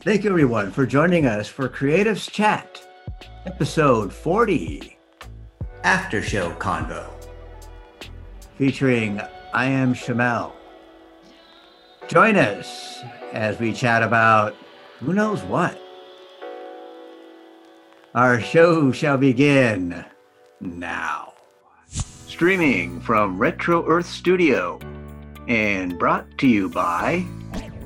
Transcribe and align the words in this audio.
Thank 0.00 0.22
you, 0.22 0.30
everyone, 0.30 0.70
for 0.70 0.86
joining 0.86 1.26
us 1.26 1.48
for 1.48 1.68
Creatives 1.68 2.30
Chat, 2.30 2.80
episode 3.44 4.12
40, 4.12 4.96
After 5.82 6.22
Show 6.22 6.50
Convo, 6.52 7.10
featuring 8.56 9.20
I 9.52 9.66
Am 9.66 9.94
Chamel. 9.94 10.52
Join 12.08 12.36
us 12.36 13.00
as 13.32 13.58
we 13.58 13.72
chat 13.72 14.04
about 14.04 14.54
who 15.00 15.12
knows 15.12 15.42
what. 15.42 15.80
Our 18.14 18.40
show 18.40 18.92
shall 18.92 19.16
begin 19.16 20.04
now. 20.60 21.32
Streaming 21.88 23.00
from 23.00 23.38
Retro 23.38 23.84
Earth 23.88 24.06
Studio 24.06 24.78
and 25.48 25.98
brought 25.98 26.26
to 26.38 26.46
you 26.46 26.68
by 26.68 27.24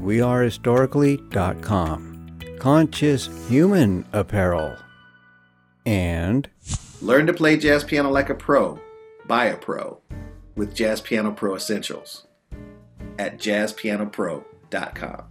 wearehistorically.com, 0.01 2.39
Conscious 2.59 3.29
Human 3.49 4.05
Apparel, 4.13 4.77
and 5.87 6.49
Learn 7.03 7.27
to 7.27 7.33
play 7.33 7.57
jazz 7.57 7.83
piano 7.83 8.11
like 8.11 8.29
a 8.29 8.35
pro, 8.35 8.79
by 9.27 9.47
a 9.47 9.57
pro, 9.57 10.01
with 10.55 10.75
Jazz 10.75 11.01
Piano 11.01 11.33
Pro 11.33 11.55
Essentials 11.55 12.27
at 13.19 13.39
jazzpianopro.com. 13.39 15.25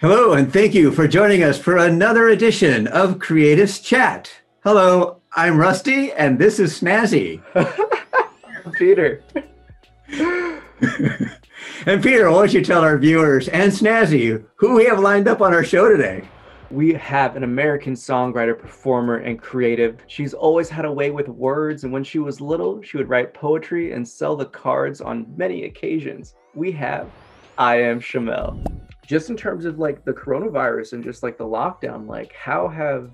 Hello, 0.00 0.32
and 0.32 0.52
thank 0.52 0.74
you 0.74 0.90
for 0.90 1.06
joining 1.06 1.42
us 1.42 1.58
for 1.58 1.76
another 1.76 2.28
edition 2.28 2.86
of 2.86 3.18
Creatives 3.18 3.82
Chat. 3.82 4.30
Hello, 4.62 5.20
I'm 5.36 5.58
Rusty, 5.58 6.12
and 6.12 6.38
this 6.38 6.60
is 6.60 6.80
Snazzy. 6.80 7.42
Peter. 8.78 9.20
and 11.86 12.00
Peter, 12.00 12.30
why 12.30 12.38
don't 12.38 12.52
you 12.52 12.62
tell 12.62 12.82
our 12.82 12.96
viewers 12.96 13.48
and 13.48 13.72
Snazzy 13.72 14.44
who 14.54 14.76
we 14.76 14.84
have 14.84 15.00
lined 15.00 15.26
up 15.26 15.40
on 15.40 15.52
our 15.52 15.64
show 15.64 15.88
today? 15.88 16.22
We 16.70 16.92
have 16.94 17.34
an 17.34 17.42
American 17.42 17.94
songwriter, 17.94 18.56
performer, 18.56 19.16
and 19.16 19.42
creative. 19.42 19.98
She's 20.06 20.34
always 20.34 20.68
had 20.68 20.84
a 20.84 20.92
way 20.92 21.10
with 21.10 21.26
words, 21.26 21.82
and 21.82 21.92
when 21.92 22.04
she 22.04 22.20
was 22.20 22.40
little, 22.40 22.80
she 22.82 22.96
would 22.96 23.08
write 23.08 23.34
poetry 23.34 23.90
and 23.90 24.06
sell 24.06 24.36
the 24.36 24.46
cards 24.46 25.00
on 25.00 25.26
many 25.36 25.64
occasions. 25.64 26.36
We 26.54 26.70
have 26.72 27.10
I 27.58 27.80
Am 27.82 27.98
Chamel. 27.98 28.64
Just 29.04 29.30
in 29.30 29.36
terms 29.36 29.64
of 29.64 29.80
like 29.80 30.04
the 30.04 30.12
coronavirus 30.12 30.92
and 30.92 31.02
just 31.02 31.24
like 31.24 31.38
the 31.38 31.44
lockdown, 31.44 32.06
like 32.06 32.32
how 32.34 32.68
have 32.68 33.10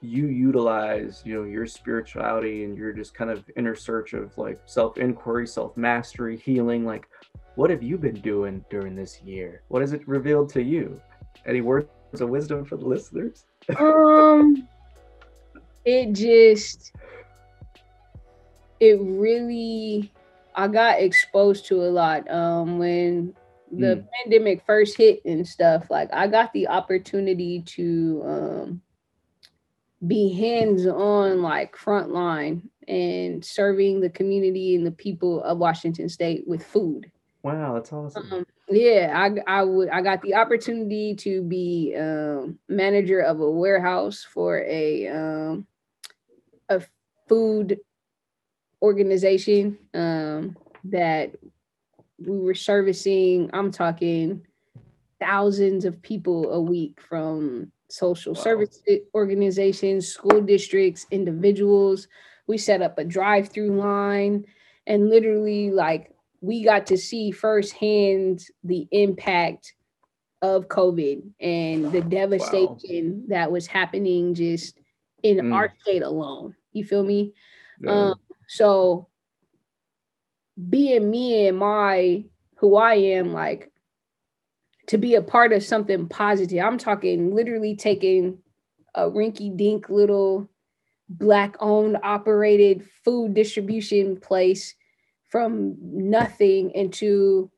you 0.00 0.26
utilize 0.26 1.22
you 1.24 1.34
know, 1.34 1.44
your 1.44 1.66
spirituality 1.66 2.64
and 2.64 2.76
your 2.76 2.92
just 2.92 3.14
kind 3.14 3.30
of 3.30 3.44
inner 3.56 3.74
search 3.74 4.12
of 4.12 4.36
like 4.38 4.60
self-inquiry, 4.66 5.46
self-mastery, 5.46 6.36
healing, 6.36 6.84
like 6.84 7.08
what 7.54 7.70
have 7.70 7.82
you 7.82 7.96
been 7.96 8.20
doing 8.20 8.64
during 8.70 8.94
this 8.94 9.20
year? 9.22 9.62
What 9.68 9.80
has 9.80 9.92
it 9.92 10.06
revealed 10.06 10.50
to 10.50 10.62
you? 10.62 11.00
Any 11.46 11.62
words 11.62 11.88
of 12.20 12.28
wisdom 12.28 12.64
for 12.64 12.76
the 12.76 12.86
listeners? 12.86 13.44
um 13.78 14.68
it 15.84 16.12
just 16.12 16.92
it 18.80 18.98
really 19.00 20.12
I 20.54 20.68
got 20.68 21.00
exposed 21.00 21.66
to 21.66 21.82
a 21.82 21.90
lot 21.90 22.30
um 22.30 22.78
when 22.78 23.34
the 23.72 23.96
mm. 23.96 24.08
pandemic 24.22 24.62
first 24.64 24.96
hit 24.96 25.24
and 25.24 25.46
stuff 25.46 25.90
like 25.90 26.08
I 26.12 26.28
got 26.28 26.52
the 26.52 26.68
opportunity 26.68 27.62
to 27.62 28.22
um 28.24 28.82
be 30.04 30.32
hands 30.32 30.86
on 30.86 31.42
like 31.42 31.76
frontline 31.76 32.62
and 32.88 33.44
serving 33.44 34.00
the 34.00 34.10
community 34.10 34.74
and 34.74 34.86
the 34.86 34.92
people 34.92 35.42
of 35.42 35.58
Washington 35.58 36.08
state 36.08 36.44
with 36.46 36.62
food. 36.64 37.10
Wow, 37.42 37.74
that's 37.74 37.92
awesome. 37.92 38.32
Um, 38.32 38.46
yeah, 38.68 39.12
I 39.14 39.60
I 39.60 39.62
would 39.62 39.88
I 39.90 40.02
got 40.02 40.20
the 40.22 40.34
opportunity 40.34 41.14
to 41.16 41.42
be 41.42 41.94
um, 41.96 42.58
manager 42.68 43.20
of 43.20 43.40
a 43.40 43.50
warehouse 43.50 44.26
for 44.28 44.62
a 44.64 45.06
um, 45.08 45.66
a 46.68 46.82
food 47.28 47.78
organization 48.82 49.78
um, 49.94 50.56
that 50.84 51.36
we 52.18 52.38
were 52.38 52.54
servicing. 52.54 53.50
I'm 53.52 53.70
talking 53.70 54.44
thousands 55.20 55.84
of 55.84 56.02
people 56.02 56.52
a 56.52 56.60
week 56.60 57.00
from 57.00 57.70
social 57.88 58.34
wow. 58.34 58.40
service 58.40 58.82
organizations, 59.14 60.08
school 60.08 60.40
districts, 60.40 61.06
individuals. 61.10 62.08
We 62.46 62.58
set 62.58 62.82
up 62.82 62.98
a 62.98 63.04
drive-through 63.04 63.76
line 63.78 64.44
and 64.86 65.08
literally 65.08 65.70
like 65.70 66.12
we 66.40 66.64
got 66.64 66.86
to 66.86 66.96
see 66.96 67.30
firsthand 67.30 68.44
the 68.62 68.86
impact 68.92 69.74
of 70.42 70.68
COVID 70.68 71.22
and 71.40 71.90
the 71.90 72.02
devastation 72.02 73.22
wow. 73.22 73.36
that 73.36 73.50
was 73.50 73.66
happening 73.66 74.34
just 74.34 74.78
in 75.22 75.38
mm. 75.38 75.54
our 75.54 75.72
state 75.80 76.02
alone. 76.02 76.54
You 76.72 76.84
feel 76.84 77.02
me? 77.02 77.32
Yeah. 77.80 77.90
Um, 77.90 78.14
so 78.48 79.08
being 80.68 81.10
me 81.10 81.48
and 81.48 81.58
my 81.58 82.24
who 82.56 82.76
I 82.76 82.94
am, 82.94 83.32
like 83.32 83.70
to 84.88 84.98
be 84.98 85.14
a 85.14 85.22
part 85.22 85.52
of 85.52 85.62
something 85.62 86.08
positive. 86.08 86.64
I'm 86.64 86.78
talking 86.78 87.34
literally 87.34 87.76
taking 87.76 88.38
a 88.94 89.02
rinky 89.02 89.56
dink 89.56 89.88
little 89.88 90.48
black 91.08 91.56
owned 91.60 91.98
operated 92.02 92.86
food 93.04 93.34
distribution 93.34 94.16
place 94.16 94.74
from 95.28 95.76
nothing 95.80 96.70
into 96.70 97.50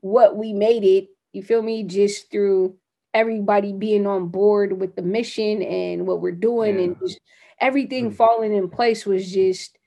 what 0.00 0.36
we 0.36 0.52
made 0.52 0.84
it. 0.84 1.08
You 1.32 1.42
feel 1.42 1.62
me? 1.62 1.84
Just 1.84 2.30
through 2.30 2.76
everybody 3.12 3.72
being 3.72 4.06
on 4.06 4.28
board 4.28 4.80
with 4.80 4.96
the 4.96 5.02
mission 5.02 5.62
and 5.62 6.06
what 6.06 6.20
we're 6.20 6.32
doing 6.32 6.78
yeah. 6.78 6.84
and 6.84 6.96
just 6.98 7.20
everything 7.60 8.06
mm-hmm. 8.06 8.16
falling 8.16 8.52
in 8.52 8.68
place 8.68 9.06
was 9.06 9.32
just 9.32 9.78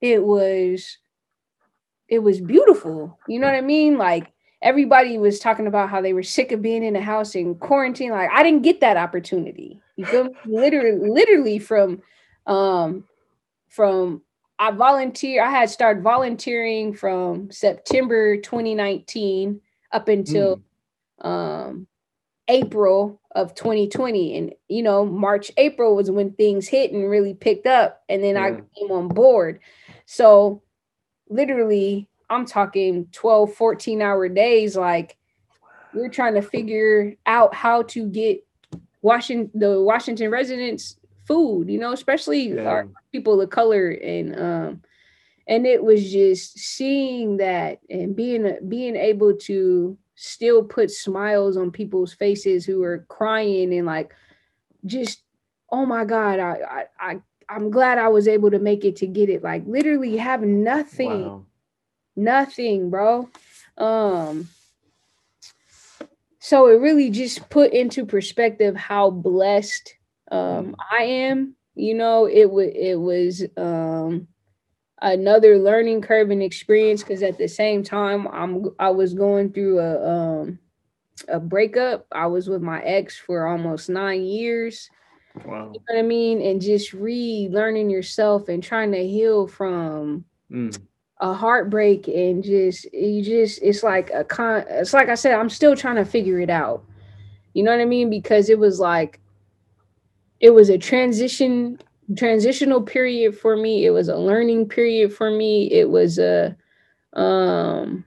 it 0.00 0.22
was 0.22 0.98
it 2.08 2.18
was 2.18 2.40
beautiful. 2.40 3.18
You 3.26 3.38
know 3.38 3.46
what 3.46 3.56
I 3.56 3.62
mean? 3.62 3.96
Like 3.96 4.33
everybody 4.64 5.18
was 5.18 5.38
talking 5.38 5.66
about 5.66 5.90
how 5.90 6.00
they 6.00 6.14
were 6.14 6.22
sick 6.22 6.50
of 6.50 6.62
being 6.62 6.82
in 6.82 6.94
the 6.94 7.00
house 7.00 7.34
in 7.34 7.54
quarantine. 7.56 8.10
Like 8.10 8.30
I 8.32 8.42
didn't 8.42 8.62
get 8.62 8.80
that 8.80 8.96
opportunity. 8.96 9.80
You 9.96 10.06
feel 10.06 10.24
me? 10.24 10.30
literally, 10.46 11.08
literally 11.08 11.58
from 11.60 12.02
um 12.46 13.04
from 13.68 14.22
I 14.58 14.70
volunteer, 14.70 15.44
I 15.44 15.50
had 15.50 15.70
started 15.70 16.02
volunteering 16.02 16.94
from 16.94 17.50
September 17.50 18.36
2019 18.38 19.60
up 19.92 20.08
until 20.08 20.62
mm. 21.22 21.26
um 21.26 21.86
April 22.48 23.20
of 23.34 23.54
2020. 23.54 24.36
And 24.36 24.54
you 24.68 24.82
know, 24.82 25.04
March, 25.04 25.52
April 25.58 25.94
was 25.94 26.10
when 26.10 26.32
things 26.32 26.66
hit 26.66 26.90
and 26.90 27.08
really 27.08 27.34
picked 27.34 27.66
up. 27.66 28.02
And 28.08 28.24
then 28.24 28.36
yeah. 28.36 28.44
I 28.44 28.50
came 28.50 28.90
on 28.90 29.08
board. 29.08 29.60
So 30.06 30.62
literally 31.28 32.08
I'm 32.30 32.46
talking 32.46 33.06
12, 33.12 33.54
14 33.54 34.02
hour 34.02 34.28
days. 34.28 34.76
Like 34.76 35.16
we're 35.92 36.08
trying 36.08 36.34
to 36.34 36.42
figure 36.42 37.14
out 37.26 37.54
how 37.54 37.82
to 37.82 38.08
get 38.08 38.44
Washington, 39.02 39.50
the 39.58 39.80
Washington 39.80 40.30
residents 40.30 40.96
food, 41.24 41.68
you 41.68 41.78
know, 41.78 41.92
especially 41.92 42.54
yeah. 42.54 42.64
our 42.64 42.88
people 43.12 43.40
of 43.40 43.50
color. 43.50 43.90
And, 43.90 44.38
um, 44.38 44.82
and 45.46 45.66
it 45.66 45.82
was 45.82 46.10
just 46.10 46.58
seeing 46.58 47.36
that 47.38 47.80
and 47.90 48.16
being, 48.16 48.58
being 48.68 48.96
able 48.96 49.34
to 49.36 49.96
still 50.16 50.62
put 50.62 50.90
smiles 50.90 51.56
on 51.56 51.70
people's 51.70 52.14
faces 52.14 52.64
who 52.64 52.82
are 52.82 53.04
crying 53.08 53.74
and 53.74 53.86
like, 53.86 54.14
just, 54.86 55.22
oh 55.70 55.86
my 55.86 56.04
God, 56.04 56.38
I, 56.38 56.58
I, 56.70 56.84
I 57.12 57.20
I'm 57.46 57.70
glad 57.70 57.98
I 57.98 58.08
was 58.08 58.26
able 58.26 58.50
to 58.50 58.58
make 58.58 58.86
it 58.86 58.96
to 58.96 59.06
get 59.06 59.28
it. 59.28 59.42
Like 59.42 59.64
literally 59.66 60.16
have 60.16 60.42
nothing. 60.42 61.26
Wow 61.26 61.44
nothing, 62.16 62.90
bro. 62.90 63.28
Um 63.78 64.48
so 66.38 66.68
it 66.68 66.74
really 66.74 67.08
just 67.08 67.48
put 67.48 67.72
into 67.72 68.04
perspective 68.04 68.76
how 68.76 69.10
blessed 69.10 69.94
um 70.30 70.76
I 70.92 71.04
am. 71.04 71.56
You 71.74 71.94
know, 71.94 72.26
it 72.26 72.50
was 72.50 72.70
it 72.74 72.96
was 72.96 73.44
um 73.56 74.28
another 75.00 75.58
learning 75.58 76.00
curve 76.02 76.30
and 76.30 76.42
experience 76.42 77.02
because 77.02 77.22
at 77.22 77.38
the 77.38 77.48
same 77.48 77.82
time 77.82 78.26
I'm 78.28 78.66
I 78.78 78.90
was 78.90 79.14
going 79.14 79.52
through 79.52 79.78
a 79.80 80.08
um 80.08 80.58
a 81.28 81.40
breakup. 81.40 82.06
I 82.12 82.26
was 82.26 82.48
with 82.48 82.62
my 82.62 82.82
ex 82.82 83.18
for 83.18 83.46
almost 83.46 83.88
nine 83.88 84.22
years. 84.22 84.90
Wow. 85.44 85.72
You 85.72 85.80
know 85.80 85.84
what 85.86 85.98
I 85.98 86.02
mean? 86.02 86.40
And 86.42 86.60
just 86.60 86.92
relearning 86.92 87.90
yourself 87.90 88.48
and 88.48 88.62
trying 88.62 88.92
to 88.92 89.06
heal 89.06 89.46
from 89.46 90.24
mm 90.50 90.76
a 91.24 91.32
heartbreak 91.32 92.06
and 92.06 92.44
just 92.44 92.84
you 92.92 93.22
just 93.22 93.58
it's 93.62 93.82
like 93.82 94.10
a 94.12 94.24
con 94.24 94.62
it's 94.68 94.92
like 94.92 95.08
I 95.08 95.14
said, 95.14 95.34
I'm 95.34 95.48
still 95.48 95.74
trying 95.74 95.96
to 95.96 96.04
figure 96.04 96.38
it 96.38 96.50
out. 96.50 96.84
You 97.54 97.62
know 97.62 97.70
what 97.70 97.80
I 97.80 97.86
mean? 97.86 98.10
Because 98.10 98.50
it 98.50 98.58
was 98.58 98.78
like 98.78 99.20
it 100.40 100.50
was 100.50 100.68
a 100.68 100.76
transition 100.76 101.80
transitional 102.18 102.82
period 102.82 103.38
for 103.38 103.56
me. 103.56 103.86
It 103.86 103.90
was 103.90 104.08
a 104.08 104.18
learning 104.18 104.68
period 104.68 105.14
for 105.14 105.30
me. 105.30 105.72
It 105.72 105.88
was 105.88 106.18
a 106.18 106.54
um 107.14 108.04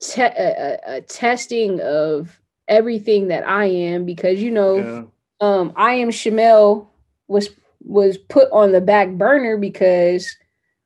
te- 0.00 0.22
a, 0.22 0.78
a, 0.84 0.96
a 0.96 1.00
testing 1.02 1.80
of 1.80 2.40
everything 2.66 3.28
that 3.28 3.46
I 3.46 3.66
am 3.66 4.04
because 4.04 4.42
you 4.42 4.50
know 4.50 4.78
Yeah. 4.78 5.04
um 5.40 5.72
I 5.76 5.94
am 5.94 6.10
Chamel 6.10 6.88
was 7.28 7.50
was 7.84 8.18
put 8.18 8.50
on 8.50 8.72
the 8.72 8.80
back 8.80 9.10
burner 9.10 9.56
because 9.56 10.36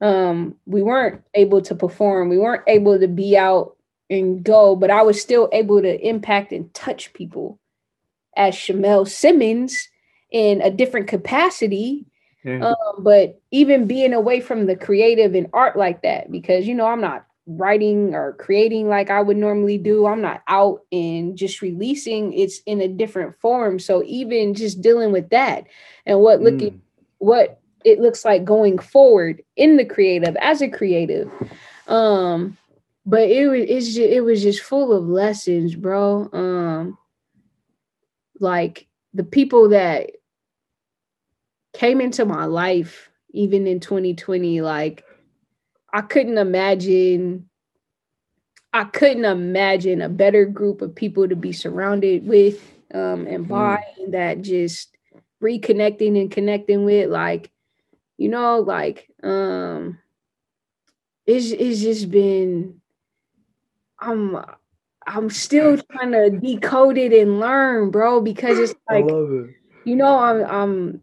um 0.01 0.55
we 0.67 0.83
weren't 0.83 1.23
able 1.35 1.63
to 1.63 1.75
perform. 1.75 2.29
We 2.29 2.39
weren't 2.39 2.65
able 2.67 2.99
to 2.99 3.09
be 3.09 3.37
out 3.37 3.77
and 4.11 4.45
go 4.45 4.77
but 4.77 4.91
I 4.91 5.03
was 5.03 5.21
still 5.21 5.49
able 5.53 5.81
to 5.83 6.01
impact 6.07 6.53
and 6.53 6.73
touch 6.75 7.13
people. 7.13 7.59
As 8.37 8.55
Chamel 8.55 9.09
Simmons 9.09 9.89
in 10.31 10.61
a 10.61 10.71
different 10.71 11.09
capacity 11.09 12.05
um, 12.63 12.75
but 12.99 13.41
even 13.51 13.87
being 13.87 14.13
away 14.13 14.41
from 14.41 14.67
the 14.67 14.77
creative 14.77 15.35
and 15.35 15.49
art 15.53 15.77
like 15.77 16.03
that 16.03 16.31
because 16.31 16.67
you 16.67 16.75
know 16.75 16.87
i'm 16.87 17.01
not 17.01 17.27
writing 17.47 18.15
or 18.15 18.35
creating 18.35 18.89
like 18.89 19.11
i 19.11 19.21
would 19.21 19.37
normally 19.37 19.79
do. 19.79 20.07
I'm 20.07 20.21
not 20.21 20.43
out 20.49 20.81
and 20.91 21.37
just 21.37 21.63
releasing. 21.63 22.33
It's 22.33 22.61
in 22.67 22.81
a 22.81 22.89
different 22.89 23.39
form. 23.41 23.79
So 23.79 24.03
even 24.05 24.55
just 24.55 24.81
dealing 24.81 25.13
with 25.13 25.31
that 25.31 25.67
and 26.05 26.21
what 26.21 26.41
looking 26.43 26.73
Mm. 26.73 26.81
what 27.19 27.61
it 27.85 28.01
looks 28.01 28.25
like 28.25 28.45
going 28.45 28.79
forward 28.79 29.43
in 29.57 29.77
the 29.77 29.85
creative 29.85 30.37
as 30.41 30.63
a 30.63 30.69
creative. 30.69 31.31
Um 31.87 32.57
but 33.05 33.31
it 33.31 33.49
was 33.49 33.65
it's 33.69 33.95
ju- 33.95 34.03
it 34.03 34.23
was 34.23 34.43
just 34.43 34.63
full 34.63 34.93
of 34.93 35.05
lessons 35.09 35.75
bro. 35.75 36.29
Um 36.33 36.99
like 38.41 38.87
the 39.15 39.25
people 39.25 39.71
that 39.71 40.11
came 41.73 42.01
into 42.01 42.25
my 42.25 42.45
life 42.45 43.11
even 43.31 43.67
in 43.67 43.81
2020 43.81 44.63
like 44.63 45.05
i 45.93 46.01
couldn't 46.01 46.39
imagine 46.39 47.49
i 48.73 48.85
couldn't 48.85 49.25
imagine 49.27 50.01
a 50.01 50.09
better 50.09 50.47
group 50.47 50.81
of 50.81 50.95
people 50.95 51.29
to 51.29 51.37
be 51.37 51.53
surrounded 51.53 52.27
with 52.27 52.73
um 52.95 53.27
and 53.27 53.47
by 53.47 53.83
that 54.09 54.41
just 54.41 54.97
reconnecting 55.43 56.19
and 56.19 56.31
connecting 56.31 56.85
with 56.85 57.11
like 57.11 57.51
you 58.19 58.29
know 58.29 58.61
like 58.61 59.09
um 59.23 59.99
it's 61.27 61.51
it's 61.51 61.81
just 61.81 62.11
been 62.11 62.81
i'm 64.01 64.37
i'm 65.07 65.31
still 65.31 65.77
trying 65.77 66.13
to 66.13 66.31
decode 66.31 66.97
it 66.99 67.13
and 67.13 67.41
learn 67.41 67.91
bro 67.91 68.21
because 68.21 68.59
it's 68.59 68.75
like 68.91 69.05
it. 69.09 69.55
you 69.85 69.97
know 69.97 70.19
i'm 70.19 70.45
i'm 70.45 71.03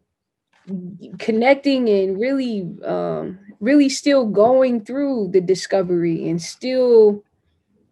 connecting 1.19 1.89
and 1.89 2.19
really 2.19 2.67
um 2.85 3.37
really 3.59 3.89
still 3.89 4.25
going 4.25 4.83
through 4.83 5.29
the 5.31 5.41
discovery 5.41 6.29
and 6.29 6.41
still 6.41 7.23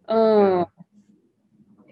um 0.08 0.66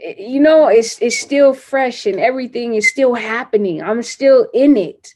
you 0.02 0.40
know 0.40 0.68
it's 0.68 1.00
it's 1.00 1.18
still 1.18 1.52
fresh 1.52 2.06
and 2.06 2.18
everything 2.18 2.74
is 2.74 2.88
still 2.88 3.14
happening. 3.14 3.82
I'm 3.82 4.02
still 4.02 4.48
in 4.54 4.76
it 4.76 5.14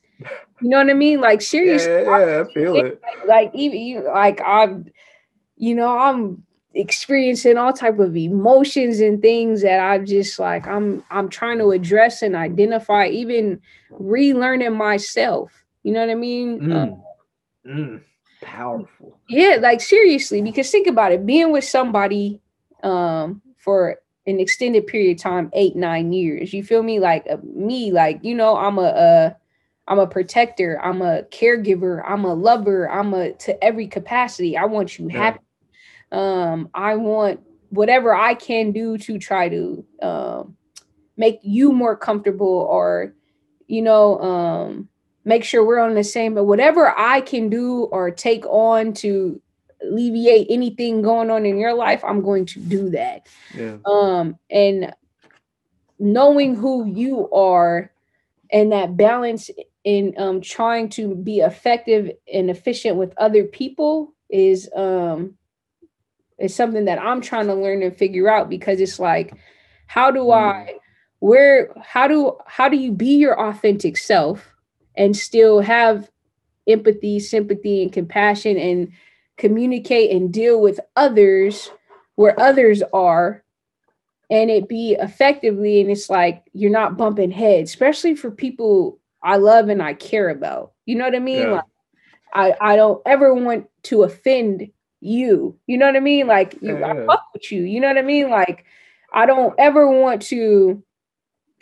you 0.64 0.70
know 0.70 0.78
what 0.78 0.90
i 0.90 0.94
mean 0.94 1.20
like 1.20 1.43
seriously 1.43 1.93
yeah, 1.93 2.19
yeah, 2.19 2.44
I 2.49 2.52
feel 2.55 2.76
it. 2.76 3.00
like 3.28 3.50
even 3.55 3.78
you 3.78 4.02
like 4.06 4.40
i'm 4.44 4.87
you 5.56 5.75
know 5.75 5.96
i'm 5.99 6.43
experiencing 6.75 7.56
all 7.56 7.72
type 7.72 7.99
of 7.99 8.16
emotions 8.16 8.99
and 9.00 9.20
things 9.22 9.62
that 9.62 9.78
i'm 9.78 10.06
just 10.06 10.38
like 10.38 10.66
i'm 10.66 11.05
i'm 11.11 11.28
trying 11.28 11.58
to 11.58 11.70
address 11.70 12.22
and 12.22 12.34
identify 12.34 13.06
even 13.06 13.61
relearning 14.00 14.75
myself 14.76 15.52
you 15.82 15.93
know 15.93 16.00
what 16.00 16.11
i 16.11 16.14
mean 16.14 16.72
Um, 16.72 17.02
Mm. 17.67 17.76
Mm. 17.78 18.00
Powerful. 18.43 19.19
yeah 19.28 19.56
like 19.60 19.81
seriously 19.81 20.43
because 20.43 20.70
think 20.70 20.87
about 20.87 21.12
it 21.12 21.25
being 21.25 21.50
with 21.52 21.64
somebody 21.64 22.40
um 22.82 23.40
for 23.56 23.96
an 24.26 24.40
extended 24.40 24.87
period 24.87 25.17
of 25.17 25.22
time 25.22 25.50
eight 25.55 25.76
nine 25.76 26.12
years 26.12 26.52
you 26.52 26.62
feel 26.64 26.82
me 26.82 26.99
like 27.00 27.25
uh, 27.31 27.37
me 27.43 27.90
like 27.93 28.19
you 28.22 28.34
know 28.34 28.56
i'm 28.56 28.78
a 28.78 28.82
uh 28.82 29.32
i'm 29.88 29.98
a 29.98 30.06
protector 30.06 30.81
i'm 30.82 31.02
a 31.02 31.22
caregiver 31.25 32.02
i'm 32.08 32.25
a 32.25 32.34
lover 32.34 32.90
i'm 32.90 33.12
a 33.14 33.32
to 33.34 33.62
every 33.62 33.86
capacity 33.86 34.56
i 34.56 34.64
want 34.64 34.98
you 34.98 35.08
Yeah. 35.08 35.19
happy 35.19 35.38
um 36.12 36.70
i 36.75 36.94
want 36.94 37.40
whatever 37.70 38.14
i 38.14 38.34
can 38.34 38.72
do 38.72 38.96
to 38.98 39.19
try 39.19 39.48
to 39.48 39.84
um 40.02 40.56
make 41.16 41.38
you 41.42 41.72
more 41.72 41.96
comfortable 41.96 42.66
or 42.70 43.14
you 43.66 43.82
know 43.82 44.19
um 44.20 44.88
make 45.25 45.44
sure 45.44 45.64
we're 45.64 45.78
on 45.78 45.94
the 45.94 46.04
same 46.04 46.34
but 46.34 46.44
whatever 46.44 46.96
i 46.98 47.20
can 47.20 47.48
do 47.48 47.84
or 47.84 48.10
take 48.10 48.44
on 48.46 48.92
to 48.92 49.40
alleviate 49.82 50.46
anything 50.50 51.02
going 51.02 51.31
on 51.31 51.44
in 51.46 51.58
your 51.58 51.75
life 51.75 52.02
i'm 52.04 52.22
going 52.22 52.46
to 52.46 52.60
do 52.60 52.90
that 52.90 53.26
Yeah. 53.54 53.76
um 53.86 54.38
and 54.50 54.94
knowing 55.98 56.54
who 56.54 56.86
you 56.86 57.31
are 57.32 57.90
and 58.50 58.72
that 58.72 58.96
balance 58.96 59.50
in 59.84 60.14
um 60.16 60.40
trying 60.40 60.88
to 60.88 61.14
be 61.14 61.38
effective 61.38 62.10
and 62.32 62.50
efficient 62.50 62.96
with 62.96 63.12
other 63.19 63.44
people 63.44 64.14
is 64.31 64.69
um 64.75 65.34
is 66.38 66.54
something 66.54 66.86
that 66.86 66.98
i'm 66.98 67.20
trying 67.20 67.46
to 67.46 67.54
learn 67.54 67.82
and 67.82 67.96
figure 67.96 68.28
out 68.28 68.48
because 68.48 68.81
it's 68.81 68.98
like 68.98 69.34
how 69.86 70.10
do 70.10 70.31
i 70.31 70.75
where 71.20 71.72
how 71.82 72.08
do 72.08 72.36
how 72.46 72.69
do 72.69 72.76
you 72.76 72.90
be 72.90 73.16
your 73.16 73.38
authentic 73.48 73.96
self 73.96 74.54
and 74.96 75.16
still 75.16 75.60
have 75.60 76.10
empathy 76.66 77.20
sympathy 77.20 77.82
and 77.82 77.92
compassion 77.92 78.56
and 78.56 78.90
communicate 79.36 80.10
and 80.10 80.32
deal 80.32 80.60
with 80.60 80.81
others 80.96 81.70
where 82.14 82.38
others 82.40 82.82
are 82.92 83.44
and 84.31 84.50
it 84.50 84.69
be 84.69 84.96
effectively 84.98 85.81
and 85.81 85.90
it's 85.90 86.08
like 86.08 86.42
you're 86.54 86.70
not 86.70 86.96
bumping 86.96 87.31
heads 87.31 87.70
especially 87.70 88.14
for 88.14 88.31
people 88.31 88.98
i 89.24 89.36
love 89.36 89.68
and 89.68 89.82
i 89.82 89.94
care 89.94 90.28
about 90.28 90.72
you 90.86 90.94
know 90.94 91.04
what 91.04 91.14
i 91.14 91.18
mean 91.18 91.38
Yeah. 91.38 91.50
like 91.52 91.64
i 92.34 92.54
i 92.60 92.76
don't 92.76 93.02
ever 93.06 93.34
want 93.34 93.66
to 93.84 94.02
offend 94.04 94.68
you 95.00 95.58
you 95.66 95.76
know 95.76 95.86
what 95.86 95.96
i 95.96 96.00
mean 96.00 96.26
like 96.26 96.56
you, 96.60 96.78
Yeah, 96.78 96.92
i 96.92 97.06
fuck 97.06 97.22
with 97.32 97.50
you 97.50 97.62
you 97.62 97.80
know 97.80 97.88
what 97.88 97.98
i 97.98 98.02
mean 98.02 98.30
like 98.30 98.64
i 99.12 99.26
don't 99.26 99.54
ever 99.58 99.88
want 99.88 100.22
to 100.22 100.82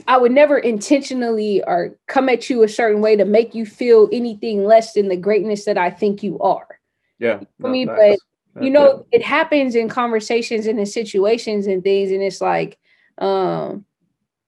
i 0.06 0.16
would 0.16 0.32
never 0.32 0.58
intentionally 0.58 1.62
or 1.64 1.96
come 2.08 2.28
at 2.28 2.50
you 2.50 2.62
a 2.62 2.68
certain 2.68 3.00
way 3.00 3.16
to 3.16 3.24
make 3.24 3.54
you 3.54 3.64
feel 3.64 4.08
anything 4.12 4.64
less 4.64 4.92
than 4.92 5.08
the 5.08 5.16
greatness 5.16 5.64
that 5.64 5.78
i 5.78 5.88
think 5.90 6.22
you 6.22 6.38
are 6.40 6.80
Yeah. 7.18 7.40
for 7.60 7.68
no, 7.68 7.72
me, 7.72 7.86
facts. 7.86 8.18
but 8.54 8.62
you 8.64 8.70
know 8.70 9.06
it. 9.10 9.20
it 9.20 9.22
happens 9.22 9.74
in 9.74 9.88
conversations 9.88 10.66
and 10.66 10.78
in 10.78 10.86
situations 10.86 11.66
and 11.66 11.82
things 11.82 12.10
and 12.10 12.22
it's 12.22 12.40
like 12.40 12.78
um 13.18 13.84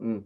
Mm. 0.03 0.25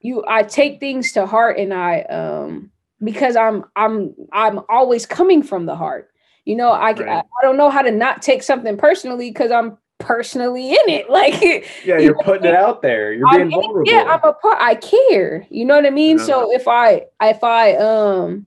You 0.00 0.24
i 0.28 0.42
take 0.42 0.80
things 0.80 1.12
to 1.12 1.26
heart 1.26 1.58
and 1.58 1.72
i 1.74 2.00
um 2.02 2.70
because 3.02 3.36
i'm 3.36 3.64
i'm 3.76 4.14
i'm 4.32 4.60
always 4.68 5.06
coming 5.06 5.42
from 5.42 5.66
the 5.66 5.74
heart 5.76 6.10
you 6.44 6.54
know 6.56 6.70
i 6.70 6.90
I, 6.90 6.92
Right. 6.92 7.08
I 7.08 7.42
don't 7.42 7.56
know 7.56 7.70
how 7.70 7.82
to 7.82 7.90
not 7.90 8.22
take 8.22 8.42
something 8.42 8.76
personally 8.76 9.30
because 9.30 9.50
i'm 9.50 9.76
personally 9.98 10.70
in 10.70 10.88
it 10.88 11.10
like 11.10 11.40
Yeah, 11.84 11.98
you 11.98 12.04
you're 12.04 12.14
know, 12.14 12.22
putting 12.22 12.44
it 12.46 12.54
out 12.54 12.82
there. 12.82 13.12
You're 13.12 13.28
being 13.28 13.50
vulnerable. 13.50 13.90
yeah 13.90 14.04
i'm 14.08 14.20
a 14.24 14.32
part 14.32 14.58
i 14.60 14.74
care 14.76 15.46
you 15.50 15.64
know 15.64 15.74
what 15.76 15.86
i 15.86 15.90
mean 15.90 16.18
Yeah. 16.18 16.24
so 16.24 16.52
if 16.54 16.68
i 16.68 17.02
if 17.22 17.42
i 17.42 17.74
um 17.76 18.46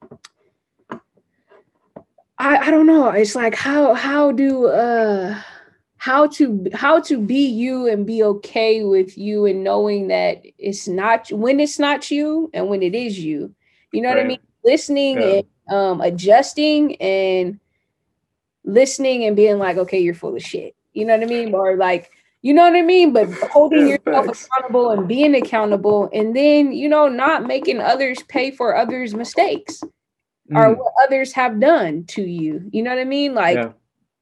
I, 2.38 2.58
I 2.58 2.72
don't 2.72 2.88
know 2.88 3.10
it's 3.10 3.36
like 3.36 3.54
how 3.56 3.94
how 3.94 4.32
do 4.32 4.68
uh 4.68 5.40
how 6.02 6.26
to 6.26 6.66
how 6.74 7.00
to 7.00 7.20
be 7.20 7.46
you 7.46 7.88
and 7.88 8.08
be 8.08 8.24
okay 8.24 8.84
with 8.84 9.16
you 9.20 9.46
and 9.46 9.64
knowing 9.64 10.08
that 10.08 10.42
it's 10.58 10.88
not 10.88 11.30
when 11.32 11.60
it's 11.60 11.78
not 11.78 12.10
you 12.10 12.50
and 12.56 12.68
when 12.70 12.82
it 12.82 12.96
is 12.96 13.20
you 13.20 13.54
you 13.92 14.02
know 14.02 14.10
what 14.10 14.18
i 14.18 14.24
mean 14.24 14.40
listening 14.66 15.22
Yeah. 15.22 15.42
and 15.70 15.78
um 15.78 16.02
adjusting 16.02 16.96
and 16.96 17.60
listening 18.64 19.26
and 19.26 19.36
being 19.36 19.60
like 19.60 19.78
okay 19.78 20.00
you're 20.00 20.16
full 20.16 20.36
of 20.36 20.42
shit 20.42 20.76
you 20.94 21.06
know 21.06 21.14
what 21.16 21.24
i 21.24 21.28
mean 21.28 21.54
or 21.54 21.76
like 21.78 22.10
you 22.42 22.52
know 22.52 22.64
what 22.64 22.76
i 22.76 22.82
mean 22.82 23.14
but 23.14 23.28
holding 23.52 23.88
Yeah, 23.88 23.98
yourself 24.06 24.26
facts. 24.26 24.48
accountable 24.48 24.90
and 24.90 25.08
being 25.08 25.36
accountable 25.36 26.10
and 26.14 26.36
then 26.36 26.72
you 26.72 26.90
know 26.90 27.08
not 27.08 27.46
making 27.46 27.80
others 27.80 28.24
pay 28.24 28.50
for 28.50 28.76
others 28.76 29.14
mistakes 29.14 29.84
or 30.56 30.76
Mm. 30.76 30.78
what 30.80 30.94
others 31.06 31.32
have 31.34 31.60
done 31.60 32.04
to 32.06 32.24
you 32.24 32.68
you 32.74 32.82
know 32.84 32.90
what 32.90 33.00
i 33.00 33.04
mean 33.06 33.34
like 33.36 33.58
yeah. 33.58 33.72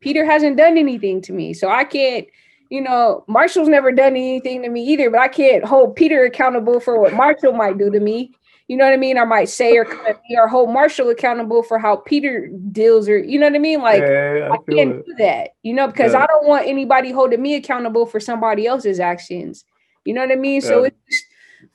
Peter 0.01 0.25
hasn't 0.25 0.57
done 0.57 0.77
anything 0.77 1.21
to 1.21 1.33
me. 1.33 1.53
So 1.53 1.69
I 1.69 1.83
can't, 1.83 2.27
you 2.69 2.81
know, 2.81 3.23
Marshall's 3.27 3.67
never 3.67 3.91
done 3.91 4.13
anything 4.13 4.61
to 4.63 4.69
me 4.69 4.83
either, 4.83 5.09
but 5.09 5.19
I 5.19 5.27
can't 5.27 5.63
hold 5.63 5.95
Peter 5.95 6.23
accountable 6.23 6.79
for 6.79 6.99
what 6.99 7.13
Marshall 7.13 7.53
might 7.53 7.77
do 7.77 7.89
to 7.91 7.99
me. 7.99 8.31
You 8.67 8.77
know 8.77 8.85
what 8.85 8.93
I 8.93 8.97
mean? 8.97 9.17
I 9.17 9.25
might 9.25 9.49
say 9.49 9.75
or 9.77 9.83
come 9.83 10.05
at 10.05 10.21
me 10.29 10.37
or 10.37 10.47
hold 10.47 10.69
Marshall 10.71 11.09
accountable 11.09 11.63
for 11.63 11.79
how 11.79 11.95
Peter 11.95 12.51
deals 12.71 13.09
or 13.09 13.17
you 13.17 13.39
know 13.39 13.47
what 13.47 13.55
I 13.55 13.59
mean? 13.59 13.81
Like 13.81 14.03
yeah, 14.03 14.35
yeah, 14.35 14.49
I 14.49 14.53
I 14.53 14.57
can't 14.57 14.95
it. 14.95 15.05
do 15.07 15.15
that, 15.17 15.49
you 15.63 15.73
know, 15.73 15.87
because 15.87 16.13
Yeah. 16.13 16.21
I 16.21 16.27
don't 16.27 16.45
want 16.47 16.67
anybody 16.67 17.11
holding 17.11 17.41
me 17.41 17.55
accountable 17.55 18.05
for 18.05 18.19
somebody 18.19 18.67
else's 18.67 18.99
actions. 18.99 19.65
You 20.05 20.13
know 20.13 20.21
what 20.21 20.31
I 20.31 20.35
mean? 20.35 20.61
So 20.61 20.83
it's 20.83 20.95
just 21.09 21.23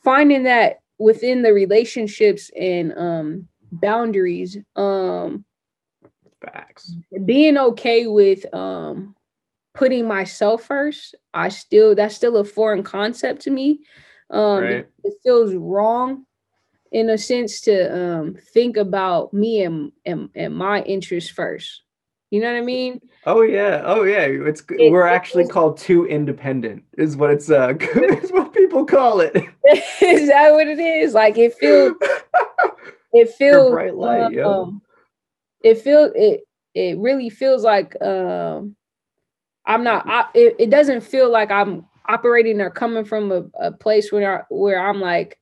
finding 0.04 0.44
that 0.44 0.82
within 0.98 1.42
the 1.42 1.52
relationships 1.52 2.48
and 2.56 2.96
um 2.96 3.48
boundaries. 3.72 4.56
Um 4.76 5.44
Facts. 6.52 6.94
being 7.24 7.56
okay 7.56 8.06
with 8.06 8.52
um 8.54 9.14
putting 9.74 10.06
myself 10.06 10.62
first 10.64 11.14
i 11.32 11.48
still 11.48 11.94
that's 11.94 12.14
still 12.14 12.36
a 12.36 12.44
foreign 12.44 12.82
concept 12.82 13.42
to 13.42 13.50
me 13.50 13.80
um 14.30 14.62
Right. 14.62 14.86
it 15.02 15.14
feels 15.22 15.54
wrong 15.54 16.26
in 16.92 17.10
a 17.10 17.18
sense 17.18 17.60
to 17.62 17.96
um 17.98 18.36
think 18.52 18.76
about 18.76 19.32
me 19.34 19.62
and 19.62 19.92
and, 20.06 20.28
and 20.34 20.54
my 20.54 20.82
interests 20.82 21.30
first 21.30 21.82
you 22.30 22.40
know 22.40 22.52
what 22.52 22.58
i 22.58 22.64
mean 22.64 23.00
Oh 23.26 23.40
yeah. 23.40 23.80
Oh 23.86 24.02
yeah. 24.02 24.26
It's 24.26 24.62
It- 24.68 24.92
we're 24.92 25.06
actually 25.06 25.46
called 25.48 25.78
too 25.78 26.06
independent. 26.06 26.84
Is 26.98 27.16
what 27.16 27.30
it's 27.30 27.50
uh. 27.50 27.72
is 27.80 28.30
what 28.30 28.52
people 28.52 28.84
call 28.84 29.20
it. 29.20 29.34
is 30.02 30.28
that 30.28 30.52
what 30.52 30.66
it 30.66 30.78
is 30.78 31.14
like 31.14 31.38
it 31.38 31.54
feels 31.54 31.92
it 33.14 33.30
feels 33.30 33.70
bright 33.70 33.94
light, 33.94 34.38
um, 34.40 34.82
it 35.64 35.78
feels 35.78 36.12
it 36.14 36.42
it 36.74 36.98
really 36.98 37.30
feels 37.30 37.64
like 37.64 38.00
um 38.02 38.76
i'm 39.66 39.82
not 39.82 40.08
I, 40.08 40.26
it, 40.34 40.56
it 40.60 40.70
doesn't 40.70 41.00
feel 41.00 41.30
like 41.30 41.50
i'm 41.50 41.86
operating 42.08 42.60
or 42.60 42.70
coming 42.70 43.04
from 43.04 43.32
a, 43.32 43.44
a 43.58 43.72
place 43.72 44.12
where 44.12 44.42
I, 44.42 44.44
where 44.50 44.86
i'm 44.86 45.00
like 45.00 45.38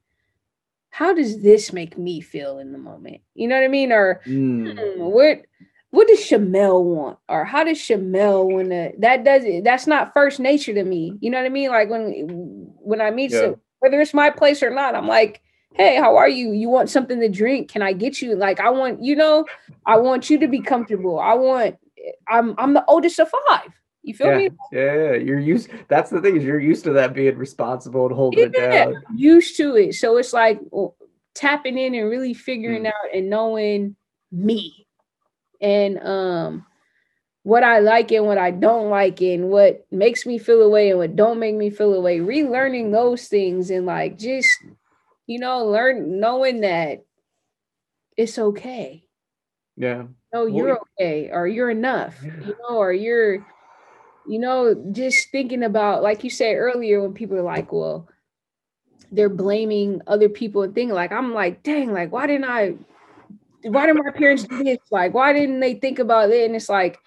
how 0.90 1.12
does 1.12 1.42
this 1.42 1.72
make 1.72 1.98
me 1.98 2.20
feel 2.20 2.58
in 2.58 2.72
the 2.72 2.78
moment 2.78 3.20
you 3.34 3.48
know 3.48 3.56
what 3.56 3.64
i 3.64 3.68
mean 3.68 3.92
or 3.92 4.22
Mm. 4.26 4.72
hmm, 4.78 5.02
what 5.02 5.42
what 5.92 6.08
does 6.08 6.20
Chamel 6.20 6.82
want? 6.82 7.18
Or 7.28 7.44
how 7.44 7.64
does 7.64 7.76
Chamel 7.78 8.50
want 8.50 8.70
to 8.70 8.92
that 9.00 9.24
does 9.24 9.44
it 9.44 9.62
that's 9.62 9.86
not 9.86 10.14
first 10.14 10.40
nature 10.40 10.72
to 10.72 10.84
me. 10.84 11.18
You 11.20 11.30
know 11.30 11.38
what 11.38 11.44
I 11.46 11.50
mean? 11.50 11.68
Like 11.68 11.90
when 11.90 12.72
when 12.80 13.02
I 13.02 13.10
meet 13.10 13.30
Yeah. 13.30 13.52
whether 13.80 14.00
it's 14.00 14.14
my 14.14 14.30
place 14.30 14.62
or 14.62 14.70
not, 14.70 14.94
I'm 14.94 15.06
like, 15.06 15.42
hey, 15.74 15.96
how 15.96 16.16
are 16.16 16.28
you? 16.28 16.52
You 16.52 16.68
want 16.68 16.90
something 16.90 17.20
to 17.20 17.28
drink? 17.28 17.70
Can 17.70 17.82
I 17.82 17.92
get 17.92 18.20
you? 18.22 18.34
Like 18.36 18.60
I 18.60 18.70
want, 18.70 19.02
you 19.02 19.16
know, 19.16 19.46
I 19.86 19.96
want 19.98 20.30
you 20.30 20.38
to 20.38 20.48
be 20.48 20.60
comfortable. 20.60 21.18
I 21.18 21.34
want 21.34 21.76
I'm 22.28 22.54
I'm 22.58 22.74
the 22.74 22.84
oldest 22.86 23.18
of 23.18 23.30
five. 23.48 23.70
You 24.02 24.14
feel 24.14 24.28
Yeah, 24.28 24.36
me? 24.38 24.48
yeah. 24.72 25.12
You're 25.14 25.38
used. 25.38 25.70
That's 25.88 26.10
the 26.10 26.20
thing 26.20 26.36
is 26.36 26.44
you're 26.44 26.60
used 26.60 26.84
to 26.84 26.92
that 26.94 27.14
being 27.14 27.36
responsible 27.36 28.06
and 28.06 28.14
holding 28.14 28.44
it 28.44 28.56
Yeah, 28.56 28.86
down. 28.86 29.02
used 29.16 29.56
to 29.58 29.76
it. 29.76 29.94
So 29.94 30.16
it's 30.16 30.32
like 30.32 30.60
well, 30.70 30.96
tapping 31.34 31.78
in 31.78 31.94
and 31.94 32.08
really 32.10 32.34
figuring 32.34 32.82
Mm. 32.84 32.88
out 32.88 33.14
and 33.14 33.30
knowing 33.30 33.96
me 34.30 34.86
and 35.60 35.98
um 36.00 36.66
what 37.44 37.64
I 37.64 37.80
like 37.80 38.12
and 38.12 38.26
what 38.26 38.38
I 38.38 38.50
don't 38.52 38.88
like 38.88 39.20
and 39.20 39.48
what 39.48 39.86
makes 39.90 40.24
me 40.26 40.38
feel 40.38 40.62
away 40.62 40.90
and 40.90 40.98
what 40.98 41.16
don't 41.16 41.40
make 41.40 41.56
me 41.56 41.70
feel 41.70 41.94
away. 41.94 42.18
Relearning 42.18 42.92
those 42.92 43.26
things 43.28 43.70
and 43.70 43.84
like 43.86 44.16
just 44.18 44.48
you 45.32 45.38
know 45.38 45.66
learn 45.66 46.20
knowing 46.20 46.60
that 46.60 47.04
it's 48.16 48.38
okay. 48.38 49.04
Yeah. 49.76 50.04
No, 50.34 50.46
you're 50.46 50.78
okay 51.00 51.30
or 51.32 51.46
you're 51.46 51.70
enough. 51.70 52.14
Yeah. 52.24 52.46
You 52.46 52.56
know, 52.68 52.76
or 52.76 52.92
you're 52.92 53.44
you 54.26 54.38
know, 54.38 54.74
just 54.92 55.30
thinking 55.30 55.62
about 55.62 56.02
like 56.02 56.24
you 56.24 56.30
said 56.30 56.54
earlier 56.54 57.00
when 57.00 57.14
people 57.14 57.36
are 57.36 57.42
like, 57.42 57.72
well, 57.72 58.08
they're 59.10 59.28
blaming 59.28 60.00
other 60.06 60.28
people 60.28 60.62
and 60.62 60.74
thinking 60.74 60.94
like 60.94 61.12
I'm 61.12 61.34
like, 61.34 61.62
dang, 61.62 61.92
like 61.92 62.12
why 62.12 62.26
didn't 62.26 62.48
I 62.48 62.74
why 63.64 63.86
did 63.86 63.94
my 63.94 64.10
parents 64.12 64.44
do 64.44 64.64
this? 64.64 64.78
Like, 64.90 65.14
why 65.14 65.32
didn't 65.32 65.60
they 65.60 65.74
think 65.74 65.98
about 65.98 66.30
it? 66.30 66.46
And 66.46 66.56
it's 66.56 66.68
like, 66.68 66.98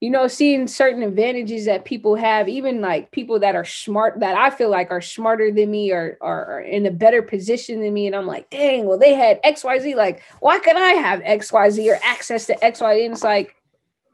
you 0.00 0.10
know, 0.10 0.28
seeing 0.28 0.68
certain 0.68 1.02
advantages 1.02 1.64
that 1.64 1.84
people 1.84 2.14
have, 2.14 2.48
even 2.48 2.80
like 2.80 3.10
people 3.10 3.40
that 3.40 3.56
are 3.56 3.64
smart, 3.64 4.20
that 4.20 4.36
I 4.36 4.50
feel 4.50 4.70
like 4.70 4.90
are 4.90 5.00
smarter 5.00 5.50
than 5.50 5.70
me 5.70 5.90
or 5.90 6.16
are 6.20 6.60
in 6.60 6.86
a 6.86 6.90
better 6.90 7.20
position 7.20 7.80
than 7.80 7.94
me. 7.94 8.06
And 8.06 8.14
I'm 8.14 8.26
like, 8.26 8.48
dang, 8.50 8.86
well, 8.86 8.98
they 8.98 9.14
had 9.14 9.42
XYZ. 9.42 9.96
Like, 9.96 10.22
why 10.40 10.60
can 10.60 10.76
I 10.76 10.92
have 10.92 11.20
XYZ 11.20 11.92
or 11.92 11.98
access 12.04 12.46
to 12.46 12.54
XYZ? 12.56 13.04
And 13.04 13.12
it's 13.14 13.24
like, 13.24 13.56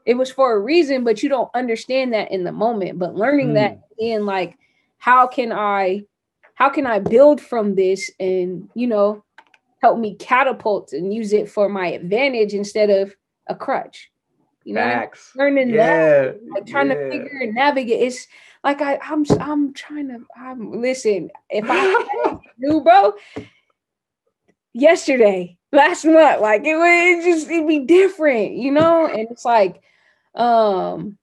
it 0.05 0.15
was 0.15 0.31
for 0.31 0.53
a 0.53 0.59
reason, 0.59 1.03
but 1.03 1.21
you 1.21 1.29
don't 1.29 1.51
understand 1.53 2.13
that 2.13 2.31
in 2.31 2.43
the 2.43 2.51
moment. 2.51 2.97
But 2.97 3.15
learning 3.15 3.53
that 3.53 3.77
mm. 3.77 3.81
in 3.99 4.25
like, 4.25 4.57
how 4.97 5.27
can 5.27 5.51
I, 5.51 6.05
how 6.55 6.69
can 6.69 6.87
I 6.87 6.99
build 6.99 7.41
from 7.41 7.75
this 7.75 8.09
and, 8.19 8.69
you 8.73 8.87
know, 8.87 9.23
help 9.85 9.99
me 9.99 10.15
catapult 10.15 10.93
and 10.93 11.13
use 11.13 11.31
it 11.31 11.47
for 11.47 11.69
my 11.69 11.87
advantage 11.87 12.55
instead 12.55 12.89
of 12.89 13.15
a 13.47 13.53
crutch. 13.53 14.09
You 14.65 14.73
know, 14.73 14.81
Facts. 14.81 15.31
learning 15.35 15.73
that, 15.73 16.39
like 16.51 16.65
trying 16.65 16.89
yeah. 16.89 16.95
to 16.95 17.11
figure 17.11 17.39
and 17.41 17.53
navigate. 17.53 18.01
It's 18.01 18.27
like 18.63 18.81
I, 18.81 18.97
I'm, 18.97 19.23
I'm 19.39 19.73
trying 19.73 20.07
to. 20.07 20.25
I'm 20.35 20.81
listen. 20.81 21.29
If 21.51 21.65
I 21.69 22.37
knew, 22.57 22.81
bro, 22.81 23.13
yesterday, 24.73 25.55
last 25.71 26.03
month, 26.03 26.41
like 26.41 26.65
it 26.65 26.75
would 26.75 27.23
just 27.23 27.47
it'd 27.47 27.67
be 27.67 27.81
different, 27.81 28.53
you 28.53 28.71
know. 28.71 29.05
And 29.05 29.27
it's 29.29 29.45
like, 29.45 29.83
um, 30.33 31.19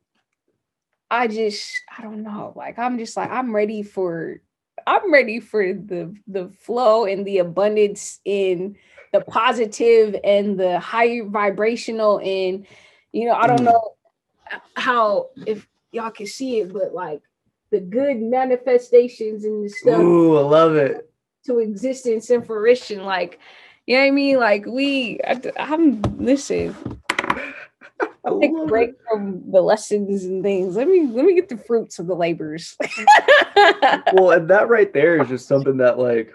I 1.11 1.27
just, 1.27 1.81
I 1.99 2.03
don't 2.03 2.23
know. 2.23 2.53
Like 2.55 2.79
I'm 2.79 2.97
just 2.97 3.17
like 3.17 3.31
I'm 3.31 3.53
ready 3.53 3.83
for 3.83 4.41
I'm 4.87 5.13
ready 5.13 5.41
for 5.41 5.75
the 5.75 6.15
the 6.29 6.49
flow 6.61 7.07
and 7.07 7.27
the 7.27 7.39
abundance 7.39 8.21
in 8.25 8.77
the 9.13 9.21
positive 9.21 10.15
and 10.23 10.59
the 10.59 10.79
high 10.79 11.23
vibrational 11.23 12.21
and 12.21 12.67
you 13.13 13.27
know 13.27 13.35
I 13.35 13.47
don't 13.47 13.61
Mm. 13.61 13.65
know 13.65 13.95
how 14.75 15.31
if 15.47 15.67
y'all 15.93 16.11
can 16.11 16.27
see 16.27 16.61
it 16.61 16.73
but 16.73 16.95
like 16.95 17.23
the 17.71 17.81
good 17.81 18.19
manifestations 18.21 19.45
and 19.45 19.65
the 19.65 19.69
stuff 19.69 20.01
Ooh, 20.03 20.37
I 20.37 20.41
love 20.43 20.77
it. 20.77 21.11
to 21.47 21.59
existence 21.59 22.31
and 22.31 22.45
fruition 22.47 23.05
like 23.05 23.39
you 23.87 23.97
know 23.97 24.03
what 24.03 24.09
I 24.09 24.11
mean 24.11 24.39
like 24.39 24.67
we 24.67 25.21
I, 25.27 25.41
I'm 25.57 26.03
listen 26.19 26.75
I 28.25 28.31
take 28.41 28.51
a 28.53 28.67
break 28.67 28.91
it. 28.91 29.01
from 29.11 29.51
the 29.51 29.61
lessons 29.63 30.25
and 30.25 30.43
things 30.43 30.77
let 30.77 30.89
me 30.89 31.07
let 31.07 31.25
me 31.25 31.35
get 31.35 31.49
the 31.49 31.57
fruits 31.57 31.99
of 31.99 32.07
the 32.07 32.15
labors 32.15 32.77
well, 34.13 34.31
and 34.33 34.49
that 34.51 34.69
right 34.69 34.93
there 34.93 35.21
is 35.23 35.29
just 35.29 35.47
something 35.49 35.77
that 35.79 35.99
like 35.99 36.35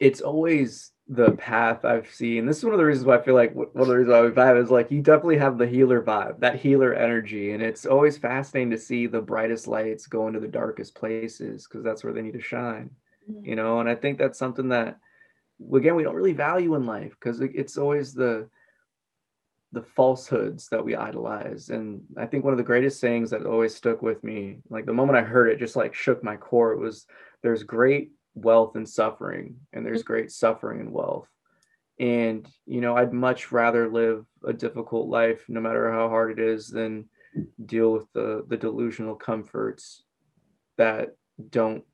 it's 0.00 0.20
always 0.20 0.91
the 1.08 1.32
path 1.32 1.84
I've 1.84 2.10
seen. 2.10 2.46
This 2.46 2.58
is 2.58 2.64
one 2.64 2.74
of 2.74 2.78
the 2.78 2.86
reasons 2.86 3.06
why 3.06 3.18
I 3.18 3.22
feel 3.22 3.34
like 3.34 3.54
one 3.54 3.68
of 3.74 3.86
the 3.86 3.96
reasons 3.96 4.12
why 4.12 4.22
we 4.22 4.30
vibe 4.30 4.62
is 4.62 4.70
like 4.70 4.90
you 4.90 5.02
definitely 5.02 5.38
have 5.38 5.58
the 5.58 5.66
healer 5.66 6.00
vibe, 6.02 6.40
that 6.40 6.60
healer 6.60 6.94
energy, 6.94 7.52
and 7.52 7.62
it's 7.62 7.86
always 7.86 8.16
fascinating 8.16 8.70
to 8.70 8.78
see 8.78 9.06
the 9.06 9.20
brightest 9.20 9.66
lights 9.66 10.06
go 10.06 10.28
into 10.28 10.40
the 10.40 10.48
darkest 10.48 10.94
places 10.94 11.66
because 11.66 11.84
that's 11.84 12.04
where 12.04 12.12
they 12.12 12.22
need 12.22 12.34
to 12.34 12.40
shine, 12.40 12.90
mm-hmm. 13.30 13.44
you 13.44 13.56
know. 13.56 13.80
And 13.80 13.88
I 13.88 13.94
think 13.94 14.18
that's 14.18 14.38
something 14.38 14.68
that 14.68 14.98
again 15.74 15.94
we 15.94 16.02
don't 16.02 16.14
really 16.14 16.32
value 16.32 16.74
in 16.74 16.86
life 16.86 17.14
because 17.18 17.40
it's 17.40 17.76
always 17.76 18.14
the 18.14 18.48
the 19.72 19.82
falsehoods 19.82 20.68
that 20.68 20.84
we 20.84 20.94
idolize 20.94 21.70
and 21.70 22.02
i 22.18 22.26
think 22.26 22.44
one 22.44 22.52
of 22.52 22.58
the 22.58 22.64
greatest 22.64 23.00
sayings 23.00 23.30
that 23.30 23.46
always 23.46 23.74
stuck 23.74 24.02
with 24.02 24.22
me 24.22 24.58
like 24.68 24.84
the 24.84 24.92
moment 24.92 25.16
i 25.16 25.22
heard 25.22 25.48
it 25.48 25.58
just 25.58 25.76
like 25.76 25.94
shook 25.94 26.22
my 26.22 26.36
core 26.36 26.72
it 26.72 26.78
was 26.78 27.06
there's 27.42 27.62
great 27.62 28.10
wealth 28.34 28.76
and 28.76 28.88
suffering 28.88 29.56
and 29.72 29.84
there's 29.84 30.02
great 30.02 30.30
suffering 30.32 30.80
and 30.80 30.92
wealth. 30.92 31.28
And 32.00 32.48
you 32.66 32.80
know 32.80 32.96
i'd 32.96 33.12
much 33.12 33.52
rather 33.52 33.88
live 33.88 34.24
a 34.44 34.52
difficult 34.52 35.08
life 35.08 35.44
no 35.48 35.60
matter 35.60 35.92
how 35.92 36.08
hard 36.08 36.32
it 36.32 36.38
is 36.40 36.68
than 36.68 37.08
deal 37.66 37.92
with 37.92 38.06
the 38.12 38.44
the 38.48 38.56
delusional 38.56 39.14
comforts 39.14 40.02
that 40.78 41.14
don't 41.50 41.84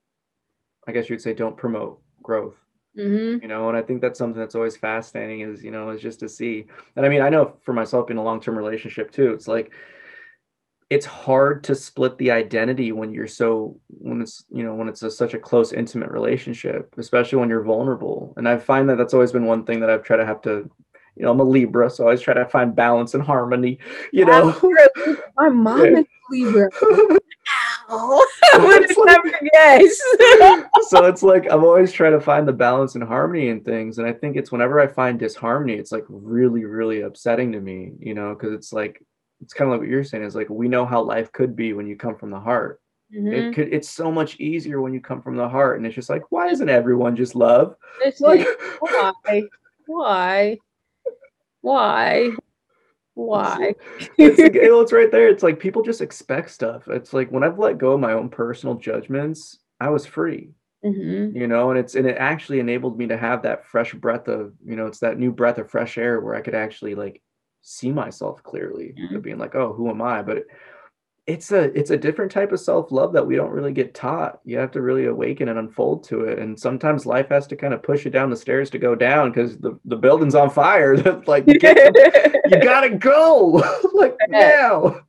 i 0.86 0.92
guess 0.92 1.10
you'd 1.10 1.20
say 1.20 1.34
don't 1.34 1.56
promote 1.56 2.00
growth. 2.22 2.56
Mhm. 2.96 3.42
you 3.42 3.48
know 3.48 3.68
and 3.68 3.76
i 3.76 3.82
think 3.82 4.00
that's 4.00 4.18
something 4.18 4.38
that's 4.40 4.54
always 4.54 4.76
fascinating 4.76 5.40
is 5.40 5.62
you 5.62 5.70
know 5.70 5.90
is 5.90 6.00
just 6.00 6.20
to 6.20 6.28
see. 6.28 6.66
And 6.96 7.04
i 7.04 7.08
mean 7.08 7.20
i 7.20 7.28
know 7.28 7.56
for 7.62 7.72
myself 7.72 8.10
in 8.10 8.16
a 8.16 8.22
long-term 8.22 8.56
relationship 8.56 9.10
too 9.10 9.32
it's 9.32 9.48
like 9.48 9.72
it's 10.90 11.04
hard 11.06 11.62
to 11.64 11.74
split 11.74 12.16
the 12.18 12.30
identity 12.30 12.92
when 12.92 13.12
you're 13.12 13.26
so 13.26 13.78
when 13.88 14.22
it's 14.22 14.44
you 14.50 14.62
know 14.64 14.74
when 14.74 14.88
it's 14.88 15.02
a, 15.02 15.10
such 15.10 15.34
a 15.34 15.38
close 15.38 15.72
intimate 15.72 16.10
relationship 16.10 16.94
especially 16.98 17.38
when 17.38 17.48
you're 17.50 17.62
vulnerable 17.62 18.32
and 18.36 18.48
i 18.48 18.56
find 18.56 18.88
that 18.88 18.96
that's 18.96 19.12
always 19.14 19.32
been 19.32 19.44
one 19.46 19.64
thing 19.64 19.80
that 19.80 19.90
i've 19.90 20.02
tried 20.02 20.16
to 20.16 20.24
have 20.26 20.40
to 20.40 20.70
you 21.16 21.22
know 21.24 21.30
i'm 21.30 21.40
a 21.40 21.44
libra 21.44 21.90
so 21.90 22.04
i 22.04 22.06
always 22.06 22.20
try 22.22 22.32
to 22.32 22.46
find 22.46 22.74
balance 22.74 23.12
and 23.14 23.22
harmony 23.22 23.78
you 24.12 24.24
know 24.24 24.56
My 25.36 25.48
mom 25.50 25.84
Yeah. 25.84 25.98
is 26.00 26.06
Libra. 26.30 26.68
Ow. 27.90 28.24
It's 28.54 28.96
Would 28.98 29.06
like- 29.06 29.24
never 29.24 29.48
guess. 29.52 29.98
so 30.90 31.04
it's 31.06 31.22
like 31.22 31.46
I'm 31.50 31.64
always 31.64 31.90
trying 31.92 32.12
to 32.12 32.20
find 32.20 32.46
the 32.46 32.52
balance 32.52 32.94
and 32.96 33.04
harmony 33.04 33.48
in 33.48 33.60
things. 33.62 33.96
And 33.98 34.06
I 34.06 34.12
think 34.12 34.36
it's 34.36 34.52
whenever 34.52 34.78
I 34.80 34.86
find 34.86 35.18
disharmony, 35.18 35.74
it's 35.74 35.90
like 35.92 36.04
really, 36.08 36.64
really 36.64 37.00
upsetting 37.02 37.52
to 37.52 37.60
me, 37.60 37.92
you 37.98 38.12
know, 38.14 38.34
because 38.34 38.52
it's 38.52 38.72
like 38.72 39.02
it's 39.40 39.54
kind 39.54 39.68
of 39.68 39.72
like 39.72 39.80
what 39.80 39.88
you're 39.88 40.04
saying 40.04 40.24
is 40.24 40.34
like 40.34 40.48
we 40.50 40.68
know 40.68 40.84
how 40.86 41.02
life 41.02 41.32
could 41.32 41.54
be 41.56 41.72
when 41.72 41.86
you 41.86 41.96
come 41.96 42.16
from 42.16 42.30
the 42.30 42.40
heart. 42.40 42.80
Mhm. 43.14 43.32
It 43.32 43.54
could 43.54 43.72
it's 43.72 43.88
so 43.88 44.10
much 44.10 44.38
easier 44.40 44.80
when 44.80 44.92
you 44.92 45.00
come 45.00 45.22
from 45.22 45.36
the 45.36 45.48
heart. 45.48 45.76
And 45.78 45.86
it's 45.86 45.94
just 45.94 46.10
like, 46.10 46.30
why 46.30 46.48
isn't 46.48 46.68
everyone 46.68 47.16
just 47.16 47.34
love? 47.34 47.76
It's 48.02 48.20
Like 48.28 48.46
why? 48.80 49.42
Why? 49.86 50.58
Why? 51.60 52.30
Why? 53.14 53.74
it's 54.18 54.38
like, 54.38 54.52
it's 54.54 54.92
right 54.92 55.10
there. 55.10 55.28
It's 55.28 55.42
like 55.42 55.58
people 55.58 55.82
just 55.82 56.00
expect 56.00 56.50
stuff. 56.50 56.88
It's 56.88 57.12
like 57.12 57.30
when 57.30 57.42
I've 57.42 57.58
let 57.58 57.78
go 57.78 57.92
of 57.92 58.00
my 58.00 58.12
own 58.12 58.28
personal 58.28 58.74
judgments, 58.76 59.58
I 59.80 59.90
was 59.90 60.06
free. 60.06 60.50
hmm 60.82 61.30
you 61.34 61.46
know 61.46 61.70
and 61.70 61.78
it's 61.78 61.94
and 61.94 62.06
it 62.06 62.16
actually 62.18 62.58
enabled 62.60 62.96
me 62.96 63.06
to 63.06 63.16
have 63.16 63.42
that 63.42 63.66
fresh 63.66 63.92
breath 63.94 64.28
of 64.28 64.52
you 64.64 64.76
know 64.76 64.86
it's 64.86 65.00
that 65.00 65.18
new 65.18 65.30
breath 65.32 65.58
of 65.58 65.68
fresh 65.70 65.98
air 65.98 66.20
where 66.20 66.34
i 66.34 66.40
could 66.40 66.54
actually 66.54 66.94
like 66.94 67.20
see 67.68 67.92
myself 67.92 68.42
clearly 68.42 68.94
Mhm. 68.98 69.16
of 69.16 69.22
being 69.22 69.38
like 69.38 69.54
oh 69.54 69.72
who 69.74 69.90
am 69.90 70.00
i? 70.02 70.22
But 70.22 70.44
it's 71.26 71.52
a 71.52 71.64
it's 71.78 71.90
a 71.90 71.96
different 71.98 72.32
type 72.32 72.52
of 72.52 72.60
self-love 72.60 73.12
that 73.12 73.26
we 73.26 73.36
don't 73.36 73.50
really 73.50 73.72
get 73.72 73.92
taught. 73.92 74.40
You 74.46 74.56
have 74.56 74.70
to 74.70 74.80
really 74.80 75.04
awaken 75.04 75.48
and 75.48 75.58
unfold 75.58 76.04
to 76.04 76.22
it. 76.22 76.38
And 76.38 76.58
sometimes 76.58 77.04
life 77.04 77.28
has 77.28 77.46
to 77.48 77.56
kind 77.56 77.74
of 77.74 77.82
push 77.82 78.06
you 78.06 78.10
down 78.10 78.30
the 78.30 78.36
stairs 78.36 78.70
to 78.70 78.78
go 78.78 78.94
down 78.94 79.30
because 79.30 79.58
the, 79.58 79.78
the 79.84 79.96
building's 79.96 80.34
on 80.34 80.48
fire. 80.48 80.96
Like 81.26 81.44
you 81.46 81.58
gotta 82.62 82.96
go. 82.98 83.62
Like 83.92 84.16
now. 84.30 85.00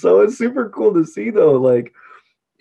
So 0.00 0.20
it's 0.22 0.38
super 0.38 0.70
cool 0.70 0.94
to 0.94 1.04
see 1.04 1.28
though 1.30 1.56
like 1.60 1.92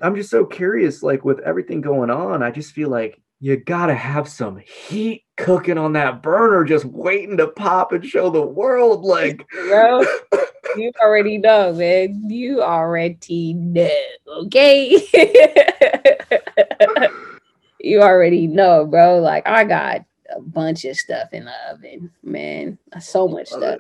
i'm 0.02 0.14
just 0.16 0.30
so 0.30 0.44
curious 0.46 1.02
like 1.02 1.24
with 1.24 1.40
everything 1.40 1.80
going 1.80 2.10
on 2.10 2.44
i 2.44 2.52
just 2.52 2.74
feel 2.74 2.90
like 2.90 3.22
you 3.46 3.58
gotta 3.58 3.94
have 3.94 4.28
some 4.28 4.58
heat 4.58 5.24
cooking 5.38 5.78
on 5.78 5.94
that 5.94 6.24
burner 6.24 6.64
just 6.64 6.84
waiting 6.84 7.38
to 7.38 7.46
pop 7.46 7.92
and 7.92 8.04
show 8.04 8.32
the 8.32 8.42
world 8.42 9.06
like 9.06 9.48
Bro, 9.68 10.04
you 10.78 10.92
already 11.00 11.38
know, 11.38 11.72
man. 11.72 12.28
You 12.28 12.64
already 12.64 13.54
know, 13.54 13.88
okay? 14.46 14.98
you 17.80 18.02
already 18.02 18.48
know, 18.48 18.88
bro. 18.88 19.20
Like 19.20 19.48
I 19.48 19.64
got 19.64 20.06
a 20.36 20.42
bunch 20.42 20.84
of 20.86 20.98
stuff 20.98 21.32
in 21.32 21.46
the 21.46 21.54
oven, 21.70 22.10
man. 22.24 22.80
So 23.00 23.28
much 23.28 23.52
Love 23.52 23.62
stuff. 23.62 23.80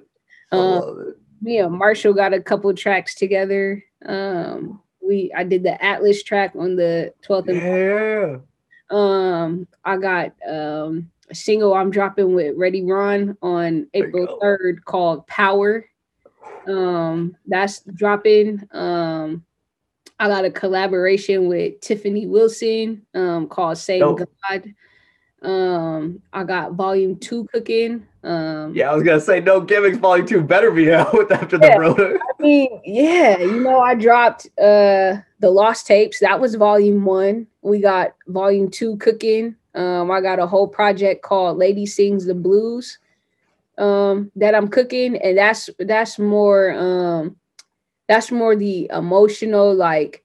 Um, 0.52 1.16
me 1.42 1.58
and 1.58 1.74
Marshall 1.74 2.14
got 2.14 2.36
a 2.36 2.40
couple 2.40 2.72
tracks 2.76 3.16
together. 3.16 3.84
Um, 4.06 4.80
we 5.02 5.34
I 5.36 5.44
did 5.44 5.64
the 5.64 5.84
Atlas 5.84 6.22
track 6.22 6.54
on 6.56 6.76
the 6.76 7.16
12th 7.28 7.48
and 7.48 7.58
yeah 7.58 8.38
um 8.89 9.68
I 9.84 9.98
got 9.98 10.34
um 10.48 11.12
a 11.30 11.36
single 11.36 11.74
I'm 11.74 11.89
dropping 11.89 12.36
with 12.36 12.56
Ready 12.58 12.84
Ron 12.84 13.38
on 13.42 13.88
April 13.94 14.39
3rd 14.42 14.84
called 14.86 15.25
Power. 15.27 15.86
Um 16.68 17.36
that's 17.48 17.82
dropping. 17.82 18.68
Um 18.72 19.46
I 20.20 20.27
got 20.27 20.46
a 20.46 20.51
collaboration 20.51 21.48
with 21.48 21.82
Tiffany 21.82 22.27
Wilson 22.27 23.06
um 23.13 23.48
called 23.48 23.77
Save 23.77 24.01
Dope. 24.01 24.30
God. 24.50 24.74
Um 25.46 26.22
I 26.34 26.44
got 26.44 26.74
volume 26.74 27.18
2 27.18 27.46
cooking. 27.54 28.06
Um 28.24 28.74
yeah 28.74 28.90
i 28.92 28.96
was 28.96 29.04
gonna 29.04 29.20
say 29.22 29.40
no 29.40 29.62
gimmicks 29.62 29.98
volume 30.00 30.25
two 30.25 30.42
better 30.42 30.72
be 30.72 30.92
out 30.92 31.14
with 31.14 31.32
after 31.40 31.58
the 31.60 31.68
Yeah. 31.68 31.75
brother 31.78 32.18
I 32.18 32.42
mean, 32.42 32.82
yeah, 32.84 33.38
you 33.38 33.60
know, 33.62 33.80
I 33.80 33.94
dropped 33.96 34.48
uh 34.60 35.18
the 35.40 35.50
lost 35.52 35.86
tapes. 35.86 36.20
That 36.22 36.40
was 36.40 36.56
volume 36.56 37.06
one. 37.06 37.46
We 37.62 37.80
got 37.80 38.16
volume 38.28 38.72
two 38.72 38.98
cooking. 38.98 39.56
Um, 39.75 40.10
I 40.10 40.22
got 40.22 40.40
a 40.40 40.48
whole 40.48 40.68
project 40.68 41.22
called 41.22 41.58
Lady 41.58 41.86
Sings 41.86 42.25
the 42.25 42.34
Blues 42.34 42.98
um 43.78 44.32
that 44.36 44.56
I'm 44.56 44.70
cooking, 44.70 45.18
and 45.18 45.38
that's 45.38 45.70
that's 45.80 46.18
more 46.18 46.72
um 46.74 47.36
that's 48.08 48.32
more 48.32 48.56
the 48.56 48.90
emotional, 48.92 49.74
like 49.75 50.24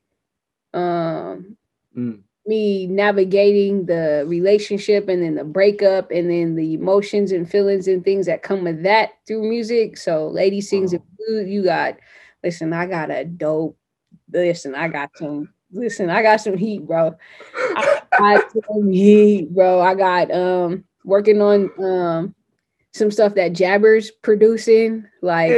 um 0.72 1.56
Mm. 1.96 2.20
Me 2.46 2.86
navigating 2.86 3.86
the 3.86 4.24
relationship 4.26 5.08
and 5.08 5.22
then 5.22 5.34
the 5.34 5.44
breakup 5.44 6.10
and 6.10 6.30
then 6.30 6.56
the 6.56 6.74
emotions 6.74 7.32
and 7.32 7.50
feelings 7.50 7.86
and 7.86 8.04
things 8.04 8.26
that 8.26 8.42
come 8.42 8.64
with 8.64 8.82
that 8.82 9.10
through 9.26 9.48
music. 9.48 9.96
So 9.96 10.28
Lady 10.28 10.60
Sings 10.60 10.92
the 10.92 11.02
Blues, 11.16 11.48
you 11.48 11.62
got 11.62 11.96
listen, 12.42 12.72
I 12.72 12.86
got 12.86 13.10
a 13.10 13.24
dope 13.24 13.76
listen, 14.32 14.74
I 14.74 14.88
got 14.88 15.10
some 15.16 15.52
listen, 15.72 16.10
I 16.10 16.22
got 16.22 16.40
some 16.40 16.56
heat, 16.56 16.86
bro. 16.86 17.14
I 17.76 18.00
got 18.18 18.52
some 18.52 18.90
heat, 18.90 19.54
bro. 19.54 19.80
I 19.80 19.94
got 19.94 20.30
um 20.30 20.84
working 21.04 21.40
on 21.40 21.70
um 21.78 22.34
some 22.92 23.10
stuff 23.10 23.34
that 23.34 23.52
Jabbers 23.52 24.10
producing, 24.10 25.06
like 25.22 25.52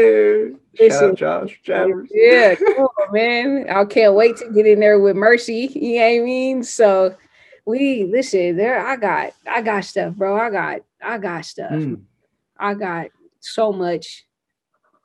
yeah. 0.74 0.88
shout 0.88 1.02
out 1.02 1.16
josh 1.16 1.60
jabbers 1.62 2.08
yeah, 2.12 2.54
come 2.56 2.86
on, 2.86 3.12
man. 3.12 3.66
I 3.70 3.84
can't 3.84 4.14
wait 4.14 4.36
to 4.38 4.50
get 4.50 4.66
in 4.66 4.80
there 4.80 4.98
with 4.98 5.16
Mercy. 5.16 5.70
You 5.74 5.98
know 5.98 6.08
what 6.08 6.20
I 6.22 6.24
mean? 6.24 6.62
So 6.62 7.16
we 7.66 8.04
listen, 8.04 8.56
there 8.56 8.84
I 8.84 8.96
got 8.96 9.32
I 9.46 9.62
got 9.62 9.84
stuff, 9.84 10.14
bro. 10.14 10.38
I 10.38 10.50
got 10.50 10.80
I 11.02 11.18
got 11.18 11.44
stuff. 11.44 11.72
Mm. 11.72 12.02
I 12.58 12.74
got 12.74 13.06
so 13.40 13.72
much, 13.72 14.24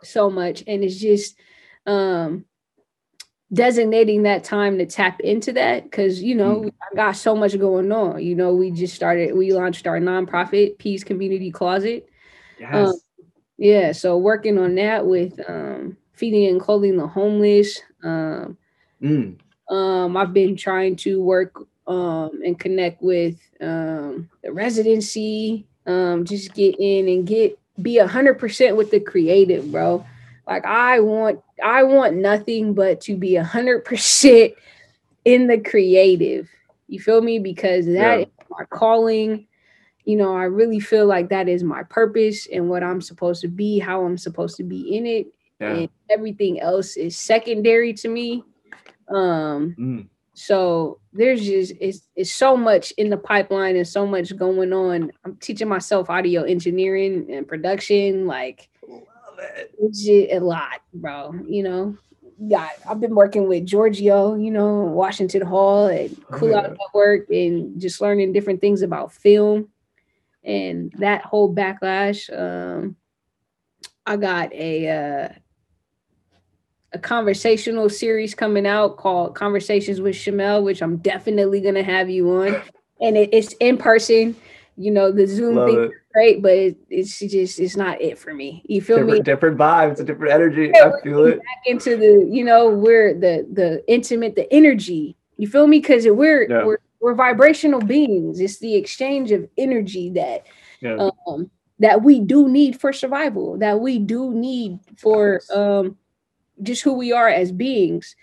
so 0.04 0.30
much. 0.30 0.63
And 0.68 0.84
it's 0.84 1.00
just 1.00 1.36
um 1.86 2.46
designating 3.54 4.24
that 4.24 4.44
time 4.44 4.78
to 4.78 4.86
tap 4.86 5.22
into 5.22 5.54
that 5.54 5.84
because 5.84 6.22
you 6.22 6.36
know 6.36 6.62
Mm. 6.62 6.72
I 6.91 6.96
got 6.96 7.15
so 7.15 7.36
much 7.36 7.58
going 7.58 7.91
on. 7.91 8.22
You 8.24 8.36
know, 8.36 8.54
we 8.54 8.72
just 8.72 8.94
started, 8.96 9.36
we 9.36 9.54
launched 9.54 9.88
our 9.88 10.00
nonprofit 10.00 10.78
PS 10.80 11.04
Community 11.04 11.52
Closet. 11.52 12.08
yes 12.60 13.07
Yeah, 13.58 13.91
so 13.91 14.17
working 14.17 14.58
on 14.58 14.76
that 14.76 15.06
with 15.06 15.39
um, 15.50 15.98
feeding 16.13 16.48
and 16.48 16.62
clothing 16.62 16.98
the 16.98 17.08
homeless. 17.08 17.80
Um, 18.04 18.58
Mm. 19.02 19.38
um, 19.70 20.17
I've 20.17 20.34
been 20.34 20.56
trying 20.56 20.96
to 20.98 21.22
work 21.22 21.54
um, 21.88 22.41
and 22.43 22.60
connect 22.60 23.02
with 23.02 23.39
um, 23.62 24.28
the 24.43 24.52
residency. 24.52 25.67
Um, 25.86 26.26
just 26.26 26.54
get 26.56 26.76
in 26.80 27.08
and 27.08 27.28
get 27.28 27.58
be 27.82 28.00
a 28.00 28.08
hundred 28.08 28.39
percent 28.39 28.76
with 28.76 28.89
the 28.91 29.00
creative, 29.00 29.72
bro. 29.72 30.04
Like 30.48 30.65
I 30.65 31.00
want, 31.00 31.41
I 31.63 31.84
want 31.84 32.15
nothing 32.15 32.74
but 32.74 33.02
to 33.02 33.15
be 33.15 33.36
a 33.36 33.43
hundred 33.43 33.86
percent 33.86 34.54
in 35.26 35.48
the 35.48 35.60
creative. 35.60 36.50
You 36.88 37.00
feel 37.00 37.22
me? 37.22 37.39
Because 37.39 37.86
that 37.86 37.93
Yeah. 37.93 38.26
is 38.26 38.28
my 38.50 38.65
calling. 38.65 39.47
You 40.08 40.15
know, 40.15 40.34
I 40.36 40.43
really 40.46 40.80
feel 40.80 41.06
like 41.06 41.28
that 41.30 41.48
is 41.50 41.63
my 41.63 41.84
purpose 41.84 42.48
and 42.52 42.70
what 42.70 42.82
I'm 42.82 43.02
supposed 43.02 43.41
to 43.41 43.50
be, 43.50 43.78
how 43.78 44.06
I'm 44.06 44.17
supposed 44.17 44.56
to 44.58 44.63
be 44.63 44.96
in 44.98 45.06
it 45.06 45.28
yeah 45.60 45.74
and 45.74 45.89
everything 46.10 46.60
else 46.62 46.96
is 46.98 47.17
secondary 47.17 47.91
to 48.02 48.08
me. 48.08 48.43
Um, 49.10 49.76
Mm. 49.78 50.08
so 50.34 51.00
there's 51.13 51.43
just 51.46 51.74
it's 51.82 52.08
it's 52.15 52.32
so 52.32 52.56
much 52.56 52.91
in 52.98 53.10
the 53.10 53.17
pipeline 53.17 53.76
and 53.76 53.88
so 53.88 54.06
much 54.06 54.36
going 54.38 54.72
on. 54.72 55.12
I'm 55.26 55.36
teaching 55.38 55.67
myself 55.67 56.10
audio 56.10 56.43
engineering 56.43 57.28
and 57.32 57.48
production, 57.48 58.28
like 58.28 58.70
Love 58.88 59.04
it. 59.39 59.72
it's 59.82 60.06
just 60.06 60.32
a 60.32 60.39
lot, 60.39 60.82
bro. 60.93 61.34
You 61.48 61.63
know, 61.63 61.98
yeah, 62.39 62.70
I've 62.89 63.00
been 63.02 63.15
working 63.15 63.48
with 63.48 63.65
Giorgio, 63.65 64.36
you 64.36 64.52
know, 64.52 64.84
Washington 64.84 65.41
Hall 65.41 65.88
and 65.88 66.15
Oh, 66.32 66.38
Cool 66.38 66.56
Out. 66.56 66.78
Network, 66.78 67.30
and 67.30 67.80
just 67.82 68.00
learning 68.00 68.32
different 68.34 68.62
things 68.62 68.82
about 68.84 69.12
film 69.12 69.67
and 70.48 70.92
that 70.98 71.22
whole 71.22 71.54
backlash. 71.54 72.32
Um, 72.36 72.96
I 74.06 74.16
got 74.16 74.52
a 74.54 74.90
uh, 74.90 75.30
a 76.94 77.00
conversational 77.00 77.90
series 77.90 78.34
coming 78.34 78.66
out 78.66 78.98
called 78.98 79.36
Conversations 79.36 80.00
with 80.00 80.16
Chamel, 80.16 80.64
which 80.64 80.82
I'm 80.82 80.98
definitely 80.98 81.62
gonna 81.62 81.84
have 81.84 82.10
you 82.10 82.32
on, 82.32 82.56
and 83.02 83.18
it, 83.18 83.30
it's 83.34 83.54
in 83.60 83.78
person. 83.78 84.36
You 84.80 84.92
know, 84.92 85.12
the 85.12 85.28
Zoom 85.28 85.56
Love 85.56 85.70
thing 85.70 85.84
it. 85.84 85.86
is 85.88 85.92
great, 86.14 86.42
but 86.42 86.52
it, 86.54 86.78
it's 86.90 87.20
just 87.20 87.60
it's 87.60 87.76
not 87.76 88.02
it 88.02 88.18
for 88.18 88.34
me. 88.34 88.64
You 88.68 88.80
feel 88.82 88.98
me? 89.00 89.04
Different, 89.04 89.26
different 89.26 89.58
vibe. 89.58 89.92
It's 89.92 90.00
a 90.00 90.04
different 90.06 90.34
energy. 90.34 90.72
Yeah, 90.74 90.92
I 90.96 91.04
feel 91.04 91.26
it. 91.26 91.40
back 91.40 91.64
into 91.66 91.98
the 91.98 92.30
you 92.32 92.46
know 92.46 92.70
we're 92.70 93.14
the 93.14 93.46
the 93.52 93.84
intimate 93.88 94.36
the 94.36 94.52
energy 94.54 95.18
you 95.38 95.48
feel 95.48 95.68
me 95.68 95.80
because 95.80 96.08
we're 96.08 96.50
Yeah. 96.50 96.66
we're 96.66 96.80
we're 97.00 97.14
vibrational 97.16 97.82
beings. 97.82 98.40
It's 98.40 98.60
the 98.60 98.76
exchange 98.76 99.32
of 99.32 99.48
energy 99.58 100.10
that 100.12 100.46
Yeah. 100.82 101.10
um 101.28 101.50
that 101.80 102.02
we 102.04 102.20
do 102.20 102.48
need 102.48 102.80
for 102.80 102.92
survival 102.92 103.58
that 103.60 103.80
we 103.80 104.00
do 104.00 104.34
need 104.34 104.80
for 104.98 105.42
um 105.54 105.98
just 106.64 106.82
who 106.84 106.94
we 106.94 107.12
are 107.12 107.30
as 107.30 107.52
beings. 107.52 108.16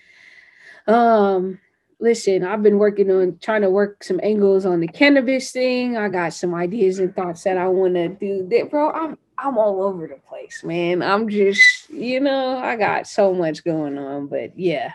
Um 0.86 1.60
listen 2.00 2.44
i've 2.44 2.62
been 2.62 2.76
working 2.78 3.08
on 3.08 3.38
trying 3.40 3.62
to 3.62 3.70
work 3.70 4.02
some 4.02 4.18
angles 4.22 4.66
on 4.66 4.80
the 4.80 4.88
cannabis 4.88 5.52
thing. 5.52 5.96
I 5.96 6.08
got 6.08 6.34
some 6.34 6.52
ideas 6.52 6.98
and 6.98 7.14
thoughts 7.14 7.44
that 7.44 7.56
i 7.56 7.68
want 7.68 7.94
to 7.94 8.08
do 8.08 8.46
that. 8.50 8.70
Bro 8.70 8.90
i'm 8.90 9.16
i'm 9.38 9.56
all 9.56 9.82
over 9.82 10.08
the 10.08 10.16
place 10.28 10.64
man. 10.64 11.02
I'm 11.02 11.28
just 11.28 11.88
you 11.90 12.18
know 12.20 12.58
i 12.58 12.74
got 12.76 13.06
so 13.06 13.32
much 13.32 13.64
going 13.64 13.96
on 13.96 14.26
but 14.26 14.58
yeah 14.58 14.94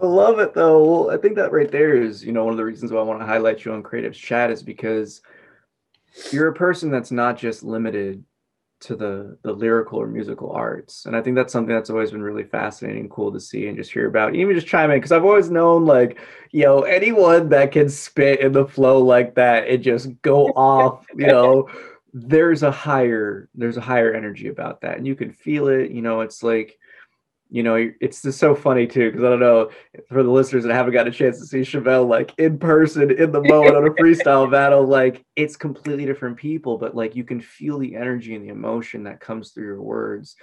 I 0.00 0.06
love 0.06 0.38
it 0.38 0.54
though. 0.54 0.84
Well, 0.84 1.10
I 1.10 1.16
think 1.16 1.36
that 1.36 1.52
right 1.52 1.70
there 1.70 2.00
is, 2.00 2.24
you 2.24 2.32
know, 2.32 2.44
one 2.44 2.52
of 2.52 2.58
the 2.58 2.64
reasons 2.64 2.92
why 2.92 3.00
I 3.00 3.04
want 3.04 3.20
to 3.20 3.26
highlight 3.26 3.64
you 3.64 3.72
on 3.72 3.82
Creative 3.82 4.14
Chat 4.14 4.50
is 4.50 4.62
because 4.62 5.22
you're 6.32 6.48
a 6.48 6.54
person 6.54 6.90
that's 6.90 7.10
not 7.10 7.38
just 7.38 7.62
limited 7.62 8.24
to 8.78 8.94
the 8.94 9.38
the 9.42 9.52
lyrical 9.52 10.00
or 10.00 10.06
musical 10.06 10.52
arts. 10.52 11.06
And 11.06 11.16
I 11.16 11.22
think 11.22 11.34
that's 11.34 11.52
something 11.52 11.74
that's 11.74 11.88
always 11.88 12.10
been 12.10 12.22
really 12.22 12.44
fascinating 12.44 13.02
and 13.02 13.10
cool 13.10 13.32
to 13.32 13.40
see 13.40 13.68
and 13.68 13.76
just 13.76 13.90
hear 13.90 14.06
about. 14.06 14.34
Even 14.34 14.54
just 14.54 14.66
chime 14.66 14.90
in 14.90 14.98
because 14.98 15.12
I've 15.12 15.24
always 15.24 15.50
known 15.50 15.86
like, 15.86 16.20
you 16.50 16.64
know, 16.64 16.82
anyone 16.82 17.48
that 17.50 17.72
can 17.72 17.88
spit 17.88 18.40
in 18.40 18.52
the 18.52 18.66
flow 18.66 19.00
like 19.02 19.34
that 19.36 19.66
and 19.68 19.82
just 19.82 20.20
go 20.20 20.46
off, 20.56 21.06
you 21.16 21.26
know, 21.26 21.68
there's 22.12 22.62
a 22.62 22.70
higher 22.70 23.48
there's 23.54 23.76
a 23.78 23.82
higher 23.82 24.12
energy 24.12 24.48
about 24.48 24.82
that 24.82 24.98
and 24.98 25.06
you 25.06 25.14
can 25.14 25.32
feel 25.32 25.68
it, 25.68 25.90
you 25.90 26.02
know, 26.02 26.20
it's 26.20 26.42
like 26.42 26.78
you 27.48 27.62
know, 27.62 27.90
it's 28.00 28.22
just 28.22 28.38
so 28.38 28.54
funny 28.54 28.86
too 28.86 29.10
because 29.10 29.24
I 29.24 29.30
don't 29.30 29.40
know 29.40 29.70
for 30.08 30.22
the 30.22 30.30
listeners 30.30 30.64
that 30.64 30.74
haven't 30.74 30.94
got 30.94 31.06
a 31.06 31.12
chance 31.12 31.38
to 31.38 31.46
see 31.46 31.60
Chevelle 31.60 32.08
like 32.08 32.34
in 32.38 32.58
person 32.58 33.10
in 33.10 33.30
the 33.30 33.42
moment 33.42 33.76
on 33.76 33.86
a 33.86 33.90
freestyle 34.02 34.50
battle, 34.50 34.84
like 34.84 35.24
it's 35.36 35.56
completely 35.56 36.06
different 36.06 36.36
people, 36.36 36.76
but 36.76 36.96
like 36.96 37.14
you 37.14 37.24
can 37.24 37.40
feel 37.40 37.78
the 37.78 37.94
energy 37.94 38.34
and 38.34 38.44
the 38.44 38.52
emotion 38.52 39.04
that 39.04 39.20
comes 39.20 39.50
through 39.50 39.64
your 39.64 39.82
words. 39.82 40.36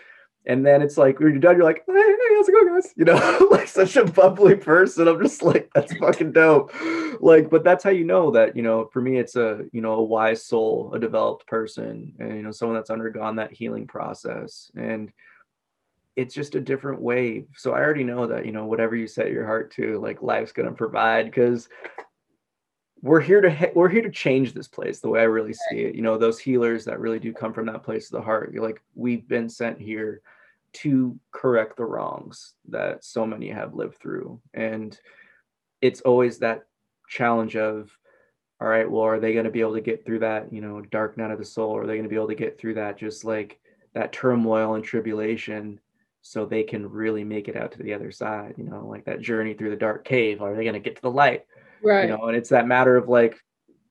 And 0.45 0.65
then 0.65 0.81
it's 0.81 0.97
like 0.97 1.19
when 1.19 1.31
you're 1.31 1.39
done, 1.39 1.55
you're 1.55 1.63
like, 1.63 1.83
hey, 1.87 1.93
hey 1.93 2.35
how's 2.35 2.49
it 2.49 2.51
going, 2.51 2.73
guys? 2.73 2.93
You 2.97 3.05
know, 3.05 3.47
like 3.51 3.67
such 3.67 3.95
a 3.95 4.03
bubbly 4.03 4.55
person. 4.55 5.07
I'm 5.07 5.21
just 5.21 5.41
like, 5.41 5.69
that's 5.73 5.95
fucking 5.97 6.33
dope. 6.33 6.73
Like, 7.21 7.49
but 7.49 7.63
that's 7.63 7.83
how 7.83 7.91
you 7.91 8.03
know 8.03 8.31
that, 8.31 8.55
you 8.55 8.61
know, 8.61 8.89
for 8.91 9.01
me, 9.01 9.17
it's 9.17 9.35
a, 9.37 9.61
you 9.71 9.81
know, 9.81 9.93
a 9.93 10.03
wise 10.03 10.45
soul, 10.45 10.91
a 10.93 10.99
developed 10.99 11.47
person, 11.47 12.13
and 12.19 12.35
you 12.35 12.43
know, 12.43 12.51
someone 12.51 12.75
that's 12.75 12.89
undergone 12.89 13.37
that 13.37 13.53
healing 13.53 13.87
process. 13.87 14.69
And 14.75 15.13
it's 16.15 16.35
just 16.35 16.55
a 16.55 16.61
different 16.61 17.01
wave. 17.01 17.47
So 17.55 17.71
I 17.71 17.79
already 17.79 18.03
know 18.03 18.27
that, 18.27 18.45
you 18.45 18.51
know, 18.51 18.65
whatever 18.65 18.95
you 18.95 19.07
set 19.07 19.31
your 19.31 19.45
heart 19.45 19.71
to, 19.75 19.99
like 19.99 20.21
life's 20.21 20.51
gonna 20.51 20.71
provide 20.71 21.25
because 21.25 21.69
we're 23.01 23.19
here 23.19 23.41
to 23.41 23.71
we're 23.75 23.89
here 23.89 24.01
to 24.01 24.09
change 24.09 24.53
this 24.53 24.67
place 24.67 24.99
the 24.99 25.09
way 25.09 25.19
I 25.19 25.23
really 25.23 25.53
see 25.53 25.79
it. 25.79 25.95
You 25.95 26.01
know, 26.01 26.17
those 26.17 26.39
healers 26.39 26.85
that 26.85 26.99
really 26.99 27.19
do 27.19 27.33
come 27.33 27.53
from 27.53 27.65
that 27.65 27.83
place 27.83 28.05
of 28.05 28.17
the 28.17 28.25
heart. 28.25 28.53
You're 28.53 28.63
like, 28.63 28.81
we've 28.95 29.27
been 29.27 29.49
sent 29.49 29.79
here 29.79 30.21
to 30.73 31.19
correct 31.31 31.77
the 31.77 31.85
wrongs 31.85 32.53
that 32.69 33.03
so 33.03 33.25
many 33.25 33.49
have 33.49 33.75
lived 33.75 33.97
through. 33.97 34.41
And 34.53 34.97
it's 35.81 36.01
always 36.01 36.39
that 36.39 36.63
challenge 37.09 37.55
of, 37.55 37.95
all 38.59 38.67
right, 38.67 38.89
well, 38.89 39.03
are 39.03 39.19
they 39.19 39.33
going 39.33 39.45
to 39.45 39.51
be 39.51 39.59
able 39.59 39.75
to 39.75 39.81
get 39.81 40.05
through 40.05 40.19
that, 40.19 40.51
you 40.51 40.61
know, 40.61 40.81
dark 40.81 41.17
night 41.17 41.31
of 41.31 41.39
the 41.39 41.45
soul? 41.45 41.75
Are 41.77 41.85
they 41.85 41.93
going 41.93 42.03
to 42.03 42.09
be 42.09 42.15
able 42.15 42.29
to 42.29 42.35
get 42.35 42.57
through 42.57 42.75
that 42.75 42.97
just 42.97 43.25
like 43.25 43.59
that 43.93 44.13
turmoil 44.13 44.75
and 44.75 44.83
tribulation 44.83 45.79
so 46.23 46.45
they 46.45 46.63
can 46.63 46.89
really 46.89 47.25
make 47.25 47.49
it 47.49 47.57
out 47.57 47.73
to 47.73 47.83
the 47.83 47.93
other 47.93 48.09
side, 48.09 48.55
you 48.57 48.63
know, 48.63 48.87
like 48.87 49.03
that 49.05 49.21
journey 49.21 49.53
through 49.53 49.69
the 49.69 49.75
dark 49.75 50.05
cave? 50.05 50.41
Are 50.41 50.55
they 50.55 50.63
going 50.63 50.73
to 50.73 50.79
get 50.79 50.95
to 50.95 51.01
the 51.01 51.11
light? 51.11 51.45
Right. 51.83 52.03
You 52.03 52.15
know, 52.15 52.27
and 52.27 52.37
it's 52.37 52.49
that 52.49 52.65
matter 52.65 52.95
of 52.95 53.09
like 53.09 53.43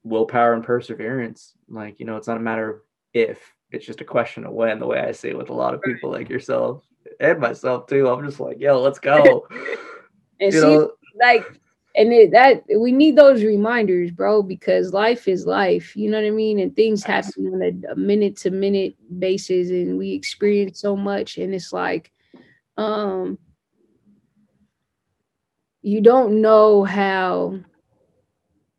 willpower 0.02 0.54
and 0.54 0.64
perseverance. 0.64 1.52
Like, 1.68 2.00
you 2.00 2.06
know, 2.06 2.16
it's 2.16 2.26
not 2.26 2.38
a 2.38 2.40
matter 2.40 2.70
of 2.70 2.80
if, 3.12 3.38
it's 3.70 3.84
just 3.84 4.00
a 4.00 4.04
question 4.04 4.44
of 4.44 4.52
when, 4.52 4.78
the 4.78 4.86
way 4.86 4.98
I 4.98 5.12
see 5.12 5.28
it 5.28 5.36
with 5.36 5.50
a 5.50 5.54
lot 5.54 5.74
of 5.74 5.82
people 5.82 6.10
like 6.10 6.30
yourself 6.30 6.84
and 7.20 7.38
myself 7.38 7.86
too. 7.86 8.08
I'm 8.08 8.24
just 8.24 8.40
like, 8.40 8.58
yo, 8.58 8.80
let's 8.80 8.98
go. 8.98 9.46
and 10.40 10.52
you 10.52 10.60
see, 10.60 10.60
know? 10.60 10.92
like, 11.20 11.44
and 11.94 12.12
it, 12.12 12.30
that 12.30 12.64
we 12.78 12.92
need 12.92 13.16
those 13.16 13.44
reminders, 13.44 14.10
bro, 14.10 14.42
because 14.42 14.94
life 14.94 15.28
is 15.28 15.46
life. 15.46 15.94
You 15.94 16.10
know 16.10 16.18
what 16.18 16.26
I 16.26 16.30
mean? 16.30 16.58
And 16.58 16.74
things 16.74 17.04
happen 17.04 17.48
on 17.48 17.62
a, 17.62 17.92
a 17.92 17.96
minute 17.96 18.36
to 18.38 18.50
minute 18.50 18.94
basis, 19.18 19.68
and 19.68 19.98
we 19.98 20.12
experience 20.12 20.80
so 20.80 20.96
much. 20.96 21.36
And 21.36 21.54
it's 21.54 21.72
like, 21.72 22.11
um, 22.76 23.38
you 25.82 26.00
don't 26.00 26.40
know 26.40 26.84
how 26.84 27.58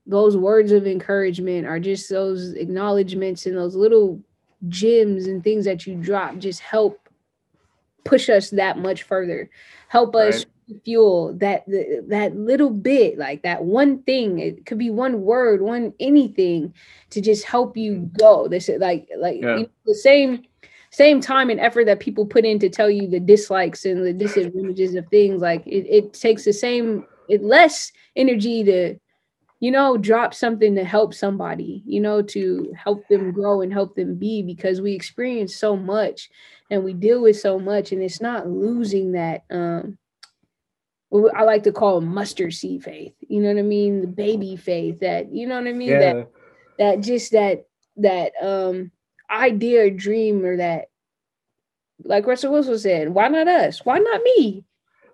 those 0.06 0.36
words 0.36 0.72
of 0.72 0.86
encouragement 0.86 1.66
are 1.66 1.80
just 1.80 2.10
those 2.10 2.54
acknowledgments 2.54 3.46
and 3.46 3.58
those 3.58 3.76
little 3.76 4.22
gems 4.68 5.28
and 5.28 5.44
things 5.44 5.66
that 5.66 5.86
you 5.86 5.96
drop 5.96 6.38
just 6.38 6.60
help 6.60 7.10
push 8.04 8.30
us 8.30 8.50
that 8.50 8.78
much 8.78 9.04
further 9.04 9.50
help 9.88 10.16
us 10.16 10.46
right. 10.70 10.82
fuel 10.84 11.34
that 11.38 11.64
that 12.08 12.36
little 12.36 12.70
bit 12.70 13.18
like 13.18 13.44
that 13.44 13.64
one 13.64 14.02
thing 14.04 14.40
it 14.40 14.66
could 14.66 14.78
be 14.78 14.90
one 14.90 15.22
word 15.22 15.62
one 15.62 15.94
anything 16.00 16.74
to 17.10 17.22
just 17.22 17.46
help 17.46 17.78
you 17.78 18.10
go 18.18 18.48
this 18.48 18.68
is 18.68 18.80
like 18.80 19.08
like 19.18 19.42
yeah. 19.42 19.58
you 19.58 19.64
know, 19.64 19.70
the 19.86 19.96
same 19.96 20.44
same 20.94 21.20
time 21.20 21.50
and 21.50 21.60
effort 21.60 21.86
that 21.86 22.00
people 22.00 22.26
put 22.26 22.46
in 22.46 22.60
to 22.60 22.70
tell 22.70 22.90
you 22.90 23.08
the 23.08 23.20
dislikes 23.20 23.84
and 23.84 24.06
the 24.06 24.14
disadvantages 24.14 24.96
of 24.96 25.06
things 25.08 25.42
like 25.42 25.66
it, 25.66 25.86
it 25.90 26.14
takes 26.14 26.46
the 26.46 26.54
same 26.54 27.06
it 27.28 27.44
less 27.44 27.92
energy 28.16 28.64
to 28.64 28.96
you 29.64 29.72
know, 29.72 29.96
drop 29.96 30.34
something 30.34 30.76
to 30.76 30.84
help 30.84 31.14
somebody, 31.14 31.82
you 31.86 32.02
know, 32.02 32.22
to 32.22 32.74
help 32.76 33.08
them 33.08 33.32
grow 33.32 33.62
and 33.62 33.72
help 33.72 33.96
them 33.96 34.16
be 34.16 34.42
because 34.42 34.82
we 34.82 34.92
experience 34.92 35.56
so 35.56 35.78
much 35.78 36.30
and 36.70 36.84
we 36.84 36.94
deal 36.94 37.22
with 37.22 37.40
so 37.40 37.58
much 37.58 37.94
and 37.94 38.04
it's 38.04 38.20
not 38.20 38.46
losing 38.46 39.14
that 39.14 39.46
um 39.50 39.98
what 41.08 41.34
I 41.34 41.44
like 41.44 41.64
to 41.64 41.72
call 41.72 42.02
mustard 42.02 42.54
seed 42.54 42.84
faith. 42.84 43.14
You 43.22 43.40
know 43.40 43.54
what 43.54 43.60
I 43.60 43.62
mean? 43.62 44.02
The 44.02 44.08
baby 44.08 44.58
faith 44.58 45.00
that, 45.00 45.34
you 45.34 45.48
know 45.48 45.56
what 45.56 45.70
I 45.70 45.72
mean? 45.72 45.92
Yeah. 45.92 46.00
That 46.00 46.28
that 46.80 47.00
just 47.00 47.32
that 47.32 47.66
that 47.96 48.34
um 48.42 48.92
idea 49.30 49.86
or 49.86 49.90
dream 49.90 50.46
or 50.46 50.58
that 50.58 50.90
like 52.04 52.28
Russell 52.28 52.52
Wilson 52.52 52.78
said, 52.80 53.10
why 53.10 53.28
not 53.28 53.48
us? 53.48 53.86
Why 53.86 53.98
not 54.00 54.22
me? 54.24 54.66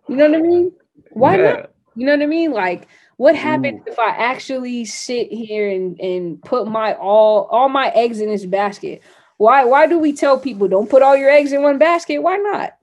You 0.07 0.15
know 0.15 0.29
what 0.29 0.39
I 0.39 0.41
mean? 0.41 0.71
Why 1.11 1.37
yeah. 1.37 1.51
not? 1.51 1.71
You 1.95 2.05
know 2.05 2.13
what 2.13 2.23
I 2.23 2.27
mean? 2.27 2.51
Like 2.51 2.87
what 3.17 3.35
mm. 3.35 3.39
happens 3.39 3.81
Ooh. 3.81 3.91
if 3.91 3.99
I 3.99 4.09
actually 4.09 4.85
sit 4.85 5.31
here 5.31 5.69
and, 5.69 5.99
and 5.99 6.41
put 6.41 6.67
my 6.67 6.93
all 6.93 7.43
all 7.51 7.69
my 7.69 7.89
eggs 7.89 8.21
in 8.21 8.29
this 8.29 8.45
basket? 8.45 9.01
Why 9.37 9.65
why 9.65 9.87
do 9.87 9.99
we 9.99 10.13
tell 10.13 10.39
people 10.39 10.67
don't 10.67 10.89
put 10.89 11.01
all 11.01 11.15
your 11.15 11.29
eggs 11.29 11.51
in 11.51 11.61
one 11.61 11.77
basket? 11.77 12.19
Why 12.19 12.37
not? 12.37 12.77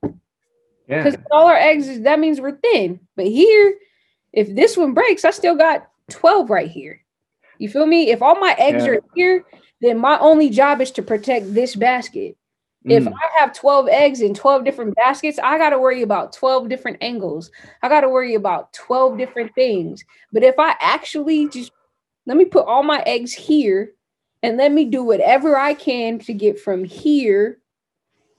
Yeah. 0.89 1.03
Because 1.03 1.21
all 1.31 1.47
our 1.49 1.57
eggs 1.57 1.89
is 1.89 2.03
that 2.03 2.21
means 2.21 2.41
we're 2.41 2.59
thin. 2.59 3.01
But 3.17 3.27
here, 3.27 3.77
if 4.33 4.55
this 4.55 4.77
one 4.77 4.95
breaks, 4.95 5.25
I 5.25 5.31
still 5.31 5.57
got 5.57 5.89
12 6.11 6.51
right 6.51 6.71
here. 6.71 7.01
You 7.59 7.69
feel 7.69 7.87
me? 7.87 8.11
If 8.11 8.23
all 8.23 8.39
my 8.39 8.55
eggs 8.59 8.85
yeah. 8.85 8.91
are 8.91 9.01
here, 9.15 9.45
then 9.81 9.99
my 9.99 10.19
only 10.19 10.51
job 10.51 10.81
is 10.81 10.91
to 10.93 11.03
protect 11.03 11.55
this 11.55 11.77
basket. 11.77 12.37
If 12.85 13.05
mm. 13.05 13.13
I 13.13 13.41
have 13.41 13.53
12 13.53 13.89
eggs 13.89 14.21
in 14.21 14.33
12 14.33 14.65
different 14.65 14.95
baskets, 14.95 15.41
I 15.43 15.59
got 15.59 15.71
to 15.71 15.79
worry 15.79 16.03
about 16.03 16.33
12 16.33 16.69
different 16.69 16.99
angles. 17.01 17.51
I 17.83 17.89
got 17.89 18.03
to 18.03 18.09
worry 18.09 18.35
about 18.35 18.73
12 18.75 19.19
different 19.19 19.55
things. 19.55 20.05
But 20.33 20.45
if 20.45 20.55
I 20.59 20.77
actually 20.81 21.49
just 21.49 21.73
let 22.27 22.37
me 22.37 22.45
put 22.45 22.67
all 22.67 22.83
my 22.83 23.03
eggs 23.07 23.33
here 23.33 23.93
and 24.43 24.57
let 24.57 24.73
me 24.73 24.85
do 24.85 25.03
whatever 25.03 25.57
I 25.57 25.75
can 25.75 26.19
to 26.21 26.33
get 26.33 26.61
from 26.61 26.85
here 26.85 27.59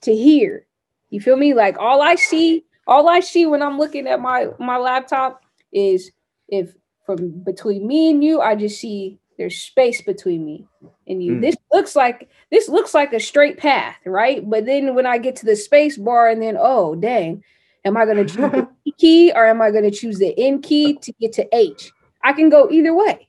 to 0.01 0.15
here. 0.15 0.65
You 1.09 1.19
feel 1.19 1.37
me? 1.37 1.53
Like 1.53 1.77
all 1.79 2.01
I 2.01 2.15
see, 2.15 2.65
all 2.85 3.09
I 3.09 3.21
see 3.21 3.45
when 3.45 3.61
I'm 3.61 3.77
looking 3.77 4.07
at 4.07 4.19
my 4.19 4.47
my 4.59 4.77
laptop 4.77 5.43
is 5.71 6.11
if 6.47 6.73
from 7.05 7.29
between 7.43 7.87
me 7.87 8.09
and 8.09 8.23
you, 8.23 8.41
I 8.41 8.55
just 8.55 8.79
see 8.79 9.19
there's 9.37 9.57
space 9.57 10.01
between 10.01 10.45
me 10.45 10.65
and 11.07 11.23
you. 11.23 11.33
Mm. 11.33 11.41
This 11.41 11.55
looks 11.71 11.95
like 11.95 12.29
this 12.51 12.67
looks 12.67 12.93
like 12.93 13.13
a 13.13 13.19
straight 13.19 13.57
path, 13.57 13.97
right? 14.05 14.47
But 14.47 14.65
then 14.65 14.95
when 14.95 15.05
I 15.05 15.17
get 15.17 15.35
to 15.37 15.45
the 15.45 15.55
space 15.55 15.97
bar 15.97 16.27
and 16.27 16.41
then 16.41 16.57
oh 16.59 16.95
dang, 16.95 17.43
am 17.85 17.97
I 17.97 18.05
gonna 18.05 18.25
choose 18.25 18.51
the 18.51 18.67
key 18.97 19.31
or 19.33 19.45
am 19.45 19.61
I 19.61 19.71
gonna 19.71 19.91
choose 19.91 20.19
the 20.19 20.37
N 20.37 20.61
key 20.61 20.97
to 20.97 21.11
get 21.13 21.33
to 21.33 21.55
H? 21.55 21.91
I 22.23 22.33
can 22.33 22.49
go 22.49 22.69
either 22.69 22.93
way. 22.93 23.27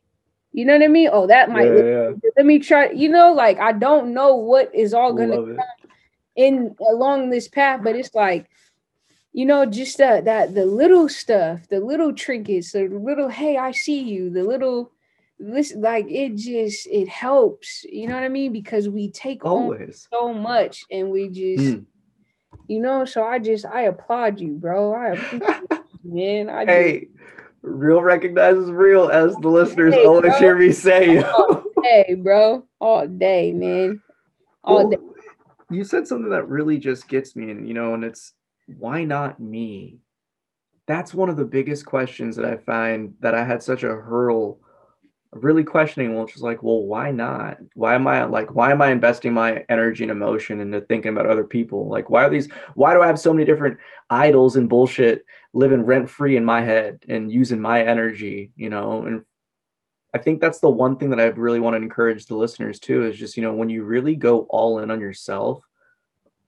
You 0.53 0.65
know 0.65 0.73
what 0.73 0.83
I 0.83 0.89
mean? 0.89 1.11
Oh, 1.13 1.27
that 1.27 1.51
might 1.51 1.73
yeah, 1.73 1.83
yeah. 1.83 2.11
let 2.37 2.47
me 2.47 2.59
try, 2.59 2.91
you 2.91 3.09
know, 3.09 3.33
like 3.33 3.59
I 3.59 3.73
don't 3.73 4.15
know 4.15 4.35
what 4.35 4.75
is 4.75 4.95
all 4.95 5.13
gonna 5.13 5.37
come 5.37 5.59
in 6.37 6.75
along 6.91 7.31
this 7.31 7.49
path, 7.49 7.81
but 7.85 7.97
it's 7.97 8.15
like 8.15 8.49
you 9.35 9.47
know, 9.47 9.67
just 9.67 9.99
that 9.99 10.25
that 10.25 10.55
the 10.55 10.65
little 10.65 11.09
stuff, 11.09 11.69
the 11.69 11.81
little 11.81 12.13
trinkets, 12.13 12.73
the 12.73 12.89
little 12.89 13.29
hey, 13.29 13.57
I 13.57 13.73
see 13.73 14.01
you, 14.01 14.31
the 14.31 14.43
little 14.43 14.91
this 15.39 15.73
like 15.77 16.07
it 16.09 16.35
just 16.37 16.87
it 16.89 17.09
helps 17.09 17.85
you 17.85 18.09
know 18.09 18.15
what 18.15 18.25
i 18.25 18.29
mean? 18.29 18.53
Because 18.53 18.89
we 18.89 19.11
take 19.11 19.45
always. 19.45 20.09
so 20.11 20.33
much 20.35 20.85
and 20.91 21.11
we 21.11 21.29
just 21.29 21.77
mm. 21.77 21.85
you 22.67 22.81
know 22.81 23.05
so 23.05 23.25
i 23.25 23.39
just 23.39 23.65
i 23.67 23.83
applaud 23.83 24.41
you 24.41 24.55
bro. 24.55 24.95
I 24.95 25.09
appreciate 25.13 25.63
you, 25.71 26.15
man. 26.15 26.51
I 26.51 26.65
hey 26.65 27.01
just, 27.01 27.13
real 27.63 28.03
recognizes 28.03 28.71
real 28.71 29.11
as 29.11 29.35
the 29.37 29.49
listeners 29.49 29.95
hey, 29.95 30.07
always 30.07 30.33
bro. 30.33 30.39
hear 30.39 30.59
me 30.59 30.73
say. 30.73 31.25
Hey 31.85 32.15
bro. 32.23 32.65
All 32.81 33.07
day 33.07 33.53
man. 33.53 34.03
All 34.65 34.89
well, 34.89 34.91
day. 34.91 34.97
you 35.71 35.85
said 35.85 36.09
something 36.09 36.31
that 36.31 36.49
really 36.49 36.79
just 36.79 37.09
gets 37.09 37.37
me 37.37 37.51
and 37.51 37.67
you 37.67 37.75
know 37.75 37.95
and 37.95 38.03
it's 38.05 38.33
why 38.67 39.05
not 39.05 39.41
me? 39.41 39.99
That's 40.89 41.15
one 41.15 41.29
of 41.29 41.37
the 41.37 41.45
biggest 41.45 41.87
questions 41.87 42.35
that 42.37 42.45
i 42.45 42.57
find 42.57 43.15
that 43.21 43.35
i 43.35 43.45
had 43.45 43.63
such 43.63 43.85
a 43.85 43.95
hurl 43.95 44.59
really 45.33 45.63
questioning 45.63 46.19
which 46.19 46.35
is 46.35 46.43
like 46.43 46.63
well 46.63 46.83
why 46.83 47.11
not 47.11 47.59
why 47.75 47.95
am 47.95 48.07
i 48.07 48.25
like 48.25 48.55
why 48.55 48.71
am 48.71 48.81
i 48.81 48.91
investing 48.91 49.33
my 49.33 49.63
energy 49.69 50.03
and 50.03 50.11
emotion 50.11 50.59
into 50.59 50.81
thinking 50.81 51.13
about 51.13 51.27
other 51.27 51.45
people 51.45 51.87
like 51.87 52.09
why 52.09 52.25
are 52.25 52.31
these 52.31 52.49
why 52.75 52.95
do 52.95 53.03
i 53.03 53.07
have 53.07 53.21
so 53.21 53.33
many 53.33 53.45
different 53.45 53.77
idols 54.09 54.57
and 54.57 54.71
bullshit 54.71 55.25
living 55.53 55.83
rent 55.83 56.09
free 56.09 56.37
in 56.37 56.45
my 56.45 56.63
head 56.63 57.05
and 57.09 57.31
using 57.31 57.61
my 57.61 57.83
energy 57.83 58.51
you 58.57 58.71
know 58.71 59.05
and 59.05 59.23
i 60.15 60.19
think 60.19 60.41
that's 60.41 60.61
the 60.61 60.71
one 60.71 60.97
thing 60.97 61.11
that 61.11 61.21
i 61.21 61.25
really 61.25 61.61
want 61.61 61.75
to 61.75 61.83
encourage 61.83 62.25
the 62.25 62.35
listeners 62.35 62.81
too 62.81 63.05
is 63.05 63.19
just 63.19 63.37
you 63.37 63.43
know 63.43 63.53
when 63.53 63.69
you 63.69 63.85
really 63.85 64.17
go 64.17 64.41
all 64.49 64.79
in 64.79 64.91
on 64.91 65.01
yourself 65.01 65.63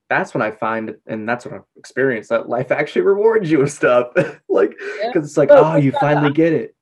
that's 0.09 0.35
when 0.35 0.43
I 0.43 0.51
find, 0.51 0.97
and 1.07 1.27
that's 1.27 1.47
what 1.47 1.55
I've 1.55 1.65
experienced, 1.77 2.31
that 2.31 2.49
life 2.49 2.73
actually 2.73 3.03
rewards 3.03 3.49
you 3.49 3.61
and 3.61 3.71
stuff. 3.71 4.09
like, 4.49 4.71
because 4.71 5.15
yeah. 5.15 5.21
it's 5.21 5.37
like, 5.37 5.51
oh, 5.53 5.77
you 5.77 5.93
finally 5.93 6.33
get 6.33 6.53
it. 6.53 6.75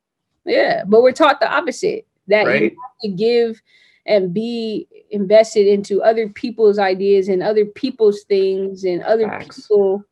Yeah, 0.45 0.85
but 0.87 1.03
we're 1.03 1.13
taught 1.13 1.41
the 1.41 1.51
opposite 1.51 2.07
that 2.29 2.47
right? 2.47 2.63
you 2.63 2.69
have 2.69 3.01
to 3.03 3.09
give 3.09 3.61
and 4.07 4.33
be 4.33 4.89
invested 5.11 5.67
into 5.67 6.03
other 6.03 6.29
people's 6.29 6.79
ideas 6.79 7.29
and 7.29 7.43
other 7.43 7.67
people's 7.67 8.23
things 8.25 8.85
and 8.85 9.03
other 9.03 9.27
Facts. 9.27 9.57
people 9.57 10.05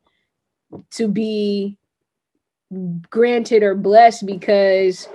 to 0.91 1.07
be 1.07 1.77
granted 3.09 3.63
or 3.63 3.73
blessed 3.73 4.25
because 4.25 5.07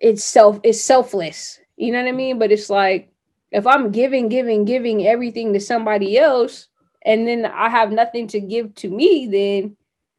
it's 0.00 0.24
self 0.24 0.60
it's 0.62 0.80
selfless. 0.80 1.58
You 1.76 1.92
know 1.92 2.02
what 2.02 2.08
I 2.08 2.12
mean? 2.12 2.38
But 2.38 2.52
it's 2.52 2.70
like 2.70 3.10
if 3.50 3.66
I'm 3.66 3.90
giving, 3.90 4.28
giving, 4.28 4.64
giving 4.64 5.06
everything 5.06 5.52
to 5.52 5.60
somebody 5.60 6.18
else, 6.18 6.68
and 7.02 7.26
then 7.26 7.46
I 7.46 7.68
have 7.68 7.92
nothing 7.92 8.26
to 8.28 8.40
give 8.40 8.74
to 8.76 8.90
me, 8.90 9.26
then 9.26 9.75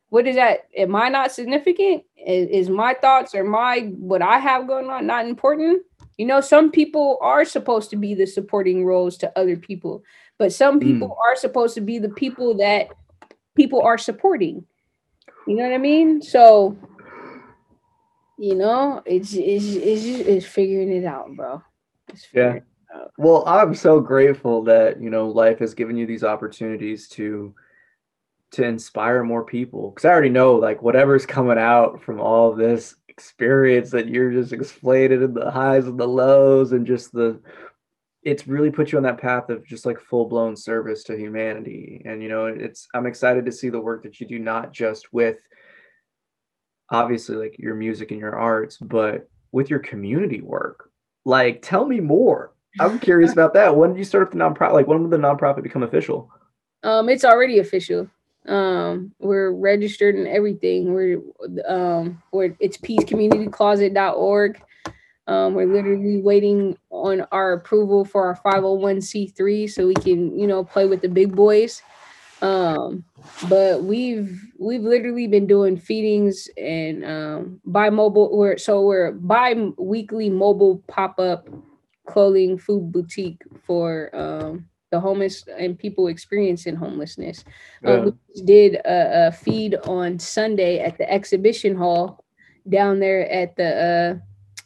what 0.10 0.28
is 0.28 0.36
that? 0.36 0.68
Am 0.76 0.96
I 0.96 1.10
not 1.10 1.32
significant? 1.32 2.04
Is, 2.26 2.50
is 2.50 2.70
my 2.70 2.94
thoughts 2.94 3.36
or 3.36 3.44
my 3.44 3.92
what 3.98 4.22
I 4.22 4.40
have 4.40 4.68
going 4.68 4.90
on 4.90 5.08
not 5.08 5.28
important? 5.28 5.84
You 6.18 6.26
know, 6.26 6.42
some 6.42 6.72
people 6.72 7.20
are 7.22 7.46
supposed 7.46 7.90
to 7.92 7.96
be 7.96 8.16
the 8.16 8.26
supporting 8.26 8.86
roles 8.86 9.18
to 9.18 9.32
other 9.38 9.56
people, 9.56 10.04
but 10.38 10.52
some 10.52 10.80
people 10.80 11.10
mm. 11.10 11.28
are 11.28 11.36
supposed 11.36 11.76
to 11.76 11.82
be 11.82 12.00
the 12.00 12.10
people 12.10 12.58
that 12.58 12.90
people 13.56 13.82
are 13.82 13.98
supporting. 13.98 14.66
You 15.46 15.56
know 15.56 15.64
what 15.64 15.74
I 15.74 15.78
mean? 15.78 16.22
So, 16.22 16.76
you 18.38 18.56
know, 18.56 19.04
it's 19.06 19.34
it's 19.34 19.66
it's, 19.66 20.06
it's 20.06 20.46
figuring 20.46 20.92
it 20.92 21.06
out, 21.06 21.36
bro. 21.36 21.62
yeah. 22.34 22.60
Well, 23.18 23.44
I'm 23.46 23.76
so 23.76 24.00
grateful 24.00 24.64
that 24.64 25.02
you 25.02 25.10
know 25.10 25.28
life 25.28 25.60
has 25.60 25.74
given 25.74 25.98
you 25.98 26.08
these 26.08 26.24
opportunities 26.24 27.08
to 27.10 27.54
to 28.58 28.66
inspire 28.66 29.24
more 29.24 29.46
people 29.46 29.92
because 29.92 30.04
I 30.04 30.10
already 30.10 30.30
know 30.30 30.56
like 30.56 30.82
whatever's 30.82 31.28
coming 31.28 31.60
out 31.60 32.02
from 32.02 32.20
all 32.20 32.56
this 32.56 32.96
experience 33.08 33.92
that 33.92 34.08
you're 34.08 34.32
just 34.32 34.52
explaining 34.52 35.22
and 35.22 35.36
the 35.36 35.52
highs 35.52 35.86
and 35.86 36.00
the 36.00 36.08
lows 36.08 36.72
and 36.72 36.86
just 36.86 37.12
the 37.12 37.40
it's 38.24 38.48
really 38.48 38.72
put 38.72 38.92
you 38.92 38.98
on 38.98 39.04
that 39.04 39.22
path 39.22 39.50
of 39.50 39.64
just 39.64 39.86
like 39.86 40.00
full 40.00 40.26
blown 40.26 40.56
service 40.56 41.04
to 41.04 41.16
humanity. 41.16 42.02
And 42.04 42.24
you 42.24 42.30
know 42.30 42.48
it's 42.48 42.88
I'm 42.96 43.06
excited 43.06 43.46
to 43.46 43.52
see 43.52 43.70
the 43.70 43.80
work 43.80 44.02
that 44.04 44.20
you 44.20 44.28
do 44.28 44.40
not 44.40 44.74
just 44.74 45.14
with 45.14 45.38
obviously 46.90 47.36
like 47.36 47.60
your 47.60 47.76
music 47.76 48.10
and 48.10 48.20
your 48.20 48.36
arts 48.36 48.78
but 48.78 49.30
with 49.52 49.70
your 49.70 49.80
community 49.80 50.42
work. 50.42 50.90
Like 51.26 51.62
tell 51.62 51.86
me 51.86 52.00
more. 52.00 52.56
I'm 52.80 52.98
curious 52.98 53.32
about 53.34 53.54
that. 53.54 53.76
When 53.76 53.92
did 53.92 54.00
you 54.00 54.04
start 54.04 54.24
up 54.24 54.32
the 54.32 54.40
nonprofit 54.40 54.74
like 54.74 54.88
when 54.88 55.04
did 55.04 55.12
the 55.12 55.18
nonprofit 55.18 55.62
become 55.62 55.84
official? 55.84 56.32
Um 56.82 57.08
it's 57.08 57.24
already 57.24 57.60
official 57.60 58.10
um, 58.48 59.14
we're 59.20 59.52
registered 59.52 60.16
and 60.16 60.28
everything. 60.28 60.94
We're 60.94 61.22
um, 61.68 62.22
we're 62.32 62.56
it's 62.60 62.78
pscommunitycloset.org. 62.78 64.62
Um, 65.28 65.56
we're 65.56 65.72
literally 65.72 66.22
waiting 66.22 66.78
on 66.90 67.28
our 67.34 67.54
approval 67.54 68.06
for 68.06 68.26
our 68.28 68.40
501c3 68.46 69.70
so 69.70 69.88
we 69.88 69.94
can, 69.96 70.40
you 70.40 70.48
know, 70.48 70.64
play 70.64 70.86
with 70.86 71.02
the 71.02 71.10
big 71.10 71.36
boys. 71.36 71.82
Um, 72.42 73.04
but 73.50 73.84
we've 73.84 74.42
we've 74.58 74.84
literally 74.84 75.28
been 75.28 75.48
doing 75.48 75.76
feedings 75.76 76.48
and 76.56 77.04
um 77.04 77.60
by 77.66 77.90
mobile 77.90 78.38
we're 78.38 78.60
so 78.60 78.84
we're 78.84 79.12
bi-weekly 79.12 80.30
mobile 80.30 80.84
pop-up 80.88 81.48
clothing 82.06 82.58
food 82.60 82.92
boutique 82.92 83.42
for 83.66 84.16
um 84.16 84.68
the 84.92 85.00
homeless 85.00 85.44
and 85.58 85.78
people 85.78 86.08
experiencing 86.08 86.76
homelessness. 86.76 87.44
Uh, 87.86 88.10
we 88.36 88.42
did 88.44 88.76
a, 88.76 89.28
a, 89.28 89.32
feed 89.32 89.76
on 89.84 90.18
Sunday 90.18 90.80
at 90.80 90.98
the 90.98 91.12
exhibition 91.12 91.76
hall 91.76 92.24
down 92.70 93.00
there 93.00 93.30
at 93.30 93.56
the 93.58 93.76
uh, 93.76 94.26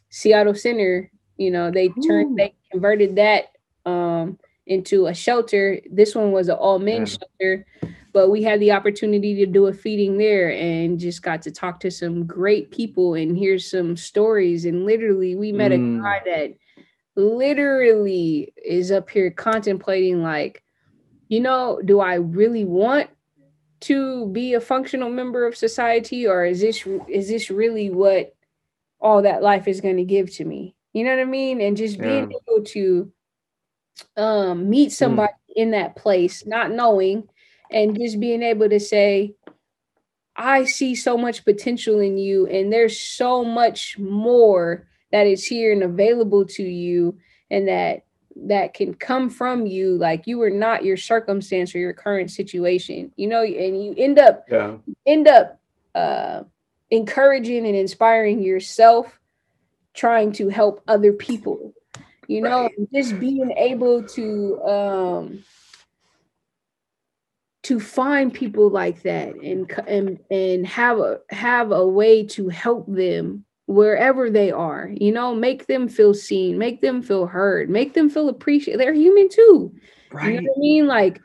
Seattle 0.09 0.55
Center. 0.55 1.09
You 1.37 1.51
know, 1.51 1.71
they 1.71 1.89
turned, 2.07 2.33
Ooh. 2.33 2.35
they 2.35 2.53
converted 2.71 3.15
that 3.15 3.45
um, 3.85 4.37
into 4.67 5.07
a 5.07 5.13
shelter. 5.13 5.81
This 5.89 6.13
one 6.13 6.31
was 6.31 6.49
an 6.49 6.55
all 6.55 6.77
men 6.77 6.99
yeah. 6.99 7.05
shelter, 7.05 7.65
but 8.13 8.29
we 8.29 8.43
had 8.43 8.59
the 8.59 8.71
opportunity 8.71 9.35
to 9.35 9.47
do 9.47 9.67
a 9.67 9.73
feeding 9.73 10.17
there 10.17 10.51
and 10.51 10.99
just 10.99 11.23
got 11.23 11.41
to 11.43 11.51
talk 11.51 11.79
to 11.79 11.89
some 11.89 12.27
great 12.27 12.69
people 12.69 13.15
and 13.15 13.35
hear 13.35 13.57
some 13.57 13.97
stories. 13.97 14.65
And 14.65 14.85
literally, 14.85 15.35
we 15.35 15.51
met 15.51 15.71
mm. 15.71 15.99
a 15.99 16.01
guy 16.01 16.21
that 16.25 16.53
literally 17.15 18.53
is 18.63 18.91
up 18.91 19.09
here 19.09 19.31
contemplating 19.31 20.23
like 20.23 20.63
you 21.27 21.39
know 21.39 21.81
do 21.83 21.99
i 21.99 22.15
really 22.15 22.63
want 22.63 23.09
to 23.81 24.27
be 24.27 24.53
a 24.53 24.61
functional 24.61 25.09
member 25.09 25.45
of 25.45 25.57
society 25.57 26.25
or 26.25 26.45
is 26.45 26.61
this 26.61 26.85
is 27.09 27.27
this 27.27 27.49
really 27.49 27.89
what 27.89 28.33
all 28.99 29.23
that 29.23 29.41
life 29.41 29.67
is 29.67 29.81
going 29.81 29.97
to 29.97 30.03
give 30.03 30.31
to 30.31 30.45
me 30.45 30.73
you 30.93 31.03
know 31.03 31.09
what 31.09 31.21
i 31.21 31.25
mean 31.25 31.59
and 31.59 31.75
just 31.75 31.99
being 31.99 32.31
yeah. 32.31 32.37
able 32.47 32.63
to 32.63 33.11
um 34.15 34.69
meet 34.69 34.89
hmm. 34.89 34.93
somebody 34.93 35.33
mm. 35.33 35.53
in 35.55 35.71
that 35.71 35.95
place 35.95 36.45
not 36.45 36.71
knowing 36.71 37.27
and 37.71 37.97
just 37.97 38.19
being 38.19 38.41
able 38.41 38.69
to 38.69 38.79
say 38.79 39.33
i 40.35 40.63
see 40.63 40.95
so 40.95 41.17
much 41.17 41.43
potential 41.43 41.99
in 41.99 42.17
you 42.17 42.47
and 42.47 42.71
there's 42.71 42.97
so 42.97 43.43
much 43.43 43.97
more 43.99 44.87
that 45.11 45.27
is 45.27 45.45
here 45.45 45.71
and 45.71 45.83
available 45.83 46.45
to 46.45 46.63
you 46.63 47.17
and 47.49 47.67
that 47.67 48.05
that 48.35 48.73
can 48.73 48.93
come 48.93 49.29
from 49.29 49.65
you 49.65 49.97
like 49.97 50.25
you 50.25 50.41
are 50.41 50.49
not 50.49 50.85
your 50.85 50.97
circumstance 50.97 51.75
or 51.75 51.79
your 51.79 51.93
current 51.93 52.31
situation 52.31 53.11
you 53.17 53.27
know 53.27 53.43
and 53.43 53.83
you 53.83 53.93
end 53.97 54.17
up 54.17 54.45
yeah. 54.49 54.75
end 55.05 55.27
up 55.27 55.59
uh 55.95 56.41
encouraging 56.89 57.65
and 57.65 57.75
inspiring 57.75 58.41
yourself 58.41 59.19
trying 59.93 60.31
to 60.31 60.47
help 60.47 60.81
other 60.87 61.11
people 61.11 61.73
you 62.27 62.41
know 62.41 62.63
right. 62.63 62.93
just 62.93 63.19
being 63.19 63.51
able 63.57 64.03
to 64.03 64.61
um 64.63 65.43
to 67.63 67.79
find 67.79 68.33
people 68.33 68.69
like 68.69 69.01
that 69.03 69.35
and 69.35 69.71
and 69.87 70.19
and 70.31 70.65
have 70.65 70.99
a 70.99 71.19
have 71.29 71.71
a 71.71 71.85
way 71.85 72.25
to 72.25 72.47
help 72.49 72.85
them 72.87 73.45
wherever 73.71 74.29
they 74.29 74.51
are 74.51 74.91
you 74.95 75.11
know 75.11 75.33
make 75.33 75.67
them 75.67 75.87
feel 75.87 76.13
seen 76.13 76.57
make 76.57 76.81
them 76.81 77.01
feel 77.01 77.25
heard 77.25 77.69
make 77.69 77.93
them 77.93 78.09
feel 78.09 78.27
appreciated 78.27 78.79
they're 78.79 78.93
human 78.93 79.29
too. 79.29 79.73
Right. 80.11 80.33
you 80.33 80.41
know 80.41 80.47
what 80.49 80.57
i 80.57 80.59
mean? 80.59 80.87
Like 80.87 81.21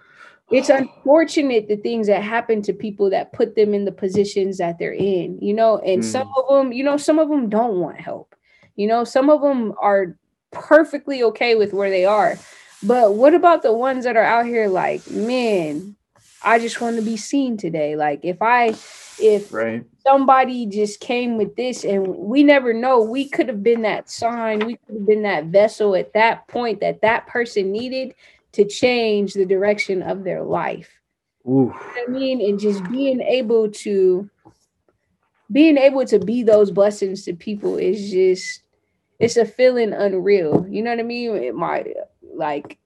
it's 0.53 0.69
unfortunate 0.69 1.67
the 1.67 1.77
things 1.77 2.07
that 2.07 2.23
happen 2.23 2.63
to 2.63 2.73
people 2.73 3.11
that 3.11 3.33
put 3.33 3.57
them 3.57 3.75
in 3.75 3.85
the 3.85 3.91
positions 3.91 4.59
that 4.59 4.79
they're 4.79 4.93
in 4.93 5.39
you 5.41 5.53
know 5.53 5.79
and 5.79 6.03
mm. 6.03 6.05
some 6.05 6.31
of 6.37 6.49
them 6.49 6.73
you 6.73 6.85
know 6.85 6.97
some 6.97 7.19
of 7.19 7.29
them 7.29 7.49
don't 7.49 7.81
want 7.81 8.01
help. 8.01 8.35
You 8.77 8.87
know 8.87 9.03
some 9.03 9.29
of 9.29 9.41
them 9.41 9.75
are 9.81 10.17
perfectly 10.53 11.23
okay 11.25 11.57
with 11.57 11.73
where 11.73 11.91
they 11.91 12.05
are. 12.05 12.39
But 12.83 13.15
what 13.15 13.35
about 13.35 13.63
the 13.63 13.73
ones 13.73 14.05
that 14.05 14.17
are 14.17 14.23
out 14.23 14.47
here 14.47 14.69
like 14.69 15.11
man 15.11 15.97
i 16.43 16.61
just 16.61 16.81
want 16.81 16.97
to 16.97 17.03
be 17.03 17.17
seen 17.17 17.57
today. 17.57 17.97
Like 17.97 18.21
if 18.23 18.41
i 18.41 18.77
if 19.21 19.53
right. 19.53 19.85
somebody 20.07 20.67
just 20.67 21.01
came 21.01 21.37
with 21.37 21.57
this 21.57 21.85
and 21.85 22.07
we 22.07 22.43
never 22.43 22.73
know 22.73 23.01
we 23.01 23.29
could 23.29 23.49
have 23.49 23.63
been 23.63 23.83
that 23.83 24.11
sign 24.11 24.59
we 24.67 24.77
could 24.77 24.97
have 24.97 25.07
been 25.07 25.23
that 25.23 25.47
vessel 25.47 25.95
at 25.95 26.13
that 26.13 26.47
point 26.49 26.81
that 26.81 27.01
that 27.03 27.27
person 27.27 27.73
needed 27.73 28.15
to 28.53 28.65
change 28.65 29.35
the 29.35 29.45
direction 29.45 30.03
of 30.03 30.25
their 30.25 30.43
life. 30.43 30.91
You 31.45 31.67
know 31.67 32.05
i 32.09 32.11
mean? 32.11 32.41
And 32.41 32.59
just 32.59 32.83
being 32.91 33.21
able 33.21 33.71
to 33.71 34.29
being 35.53 35.77
able 35.77 36.05
to 36.07 36.19
be 36.19 36.43
those 36.43 36.71
blessings 36.71 37.25
to 37.25 37.35
people 37.35 37.77
is 37.77 38.11
just 38.11 38.63
it's 39.19 39.37
a 39.37 39.45
feeling 39.47 39.93
unreal. 39.93 40.67
You 40.69 40.83
know 40.83 40.91
what 40.91 41.01
i 41.01 41.05
mean? 41.05 41.37
It 41.37 41.55
might 41.55 41.89
like 42.35 42.79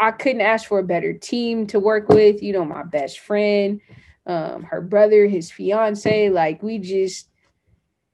i 0.00 0.10
couldn't 0.10 0.40
ask 0.40 0.68
for 0.68 0.78
a 0.78 0.84
better 0.84 1.12
team 1.12 1.66
to 1.68 1.78
work 1.78 2.08
with 2.08 2.42
you 2.42 2.52
know 2.52 2.64
my 2.64 2.82
best 2.82 3.20
friend 3.20 3.80
um, 4.26 4.64
her 4.64 4.80
brother, 4.80 5.26
his 5.26 5.50
fiance. 5.50 6.30
Like 6.30 6.62
we 6.62 6.78
just, 6.78 7.28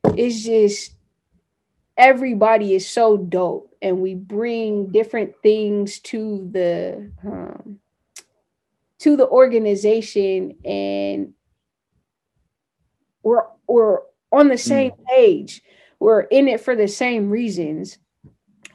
it's 0.05 0.45
just 0.45 0.95
everybody 1.97 2.75
is 2.75 2.89
so 2.89 3.17
dope, 3.17 3.75
and 3.83 4.01
we 4.01 4.15
bring 4.15 4.91
different 4.91 5.35
things 5.43 6.01
to 6.01 6.49
the 6.51 7.11
um, 7.25 7.79
to 8.99 9.17
the 9.17 9.29
organization, 9.29 10.57
and 10.65 11.35
we're 13.23 13.45
we're 13.67 14.01
on 14.33 14.49
the 14.49 14.59
same 14.59 14.93
mm. 14.93 15.07
page. 15.07 15.63
We're 15.99 16.23
in 16.23 16.49
it 16.49 16.61
for 16.61 16.75
the 16.75 16.89
same 16.89 17.31
reasons. 17.31 17.99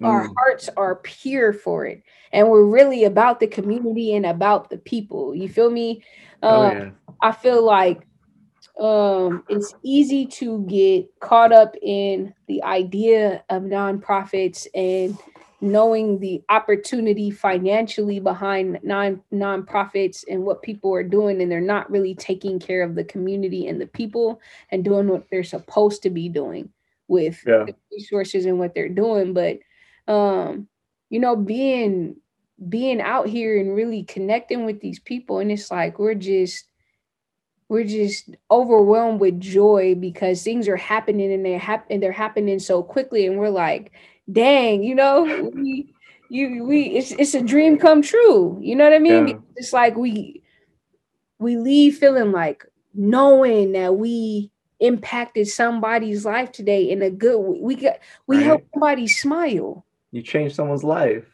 Mm. 0.02 0.08
Our 0.08 0.30
hearts 0.38 0.70
are 0.78 0.96
pure 0.98 1.54
for 1.54 1.86
it, 1.86 2.04
and 2.32 2.50
we're 2.50 2.66
really 2.66 3.04
about 3.04 3.40
the 3.40 3.48
community 3.48 4.14
and 4.14 4.26
about 4.26 4.70
the 4.70 4.78
people. 4.78 5.36
You 5.36 5.50
feel 5.50 5.70
me? 5.70 6.04
oh, 6.44 6.66
um, 6.68 6.78
yeah. 6.78 6.90
I 7.22 7.32
feel 7.32 7.64
like 7.64 8.06
um, 8.80 9.44
it's 9.48 9.74
easy 9.84 10.26
to 10.26 10.66
get 10.68 11.08
caught 11.20 11.52
up 11.52 11.76
in 11.82 12.34
the 12.48 12.62
idea 12.64 13.44
of 13.50 13.64
nonprofits 13.64 14.68
and 14.76 15.18
knowing 15.62 16.20
the 16.20 16.44
opportunity 16.50 17.32
financially 17.32 18.20
behind 18.20 18.80
non 18.84 19.22
nonprofits 19.34 20.24
and 20.30 20.44
what 20.44 20.62
people 20.62 20.94
are 20.94 21.04
doing 21.04 21.42
and 21.42 21.50
they're 21.50 21.62
not 21.62 21.90
really 21.90 22.14
taking 22.14 22.60
care 22.60 22.84
of 22.84 22.96
the 22.96 23.04
community 23.04 23.68
and 23.68 23.80
the 23.80 23.88
people 23.88 24.40
and 24.72 24.84
doing 24.84 25.08
what 25.08 25.26
they're 25.32 25.44
supposed 25.44 26.04
to 26.04 26.10
be 26.10 26.28
doing 26.28 26.70
with 27.08 27.42
yeah. 27.48 27.66
resources 27.92 28.46
and 28.46 28.60
what 28.60 28.76
they're 28.76 28.90
doing 28.90 29.34
but 29.34 29.58
um 30.08 30.68
you 31.10 31.20
know 31.20 31.36
being 31.36 32.16
being 32.70 33.02
out 33.02 33.28
here 33.28 33.60
and 33.60 33.76
really 33.76 34.04
connecting 34.04 34.66
with 34.66 34.80
these 34.82 35.00
people 35.00 35.40
and 35.40 35.52
it's 35.52 35.72
like 35.72 36.00
we're 36.00 36.14
just 36.16 36.66
we're 37.68 37.84
just 37.84 38.30
overwhelmed 38.52 39.20
with 39.20 39.40
joy 39.40 39.96
because 39.96 40.44
things 40.44 40.68
are 40.68 40.78
happening 40.78 41.34
and 41.34 41.46
they're 41.46 41.84
they're 42.00 42.12
happening 42.12 42.60
so 42.60 42.84
quickly 42.84 43.26
and 43.26 43.38
we're 43.38 43.50
like 43.50 43.92
dang 44.32 44.84
you 44.84 44.96
know 44.96 45.24
we 45.54 45.94
you 46.30 46.64
we 46.64 46.84
it's 46.98 47.12
it's 47.12 47.34
a 47.36 47.42
dream 47.42 47.78
come 47.78 48.02
true 48.02 48.58
you 48.62 48.76
know 48.76 48.84
what 48.84 48.94
i 48.94 49.00
mean 49.00 49.28
Yeah. 49.28 49.38
it's 49.56 49.74
like 49.74 49.96
we 49.96 50.42
we 51.40 51.58
leave 51.58 51.98
feeling 51.98 52.32
like 52.32 52.66
knowing 52.94 53.74
that 53.74 53.96
we 53.96 54.52
impacted 54.80 55.48
somebody's 55.48 56.26
life 56.26 56.52
today 56.52 56.90
in 56.90 57.02
a 57.02 57.10
good 57.10 57.40
way. 57.40 57.58
we 57.62 57.76
got 57.76 57.98
we 58.28 58.38
Right. 58.38 58.46
helped 58.46 58.68
somebody 58.74 59.08
smile 59.08 59.85
You 60.16 60.22
change 60.22 60.56
someone's 60.56 60.86
life. 60.86 61.26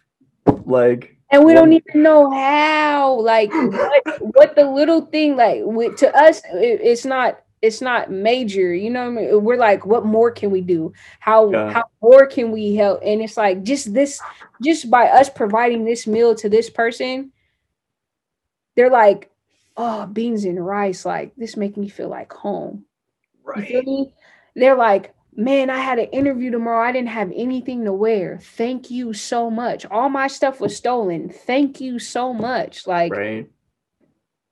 Like 0.65 1.15
and 1.29 1.45
we 1.45 1.53
don't 1.53 1.71
even 1.71 2.01
know 2.01 2.31
how 2.31 3.19
like 3.19 3.51
what, 3.53 4.03
what 4.35 4.55
the 4.55 4.65
little 4.65 5.01
thing 5.01 5.35
like 5.35 5.61
with, 5.63 5.97
to 5.97 6.11
us 6.17 6.41
it- 6.53 6.81
it's 6.81 7.05
not 7.05 7.43
it's 7.61 7.79
not 7.79 8.09
major 8.09 8.73
you 8.73 8.89
know 8.89 9.11
what 9.11 9.21
I 9.23 9.27
mean? 9.27 9.43
we're 9.43 9.55
like 9.57 9.85
what 9.85 10.03
more 10.03 10.31
can 10.31 10.49
we 10.49 10.61
do 10.61 10.91
how 11.19 11.51
Yeah. 11.51 11.71
how 11.71 11.83
more 12.01 12.25
can 12.25 12.51
we 12.51 12.73
help 12.73 13.01
and 13.05 13.21
it's 13.21 13.37
like 13.37 13.61
just 13.61 13.93
this 13.93 14.19
just 14.63 14.89
by 14.89 15.05
us 15.09 15.29
providing 15.29 15.85
this 15.85 16.07
meal 16.07 16.33
to 16.35 16.49
this 16.49 16.67
person 16.71 17.31
they're 18.75 18.89
like 18.89 19.29
oh 19.77 20.07
beans 20.07 20.43
and 20.43 20.65
rice 20.65 21.05
like 21.05 21.35
this 21.37 21.55
make 21.55 21.77
me 21.77 21.87
feel 21.87 22.09
like 22.09 22.33
home 22.33 22.83
me? 23.55 24.13
They're 24.55 24.75
like, 24.75 25.13
man, 25.35 25.69
I 25.69 25.79
had 25.79 25.99
an 25.99 26.05
interview 26.07 26.51
tomorrow. 26.51 26.87
I 26.87 26.91
didn't 26.91 27.09
have 27.09 27.31
anything 27.35 27.85
to 27.85 27.93
wear. 27.93 28.39
Thank 28.41 28.91
you 28.91 29.13
so 29.13 29.49
much. 29.49 29.85
All 29.85 30.09
my 30.09 30.27
stuff 30.27 30.59
was 30.59 30.75
stolen. 30.75 31.29
Thank 31.29 31.79
you 31.79 31.99
so 31.99 32.33
much. 32.33 32.85
Like 32.85 33.13
right. 33.13 33.49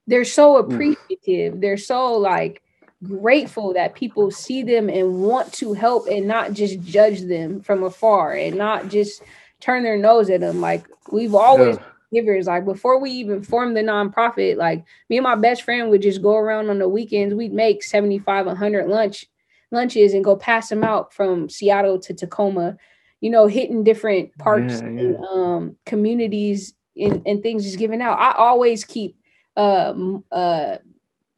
they're 0.08 0.26
so 0.26 0.56
mm. 0.56 0.74
appreciative. 0.74 1.60
They're 1.62 1.78
so 1.78 2.14
like 2.14 2.62
grateful 3.04 3.74
that 3.74 3.96
people 3.96 4.30
see 4.32 4.64
them 4.64 4.90
and 4.90 5.22
want 5.22 5.54
to 5.54 5.74
help 5.74 6.08
and 6.08 6.28
not 6.28 6.54
just 6.54 6.82
judge 6.82 7.22
them 7.22 7.62
from 7.62 7.84
afar 7.84 8.34
and 8.34 8.58
not 8.58 8.90
just 8.90 9.22
turn 9.62 9.84
their 9.84 9.98
nose 9.98 10.30
at 10.30 10.42
them. 10.42 10.62
Like 10.62 10.86
we've 11.12 11.36
always 11.36 11.78
Ugh. 11.78 11.84
givers. 12.14 12.48
Like 12.48 12.66
before 12.66 13.00
we 13.00 13.12
even 13.12 13.44
formed 13.44 13.76
the 13.76 13.82
nonprofit, 13.82 14.56
like 14.56 14.86
me 15.10 15.18
and 15.18 15.24
my 15.24 15.36
best 15.36 15.64
friend 15.64 15.90
would 15.90 16.02
just 16.02 16.22
go 16.22 16.36
around 16.38 16.70
on 16.70 16.80
the 16.80 16.90
weekends. 16.90 17.36
We'd 17.36 17.54
make 17.54 17.84
75, 17.84 18.46
100 18.46 18.88
lunch 18.88 19.26
lunches 19.72 20.14
and 20.14 20.24
go 20.24 20.36
pass 20.36 20.70
them 20.70 20.84
out 20.84 21.14
from 21.14 21.50
Seattle 21.50 22.00
to 22.00 22.14
Tacoma, 22.14 22.78
you 23.22 23.30
know, 23.30 23.48
hitting 23.48 23.84
different 23.84 24.36
parks 24.38 24.82
Yeah, 24.82 24.88
and 24.88 25.18
um, 25.26 25.76
communities 25.86 26.74
and, 26.98 27.22
and 27.26 27.42
things 27.44 27.64
just 27.64 27.80
giving 27.80 28.02
out. 28.02 28.20
I 28.20 28.32
always 28.34 28.84
keep 28.84 29.16
um 29.58 30.24
uh 30.32 30.78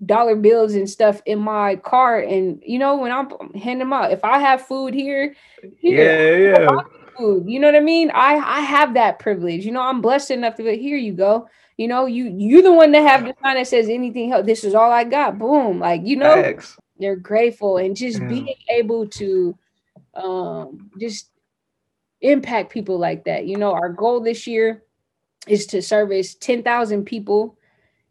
dollar 0.06 0.36
bills 0.36 0.76
and 0.76 0.89
stuff 0.89 1.22
in 1.26 1.39
my 1.39 1.76
car 1.78 2.20
and 2.20 2.62
you 2.65 2.78
know 2.78 2.98
when 2.98 3.12
I'm 3.12 3.30
handing 3.54 3.80
them 3.80 3.94
out 3.94 4.12
if 4.12 4.24
I 4.24 4.39
have 4.39 4.65
food 4.67 4.94
here 4.94 5.36
here 5.78 6.06
Yeah, 6.06 6.36
yeah. 6.38 6.70
food. 7.17 7.46
You 7.48 7.60
know 7.60 7.67
what 7.67 7.76
I 7.76 7.82
mean? 7.82 8.12
I 8.12 8.36
I 8.36 8.62
have 8.62 8.94
that 8.96 9.20
privilege. 9.20 9.65
You 9.65 9.72
know, 9.72 9.82
I'm 9.82 10.02
blessed 10.02 10.32
enough 10.32 10.56
to 10.56 10.63
be 10.63 10.78
here. 10.78 10.98
You 10.98 11.13
go. 11.13 11.48
You 11.78 11.88
know, 11.88 12.06
you 12.06 12.34
you're 12.38 12.62
the 12.62 12.74
one 12.74 12.91
that 12.91 13.02
have 13.02 13.24
the 13.24 13.34
sign 13.44 13.56
that 13.56 13.67
says 13.67 13.89
anything 13.89 14.30
help. 14.30 14.46
This 14.46 14.63
is 14.63 14.76
all 14.76 14.91
I 14.91 15.04
got. 15.04 15.39
Boom. 15.39 15.80
Like 15.80 16.02
you 16.06 16.15
know. 16.17 16.56
They're 17.02 17.16
grateful 17.18 17.78
and 17.78 17.96
just 17.96 18.20
Yeah. 18.22 18.28
being 18.28 18.54
able 18.70 19.08
to 19.08 19.58
um 20.14 20.92
just 21.00 21.30
impact 22.22 22.72
people 22.72 23.00
like 23.00 23.26
that. 23.26 23.46
You 23.48 23.58
know, 23.58 23.72
our 23.72 23.90
goal 23.90 24.20
this 24.22 24.46
year 24.46 24.84
is 25.48 25.66
to 25.68 25.82
service 25.82 26.36
10,000 26.36 27.04
people. 27.06 27.58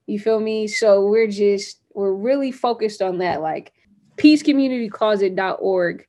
You 0.06 0.18
feel 0.18 0.40
me? 0.40 0.66
So 0.66 1.06
we're 1.06 1.28
just 1.28 1.78
we're 1.94 2.12
really 2.12 2.50
focused 2.50 3.00
on 3.02 3.18
that 3.18 3.40
like 3.40 3.72
pscommunitycloset.org. 4.16 6.06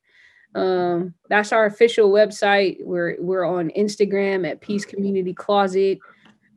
Um 0.54 1.14
that's 1.28 1.52
our 1.52 1.64
official 1.66 2.10
website. 2.10 2.78
We're 2.84 3.16
we're 3.20 3.44
on 3.44 3.70
Instagram 3.70 4.46
at 4.48 4.60
PS 4.60 4.84
Community 4.84 5.32
Closet. 5.32 5.98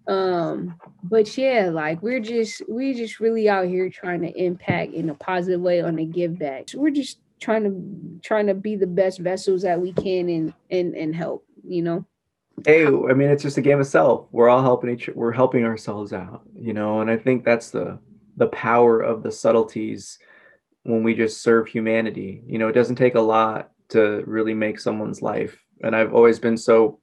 Um 0.07 0.75
but 1.03 1.37
yeah, 1.37 1.69
like 1.71 2.01
we're 2.01 2.19
just 2.19 2.61
we 2.69 2.93
just 2.93 3.19
really 3.19 3.49
out 3.49 3.67
here 3.67 3.89
trying 3.89 4.21
to 4.21 4.31
impact 4.31 4.93
in 4.93 5.09
a 5.09 5.15
positive 5.15 5.61
way 5.61 5.81
on 5.81 5.95
the 5.95 6.05
give 6.05 6.37
back. 6.37 6.69
So 6.69 6.79
we're 6.79 6.91
just 6.91 7.19
trying 7.39 7.63
to 7.63 8.19
trying 8.27 8.47
to 8.47 8.53
be 8.53 8.75
the 8.75 8.87
best 8.87 9.19
vessels 9.19 9.61
that 9.63 9.79
we 9.79 9.93
can 9.93 10.29
and 10.29 10.53
and 10.69 10.95
and 10.95 11.15
help, 11.15 11.45
you 11.67 11.81
know. 11.81 12.05
Hey, 12.65 12.85
I 12.85 13.13
mean, 13.13 13.29
it's 13.29 13.43
just 13.43 13.57
a 13.57 13.61
game 13.61 13.81
of 13.81 13.87
self. 13.87 14.27
We're 14.31 14.47
all 14.47 14.61
helping 14.61 14.89
each. 14.89 15.09
We're 15.13 15.33
helping 15.33 15.65
ourselves 15.65 16.13
out, 16.13 16.43
you 16.57 16.73
know. 16.73 17.01
And 17.01 17.11
I 17.11 17.17
think 17.17 17.43
that's 17.43 17.69
the 17.69 17.99
the 18.37 18.47
power 18.47 19.01
of 19.01 19.23
the 19.23 19.31
subtleties 19.31 20.17
when 20.83 21.03
we 21.03 21.13
just 21.13 21.41
serve 21.41 21.67
humanity. 21.67 22.43
You 22.47 22.57
know, 22.59 22.67
it 22.67 22.73
doesn't 22.73 22.95
take 22.95 23.15
a 23.15 23.21
lot 23.21 23.71
to 23.89 24.23
really 24.25 24.53
make 24.53 24.79
someone's 24.79 25.21
life. 25.21 25.57
And 25.81 25.95
I've 25.95 26.13
always 26.13 26.39
been 26.39 26.57
so. 26.57 26.99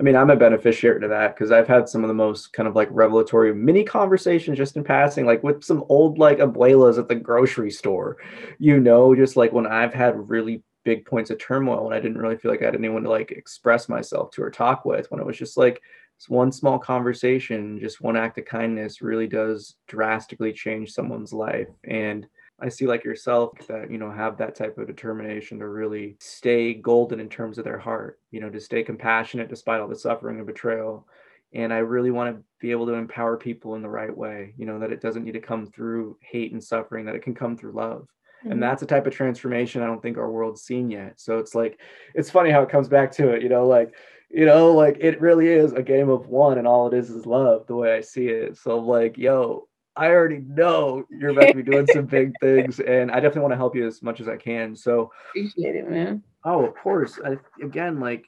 I 0.00 0.02
mean, 0.02 0.16
I'm 0.16 0.30
a 0.30 0.36
beneficiary 0.36 0.98
to 1.02 1.08
that 1.08 1.36
because 1.36 1.52
I've 1.52 1.68
had 1.68 1.86
some 1.86 2.02
of 2.02 2.08
the 2.08 2.14
most 2.14 2.54
kind 2.54 2.66
of 2.66 2.74
like 2.74 2.88
revelatory 2.90 3.54
mini 3.54 3.84
conversations 3.84 4.56
just 4.56 4.74
in 4.78 4.82
passing, 4.82 5.26
like 5.26 5.42
with 5.42 5.62
some 5.62 5.84
old 5.90 6.18
like 6.18 6.38
abuelas 6.38 6.98
at 6.98 7.06
the 7.06 7.14
grocery 7.14 7.70
store, 7.70 8.16
you 8.58 8.80
know, 8.80 9.14
just 9.14 9.36
like 9.36 9.52
when 9.52 9.66
I've 9.66 9.92
had 9.92 10.30
really 10.30 10.62
big 10.86 11.04
points 11.04 11.28
of 11.28 11.38
turmoil 11.38 11.84
and 11.84 11.94
I 11.94 12.00
didn't 12.00 12.16
really 12.16 12.38
feel 12.38 12.50
like 12.50 12.62
I 12.62 12.64
had 12.64 12.74
anyone 12.74 13.02
to 13.02 13.10
like 13.10 13.30
express 13.30 13.90
myself 13.90 14.30
to 14.32 14.42
or 14.42 14.50
talk 14.50 14.86
with 14.86 15.10
when 15.10 15.20
it 15.20 15.26
was 15.26 15.36
just 15.36 15.58
like 15.58 15.82
one 16.28 16.50
small 16.50 16.78
conversation, 16.78 17.78
just 17.78 18.00
one 18.00 18.16
act 18.16 18.38
of 18.38 18.46
kindness 18.46 19.02
really 19.02 19.26
does 19.26 19.76
drastically 19.86 20.54
change 20.54 20.92
someone's 20.92 21.34
life. 21.34 21.68
And 21.84 22.26
I 22.60 22.68
see 22.68 22.86
like 22.86 23.04
yourself 23.04 23.52
that, 23.68 23.90
you 23.90 23.98
know, 23.98 24.10
have 24.10 24.36
that 24.38 24.54
type 24.54 24.78
of 24.78 24.86
determination 24.86 25.58
to 25.58 25.68
really 25.68 26.16
stay 26.20 26.74
golden 26.74 27.20
in 27.20 27.28
terms 27.28 27.58
of 27.58 27.64
their 27.64 27.78
heart, 27.78 28.18
you 28.30 28.40
know, 28.40 28.50
to 28.50 28.60
stay 28.60 28.82
compassionate 28.82 29.48
despite 29.48 29.80
all 29.80 29.88
the 29.88 29.96
suffering 29.96 30.38
and 30.38 30.46
betrayal. 30.46 31.06
And 31.52 31.72
I 31.72 31.78
really 31.78 32.10
want 32.10 32.36
to 32.36 32.42
be 32.60 32.70
able 32.70 32.86
to 32.86 32.92
empower 32.94 33.36
people 33.36 33.74
in 33.74 33.82
the 33.82 33.88
right 33.88 34.14
way, 34.16 34.54
you 34.56 34.66
know, 34.66 34.78
that 34.78 34.92
it 34.92 35.00
doesn't 35.00 35.24
need 35.24 35.32
to 35.32 35.40
come 35.40 35.66
through 35.66 36.16
hate 36.20 36.52
and 36.52 36.62
suffering, 36.62 37.06
that 37.06 37.16
it 37.16 37.22
can 37.22 37.34
come 37.34 37.56
through 37.56 37.72
love 37.72 38.06
Mm-hmm. 38.40 38.52
and 38.52 38.62
that's 38.62 38.80
a 38.82 38.86
type 38.86 39.06
of 39.06 39.14
transformation 39.14 39.82
i 39.82 39.86
don't 39.86 40.00
think 40.00 40.16
our 40.16 40.30
world's 40.30 40.62
seen 40.62 40.90
yet 40.90 41.20
so 41.20 41.36
it's 41.36 41.54
like 41.54 41.78
it's 42.14 42.30
funny 42.30 42.50
how 42.50 42.62
it 42.62 42.70
comes 42.70 42.88
back 42.88 43.12
to 43.12 43.28
it 43.28 43.42
you 43.42 43.50
know 43.50 43.66
like 43.66 43.94
you 44.30 44.46
know 44.46 44.72
like 44.72 44.96
it 44.98 45.20
really 45.20 45.46
is 45.48 45.72
a 45.72 45.82
game 45.82 46.08
of 46.08 46.26
one 46.26 46.56
and 46.56 46.66
all 46.66 46.86
it 46.86 46.94
is 46.94 47.10
is 47.10 47.26
love 47.26 47.66
the 47.66 47.76
way 47.76 47.94
i 47.94 48.00
see 48.00 48.28
it 48.28 48.56
so 48.56 48.78
like 48.78 49.18
yo 49.18 49.68
i 49.96 50.06
already 50.06 50.38
know 50.46 51.04
you're 51.10 51.30
about 51.30 51.48
to 51.48 51.54
be 51.54 51.62
doing 51.62 51.86
some 51.92 52.06
big 52.06 52.32
things 52.40 52.80
and 52.80 53.10
i 53.10 53.14
definitely 53.14 53.42
want 53.42 53.52
to 53.52 53.56
help 53.56 53.74
you 53.74 53.86
as 53.86 54.02
much 54.02 54.20
as 54.20 54.28
i 54.28 54.36
can 54.36 54.74
so 54.74 55.10
appreciate 55.30 55.76
it, 55.76 55.90
man. 55.90 56.22
Oh, 56.44 56.64
of 56.64 56.74
course. 56.74 57.18
I, 57.24 57.36
again, 57.62 58.00
like 58.00 58.26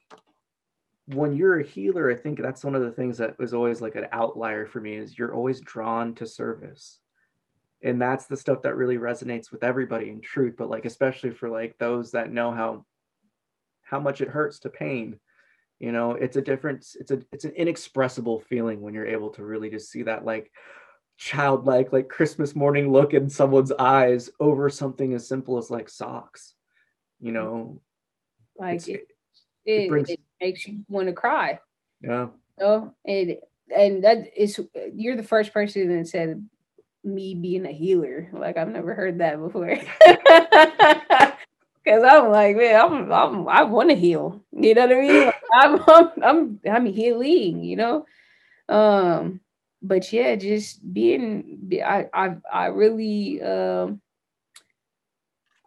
when 1.07 1.35
you're 1.35 1.61
a 1.61 1.67
healer, 1.67 2.11
I 2.11 2.15
think 2.15 2.41
that's 2.41 2.65
one 2.65 2.75
of 2.75 2.83
the 2.83 2.93
things 2.93 3.19
that 3.19 3.39
was 3.39 3.55
always 3.55 3.81
like 3.81 3.97
an 3.97 4.07
outlier 4.13 4.67
for 4.67 4.81
me 4.81 4.97
is 4.97 5.19
you're 5.19 5.35
always 5.35 5.61
drawn 5.61 6.15
to 6.17 6.27
service. 6.27 6.99
And 7.83 8.01
that's 8.01 8.27
the 8.27 8.37
stuff 8.37 8.63
that 8.63 8.77
really 8.77 8.97
resonates 8.97 9.51
with 9.51 9.65
everybody 9.65 10.09
in 10.11 10.21
truth, 10.21 10.55
but 10.57 10.71
like 10.71 10.85
especially 10.85 11.31
for 11.31 11.49
like 11.49 11.77
those 11.79 12.13
that 12.13 12.33
know 12.33 12.53
how 12.53 12.85
how 13.83 13.99
much 13.99 14.21
it 14.21 14.29
hurts 14.29 14.61
to 14.61 14.71
pain. 14.71 15.19
You 15.81 15.91
know, 15.91 16.13
it's 16.13 16.37
a 16.37 16.43
difference, 16.43 16.97
it's 17.01 17.11
a 17.11 17.21
it's 17.33 17.45
an 17.45 17.53
inexpressible 17.57 18.41
feeling 18.41 18.81
when 18.81 18.95
you're 18.95 19.07
able 19.07 19.31
to 19.31 19.45
really 19.45 19.69
just 19.69 19.91
see 19.91 20.05
that 20.05 20.25
like 20.25 20.53
childlike 21.17 21.93
like 21.93 22.09
Christmas 22.09 22.55
morning 22.57 22.91
look 22.93 23.15
in 23.15 23.29
someone's 23.31 23.73
eyes 23.73 24.31
over 24.41 24.69
something 24.71 25.15
as 25.15 25.27
simple 25.29 25.59
as 25.59 25.71
like 25.71 25.89
socks. 25.89 26.55
You 27.21 27.33
know, 27.33 27.81
Like 28.59 28.87
it, 28.89 29.07
it 29.65 29.73
it, 29.85 29.89
brings- 29.89 30.11
it 30.11 30.21
makes 30.41 30.67
you 30.67 30.85
want 30.89 31.07
to 31.09 31.13
cry. 31.13 31.61
yeah. 32.01 32.29
Oh, 32.61 32.93
and 33.07 33.37
and 33.75 34.05
that 34.05 34.37
is 34.37 34.61
you're 34.95 35.17
the 35.17 35.23
first 35.23 35.53
person 35.53 35.97
that 35.97 36.07
said 36.09 36.47
me 37.05 37.35
being 37.35 37.65
a 37.67 37.73
healer. 37.73 38.29
Like 38.33 38.57
I've 38.57 38.69
never 38.69 38.95
heard 38.95 39.19
that 39.19 39.41
before. 39.41 39.77
Cause 41.85 42.03
I'm 42.05 42.31
like, 42.31 42.57
man, 42.57 42.81
I'm, 42.81 43.13
I'm 43.13 43.49
I 43.49 43.63
want 43.65 43.91
to 43.91 43.97
heal. 43.97 44.41
You 44.53 44.75
know 44.75 44.87
what 44.87 44.97
I 44.97 45.01
mean? 45.01 45.27
Like, 45.27 45.35
I'm, 45.53 45.83
I'm 45.89 46.11
I'm 46.23 46.61
I'm 46.71 46.87
healing. 46.87 47.65
You 47.65 47.77
know, 47.77 48.07
um, 48.69 49.41
but 49.83 50.13
yeah, 50.13 50.37
just 50.37 50.93
being 50.95 51.71
I 51.85 52.09
I 52.15 52.37
I 52.53 52.67
really 52.67 53.43
um. 53.43 54.01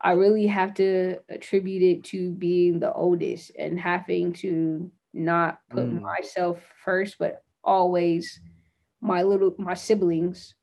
I 0.02 0.12
really 0.12 0.48
have 0.48 0.74
to 0.76 1.20
attribute 1.30 1.82
it 1.82 2.04
to 2.06 2.32
being 2.32 2.80
the 2.80 2.94
oldest 2.94 3.52
and 3.58 3.80
having 3.80 4.34
to 4.34 4.92
not 5.14 5.62
put 5.70 5.90
Mm. 5.90 6.00
myself 6.18 6.62
first, 6.84 7.18
but 7.18 7.44
always 7.64 8.40
my 9.02 9.24
little 9.24 9.56
my 9.60 9.74
siblings 9.76 10.56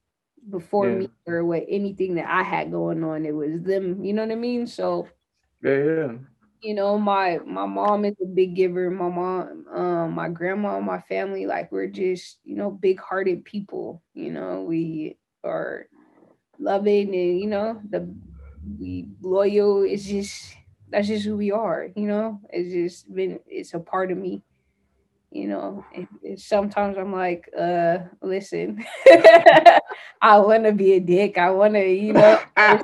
before 0.50 0.90
Yeah. 0.90 0.96
me 0.96 1.09
or 1.26 1.44
what 1.44 1.64
anything 1.68 2.16
that 2.16 2.28
I 2.28 2.42
had 2.44 2.72
going 2.72 3.05
on. 3.05 3.26
It 3.26 3.32
was 3.34 3.62
them, 3.62 4.05
you 4.05 4.12
know 4.14 4.22
what 4.24 4.32
I 4.32 4.36
mean? 4.36 4.66
So, 4.66 5.09
Yeah, 5.62 5.76
yeah. 5.84 6.18
You 6.62 6.74
know, 6.74 6.98
my 6.98 7.38
my 7.46 7.66
mom 7.66 8.04
is 8.04 8.14
a 8.22 8.26
big 8.26 8.54
giver. 8.56 8.90
My 8.90 9.08
mom, 9.08 9.66
um, 9.74 10.12
my 10.14 10.28
grandma, 10.28 10.80
my 10.80 11.00
family, 11.02 11.46
like 11.46 11.72
we're 11.72 11.88
just, 11.88 12.38
you 12.44 12.56
know, 12.56 12.70
big 12.70 13.00
hearted 13.00 13.44
people. 13.44 14.02
You 14.14 14.32
know, 14.32 14.62
we 14.62 15.18
are 15.44 15.86
loving 16.58 17.14
and 17.14 17.40
you 17.40 17.46
know 17.48 17.80
the 17.90 18.08
we 18.78 19.06
loyal 19.22 19.82
it's 19.82 20.04
just 20.06 20.54
that's 20.90 21.08
just 21.08 21.24
who 21.24 21.36
we 21.36 21.50
are 21.50 21.88
you 21.96 22.06
know 22.06 22.40
it's 22.50 22.72
just 22.72 23.14
been 23.14 23.40
it's 23.46 23.74
a 23.74 23.80
part 23.80 24.12
of 24.12 24.18
me 24.18 24.42
you 25.30 25.48
know 25.48 25.84
sometimes 26.36 26.96
i'm 26.98 27.12
like 27.12 27.48
uh 27.58 27.98
listen 28.22 28.84
i 30.22 30.38
want 30.38 30.64
to 30.64 30.72
be 30.72 30.94
a 30.94 31.00
dick 31.00 31.38
i 31.38 31.50
want 31.50 31.74
to 31.74 31.86
you 31.88 32.12
know 32.12 32.40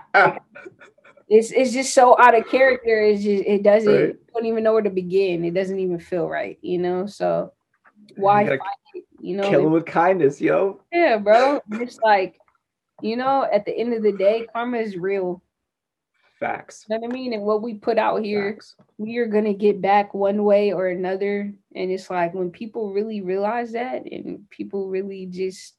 it's 1.29 1.51
it's 1.51 1.73
just 1.73 1.95
so 1.95 2.19
out 2.19 2.37
of 2.37 2.49
character 2.49 3.03
it's 3.03 3.23
just 3.23 3.45
it 3.45 3.63
doesn't 3.63 3.93
right. 3.93 4.17
don't 4.35 4.47
even 4.47 4.63
know 4.63 4.73
where 4.73 4.83
to 4.83 4.91
begin 4.91 5.45
it 5.45 5.55
doesn't 5.55 5.79
even 5.79 5.99
feel 5.99 6.29
right 6.29 6.59
you 6.63 6.79
know 6.79 7.07
so 7.07 7.53
why 8.17 8.43
you, 8.43 8.53
it, 8.95 9.05
you 9.21 9.37
know 9.37 9.49
kill 9.49 9.67
him 9.67 9.73
with 9.73 9.87
kindness 9.87 10.41
yo 10.41 10.81
yeah 10.93 11.19
bro 11.19 11.61
it's 11.73 11.99
like 12.03 12.39
you 13.03 13.17
know 13.17 13.47
at 13.53 13.65
the 13.65 13.77
end 13.77 13.93
of 13.93 14.03
the 14.03 14.13
day 14.13 14.47
karma 14.53 14.79
is 14.79 14.97
real 14.97 15.43
Facts. 16.39 16.87
You 16.89 16.95
know 16.95 17.01
what 17.01 17.11
I 17.11 17.13
mean? 17.13 17.33
And 17.33 17.43
what 17.43 17.63
we 17.63 17.75
put 17.75 17.99
out 17.99 18.25
here, 18.25 18.53
Facts. 18.53 18.77
we 18.97 19.17
are 19.17 19.27
gonna 19.27 19.55
get 19.55 19.81
back 19.81 20.15
one 20.15 20.45
way 20.45 20.73
or 20.73 20.87
another. 20.87 21.53
And 21.75 21.91
it's 21.91 22.11
like 22.11 22.33
when 22.33 22.51
people 22.51 22.93
really 22.93 23.21
realize 23.21 23.73
that 23.73 24.05
and 24.11 24.49
people 24.49 24.89
really 24.89 25.27
just 25.27 25.75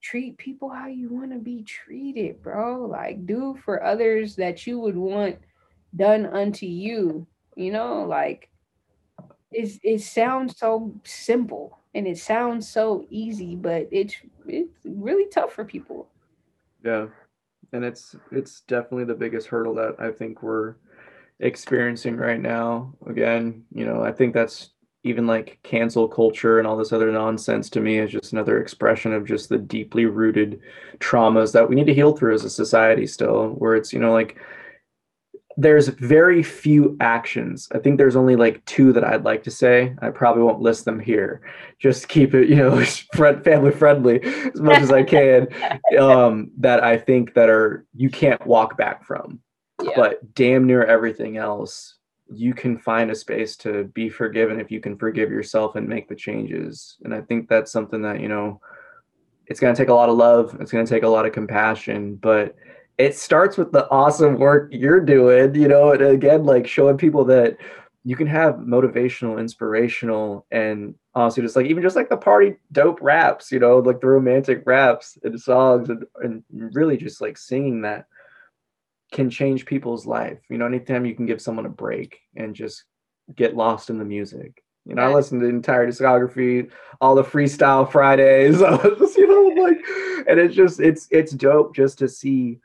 treat 0.00 0.38
people 0.38 0.68
how 0.68 0.86
you 0.86 1.08
want 1.08 1.32
to 1.32 1.38
be 1.38 1.62
treated, 1.62 2.42
bro. 2.42 2.86
Like 2.86 3.26
do 3.26 3.58
for 3.64 3.82
others 3.82 4.36
that 4.36 4.66
you 4.66 4.78
would 4.80 4.96
want 4.96 5.38
done 5.94 6.26
unto 6.26 6.66
you. 6.66 7.26
You 7.56 7.72
know, 7.72 8.04
like 8.04 8.48
it's 9.50 9.78
it 9.82 10.00
sounds 10.00 10.58
so 10.58 10.94
simple 11.04 11.78
and 11.94 12.06
it 12.06 12.18
sounds 12.18 12.68
so 12.68 13.06
easy, 13.10 13.56
but 13.56 13.88
it's 13.90 14.14
it's 14.46 14.78
really 14.84 15.28
tough 15.28 15.52
for 15.52 15.64
people. 15.64 16.08
Yeah 16.84 17.06
and 17.72 17.84
it's 17.84 18.16
it's 18.32 18.62
definitely 18.62 19.04
the 19.04 19.14
biggest 19.14 19.48
hurdle 19.48 19.74
that 19.74 19.96
I 19.98 20.10
think 20.10 20.42
we're 20.42 20.76
experiencing 21.38 22.16
right 22.16 22.40
now. 22.40 22.94
Again, 23.06 23.64
you 23.72 23.86
know, 23.86 24.02
I 24.02 24.12
think 24.12 24.34
that's 24.34 24.70
even 25.02 25.26
like 25.26 25.58
cancel 25.62 26.06
culture 26.06 26.58
and 26.58 26.66
all 26.66 26.76
this 26.76 26.92
other 26.92 27.10
nonsense 27.10 27.70
to 27.70 27.80
me 27.80 27.98
is 27.98 28.10
just 28.10 28.32
another 28.32 28.60
expression 28.60 29.12
of 29.12 29.26
just 29.26 29.48
the 29.48 29.58
deeply 29.58 30.04
rooted 30.04 30.60
traumas 30.98 31.52
that 31.52 31.68
we 31.68 31.74
need 31.74 31.86
to 31.86 31.94
heal 31.94 32.14
through 32.14 32.34
as 32.34 32.44
a 32.44 32.50
society 32.50 33.06
still 33.06 33.50
where 33.58 33.74
it's 33.74 33.92
you 33.92 33.98
know 33.98 34.12
like 34.12 34.36
there's 35.56 35.88
very 35.88 36.42
few 36.42 36.96
actions. 37.00 37.68
I 37.74 37.78
think 37.78 37.98
there's 37.98 38.16
only 38.16 38.34
like 38.34 38.64
two 38.64 38.92
that 38.94 39.04
I'd 39.04 39.24
like 39.24 39.42
to 39.44 39.50
say. 39.50 39.94
I 40.00 40.08
probably 40.08 40.42
won't 40.42 40.62
list 40.62 40.86
them 40.86 40.98
here. 40.98 41.42
Just 41.78 42.08
keep 42.08 42.34
it, 42.34 42.48
you 42.48 42.56
know, 42.56 42.82
family 43.42 43.70
friendly 43.70 44.22
as 44.22 44.60
much 44.60 44.78
as 44.78 44.92
I 44.92 45.02
can. 45.02 45.48
Um, 45.98 46.52
that 46.58 46.82
I 46.84 46.96
think 46.96 47.34
that 47.34 47.50
are 47.50 47.84
you 47.94 48.10
can't 48.10 48.44
walk 48.46 48.78
back 48.78 49.04
from. 49.04 49.40
Yeah. 49.82 49.90
But 49.96 50.34
damn 50.34 50.66
near 50.66 50.84
everything 50.84 51.36
else, 51.36 51.96
you 52.32 52.54
can 52.54 52.78
find 52.78 53.10
a 53.10 53.14
space 53.14 53.56
to 53.56 53.84
be 53.84 54.08
forgiven 54.08 54.60
if 54.60 54.70
you 54.70 54.80
can 54.80 54.96
forgive 54.96 55.30
yourself 55.30 55.76
and 55.76 55.88
make 55.88 56.08
the 56.08 56.14
changes. 56.14 56.96
And 57.04 57.14
I 57.14 57.20
think 57.22 57.48
that's 57.48 57.72
something 57.72 58.02
that, 58.02 58.20
you 58.20 58.28
know, 58.28 58.60
it's 59.46 59.58
going 59.58 59.74
to 59.74 59.80
take 59.80 59.88
a 59.88 59.94
lot 59.94 60.08
of 60.08 60.16
love. 60.16 60.56
It's 60.60 60.70
going 60.70 60.86
to 60.86 60.90
take 60.90 61.02
a 61.02 61.08
lot 61.08 61.26
of 61.26 61.32
compassion, 61.32 62.14
but 62.14 62.54
it 62.98 63.16
starts 63.16 63.56
with 63.56 63.72
the 63.72 63.88
awesome 63.90 64.38
work 64.38 64.68
you're 64.72 65.00
doing, 65.00 65.54
you 65.54 65.68
know, 65.68 65.92
and 65.92 66.02
again, 66.02 66.44
like 66.44 66.66
showing 66.66 66.96
people 66.96 67.24
that 67.24 67.56
you 68.04 68.14
can 68.14 68.26
have 68.26 68.54
motivational, 68.56 69.40
inspirational, 69.40 70.46
and 70.50 70.94
honestly, 71.14 71.42
just 71.42 71.56
like 71.56 71.66
even 71.66 71.82
just 71.82 71.96
like 71.96 72.08
the 72.08 72.16
party 72.16 72.56
dope 72.72 72.98
raps, 73.02 73.50
you 73.50 73.58
know, 73.58 73.78
like 73.78 74.00
the 74.00 74.06
romantic 74.06 74.62
raps 74.66 75.18
and 75.22 75.40
songs, 75.40 75.88
and, 75.90 76.04
and 76.22 76.44
really 76.50 76.96
just 76.96 77.20
like 77.20 77.36
singing 77.36 77.82
that 77.82 78.06
can 79.12 79.30
change 79.30 79.66
people's 79.66 80.06
life. 80.06 80.38
You 80.48 80.58
know, 80.58 80.66
anytime 80.66 81.06
you 81.06 81.14
can 81.14 81.26
give 81.26 81.40
someone 81.40 81.66
a 81.66 81.70
break 81.70 82.20
and 82.36 82.54
just 82.54 82.84
get 83.34 83.56
lost 83.56 83.90
in 83.90 83.98
the 83.98 84.04
music. 84.04 84.62
You 84.86 84.94
know, 84.94 85.02
I 85.02 85.12
listened 85.12 85.40
to 85.40 85.46
the 85.46 85.52
entire 85.52 85.86
discography, 85.86 86.70
all 87.00 87.14
the 87.14 87.22
freestyle 87.22 87.90
Fridays. 87.90 88.58
Just, 88.98 89.16
you 89.18 89.26
know, 89.28 89.62
like, 89.62 89.78
and 90.26 90.40
it's 90.40 90.54
just 90.54 90.80
it's 90.80 91.06
it's 91.10 91.32
dope 91.32 91.74
just 91.74 91.98
to 91.98 92.08
see 92.08 92.58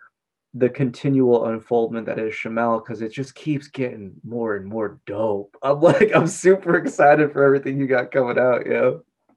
the 0.53 0.69
continual 0.69 1.47
unfoldment 1.47 2.05
that 2.05 2.17
is 2.17 2.33
Chamel 2.33 2.79
because 2.83 3.01
it 3.01 3.11
just 3.11 3.35
keeps 3.35 3.67
getting 3.67 4.13
more 4.23 4.55
and 4.55 4.65
more 4.65 4.99
dope. 5.05 5.55
I'm 5.63 5.81
like, 5.81 6.11
I'm 6.15 6.27
super 6.27 6.77
excited 6.77 7.33
for 7.33 7.43
everything 7.43 7.79
you 7.79 7.87
got 7.87 8.11
coming 8.11 8.39
out, 8.39 8.65
yeah. 8.65 8.91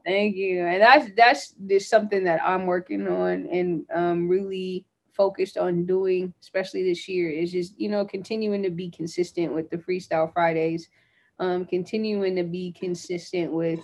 Thank 0.06 0.36
you. 0.36 0.64
And 0.64 0.80
that's 0.80 1.10
that's 1.16 1.54
just 1.66 1.90
something 1.90 2.24
that 2.24 2.40
I'm 2.42 2.66
working 2.66 3.06
on 3.08 3.46
and 3.52 3.84
um 3.94 4.28
really 4.28 4.86
focused 5.18 5.58
on 5.58 5.84
doing, 5.84 6.32
especially 6.40 6.82
this 6.82 7.08
year, 7.08 7.28
is 7.28 7.52
just, 7.52 7.78
you 7.78 7.90
know, 7.90 8.06
continuing 8.06 8.62
to 8.62 8.70
be 8.70 8.88
consistent 8.88 9.52
with 9.52 9.68
the 9.68 9.76
freestyle 9.76 10.32
Fridays, 10.32 10.88
um, 11.38 11.66
continuing 11.66 12.34
to 12.36 12.44
be 12.44 12.72
consistent 12.72 13.52
with 13.52 13.80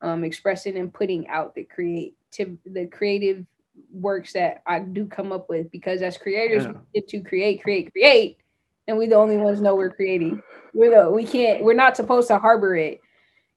um 0.00 0.22
expressing 0.22 0.78
and 0.78 0.94
putting 0.94 1.26
out 1.26 1.54
the 1.56 1.64
create 1.64 2.14
to 2.30 2.56
the 2.64 2.86
creative 2.86 3.44
works 3.92 4.32
that 4.32 4.62
I 4.66 4.78
do 4.80 5.06
come 5.06 5.32
up 5.32 5.48
with 5.48 5.70
because 5.70 6.02
as 6.02 6.16
creators 6.16 6.64
yeah. 6.64 6.72
we 6.72 7.00
get 7.00 7.08
to 7.08 7.20
create, 7.20 7.62
create, 7.62 7.92
create, 7.92 8.38
and 8.86 8.96
we 8.96 9.06
the 9.06 9.16
only 9.16 9.36
ones 9.36 9.60
know 9.60 9.74
we're 9.74 9.90
creating. 9.90 10.42
We're 10.74 11.04
the 11.04 11.10
we 11.10 11.24
can't 11.24 11.64
we're 11.64 11.74
not 11.74 11.96
supposed 11.96 12.28
to 12.28 12.38
harbor 12.38 12.76
it. 12.76 13.00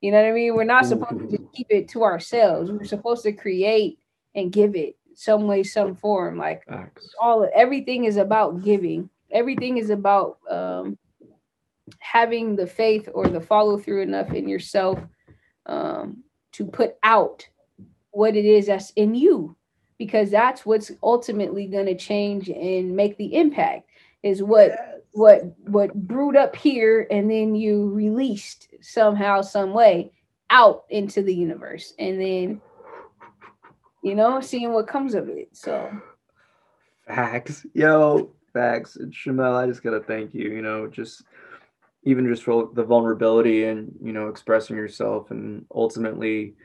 You 0.02 0.12
know 0.12 0.22
what 0.22 0.30
I 0.30 0.32
mean? 0.32 0.56
We're 0.56 0.64
not 0.64 0.86
supposed 0.86 1.30
to 1.30 1.38
keep 1.54 1.68
it 1.70 1.88
to 1.90 2.04
ourselves. 2.04 2.72
We're 2.72 2.86
supposed 2.86 3.24
to 3.24 3.34
create 3.34 4.00
and 4.34 4.52
give 4.52 4.76
it 4.76 4.96
some 5.22 5.46
way, 5.46 5.62
some 5.62 5.96
form. 5.96 6.38
Like 6.38 6.64
all 7.22 7.48
everything 7.54 8.06
is 8.06 8.18
about 8.18 8.64
giving. 8.64 9.08
Everything 9.30 9.78
is 9.78 9.92
about 9.92 10.40
um, 10.50 10.98
having 12.00 12.56
the 12.56 12.66
faith 12.66 13.08
or 13.14 13.28
the 13.28 13.40
follow 13.40 13.78
through 13.78 14.02
enough 14.02 14.34
in 14.34 14.50
yourself 14.50 15.00
um, 15.68 16.24
to 16.54 16.66
put 16.66 16.96
out 17.04 17.48
what 18.10 18.36
it 18.36 18.46
is 18.46 18.66
that's 18.66 18.90
in 18.92 19.14
you 19.14 19.56
because 20.00 20.32
that's 20.32 20.66
what's 20.66 20.92
ultimately 21.04 21.68
going 21.68 21.86
to 21.86 21.96
change 21.96 22.50
and 22.50 22.96
make 22.96 23.16
the 23.18 23.36
impact 23.36 23.88
is 24.24 24.42
what 24.42 24.70
yes. 24.70 25.02
what 25.12 25.44
what 25.68 25.94
brewed 25.94 26.36
up 26.36 26.56
here 26.56 27.08
and 27.12 27.30
then 27.30 27.54
you 27.54 27.92
released 27.92 28.70
somehow 28.82 29.42
some 29.42 29.72
way 29.72 30.12
out 30.50 30.84
into 30.90 31.22
the 31.22 31.34
universe 31.34 31.94
and 32.00 32.20
then 32.20 32.62
you 34.04 34.16
know 34.16 34.42
seeing 34.42 34.74
what 34.74 34.88
comes 34.88 35.14
of 35.14 35.30
it 35.30 35.50
so 35.54 35.90
facts 37.08 37.66
yo 37.74 38.32
facts 38.54 38.98
and 38.98 39.14
Chamel, 39.14 39.56
I 39.56 39.68
just 39.68 39.84
gotta 39.84 40.02
thank 40.02 40.34
you 40.34 40.50
you 40.50 40.62
know 40.62 40.88
just 40.88 41.24
even 42.04 42.28
just 42.28 42.44
for 42.44 42.70
the 42.74 42.84
vulnerability 42.84 43.66
and 43.66 43.94
you 44.02 44.12
know 44.14 44.28
expressing 44.28 44.76
yourself 44.76 45.32
and 45.32 45.66
ultimately 45.74 46.56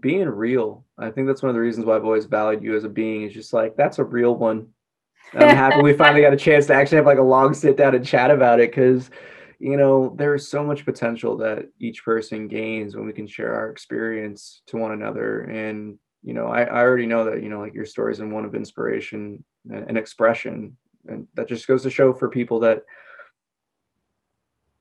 being 0.00 0.28
real. 0.28 0.84
I 0.98 1.10
think 1.10 1.26
that's 1.26 1.42
one 1.42 1.50
of 1.50 1.54
the 1.54 1.60
reasons 1.60 1.86
why 1.86 1.96
I've 1.96 2.04
always 2.04 2.26
valued 2.26 2.62
you 2.62 2.76
as 2.76 2.84
a 2.84 2.88
being. 2.88 3.22
Is 3.22 3.34
just 3.34 3.52
like 3.52 3.76
that's 3.76 3.98
a 3.98 4.04
real 4.04 4.34
one. 4.34 4.68
I'm 5.34 5.56
happy 5.56 5.82
we 5.82 5.92
finally 5.92 6.22
got 6.22 6.32
a 6.32 6.36
chance 6.36 6.66
to 6.66 6.74
actually 6.74 6.96
have 6.96 7.06
like 7.06 7.18
a 7.18 7.22
long 7.22 7.52
sit 7.54 7.76
down 7.76 7.94
and 7.94 8.06
chat 8.06 8.30
about 8.30 8.60
it 8.60 8.70
because 8.70 9.10
you 9.58 9.76
know 9.76 10.14
there's 10.16 10.46
so 10.46 10.62
much 10.62 10.84
potential 10.84 11.36
that 11.38 11.68
each 11.80 12.04
person 12.04 12.46
gains 12.46 12.94
when 12.94 13.06
we 13.06 13.12
can 13.12 13.26
share 13.26 13.54
our 13.54 13.70
experience 13.70 14.62
to 14.66 14.76
one 14.76 14.92
another 14.92 15.40
and 15.42 15.98
you 16.26 16.34
know 16.34 16.48
I, 16.48 16.64
I 16.64 16.80
already 16.80 17.06
know 17.06 17.24
that 17.24 17.42
you 17.42 17.48
know 17.48 17.60
like 17.60 17.72
your 17.72 17.86
story 17.86 18.12
is 18.12 18.20
one 18.20 18.44
of 18.44 18.54
inspiration 18.54 19.42
and, 19.70 19.88
and 19.88 19.96
expression. 19.96 20.76
And 21.08 21.28
that 21.34 21.48
just 21.48 21.68
goes 21.68 21.84
to 21.84 21.90
show 21.90 22.12
for 22.12 22.28
people 22.28 22.58
that 22.60 22.82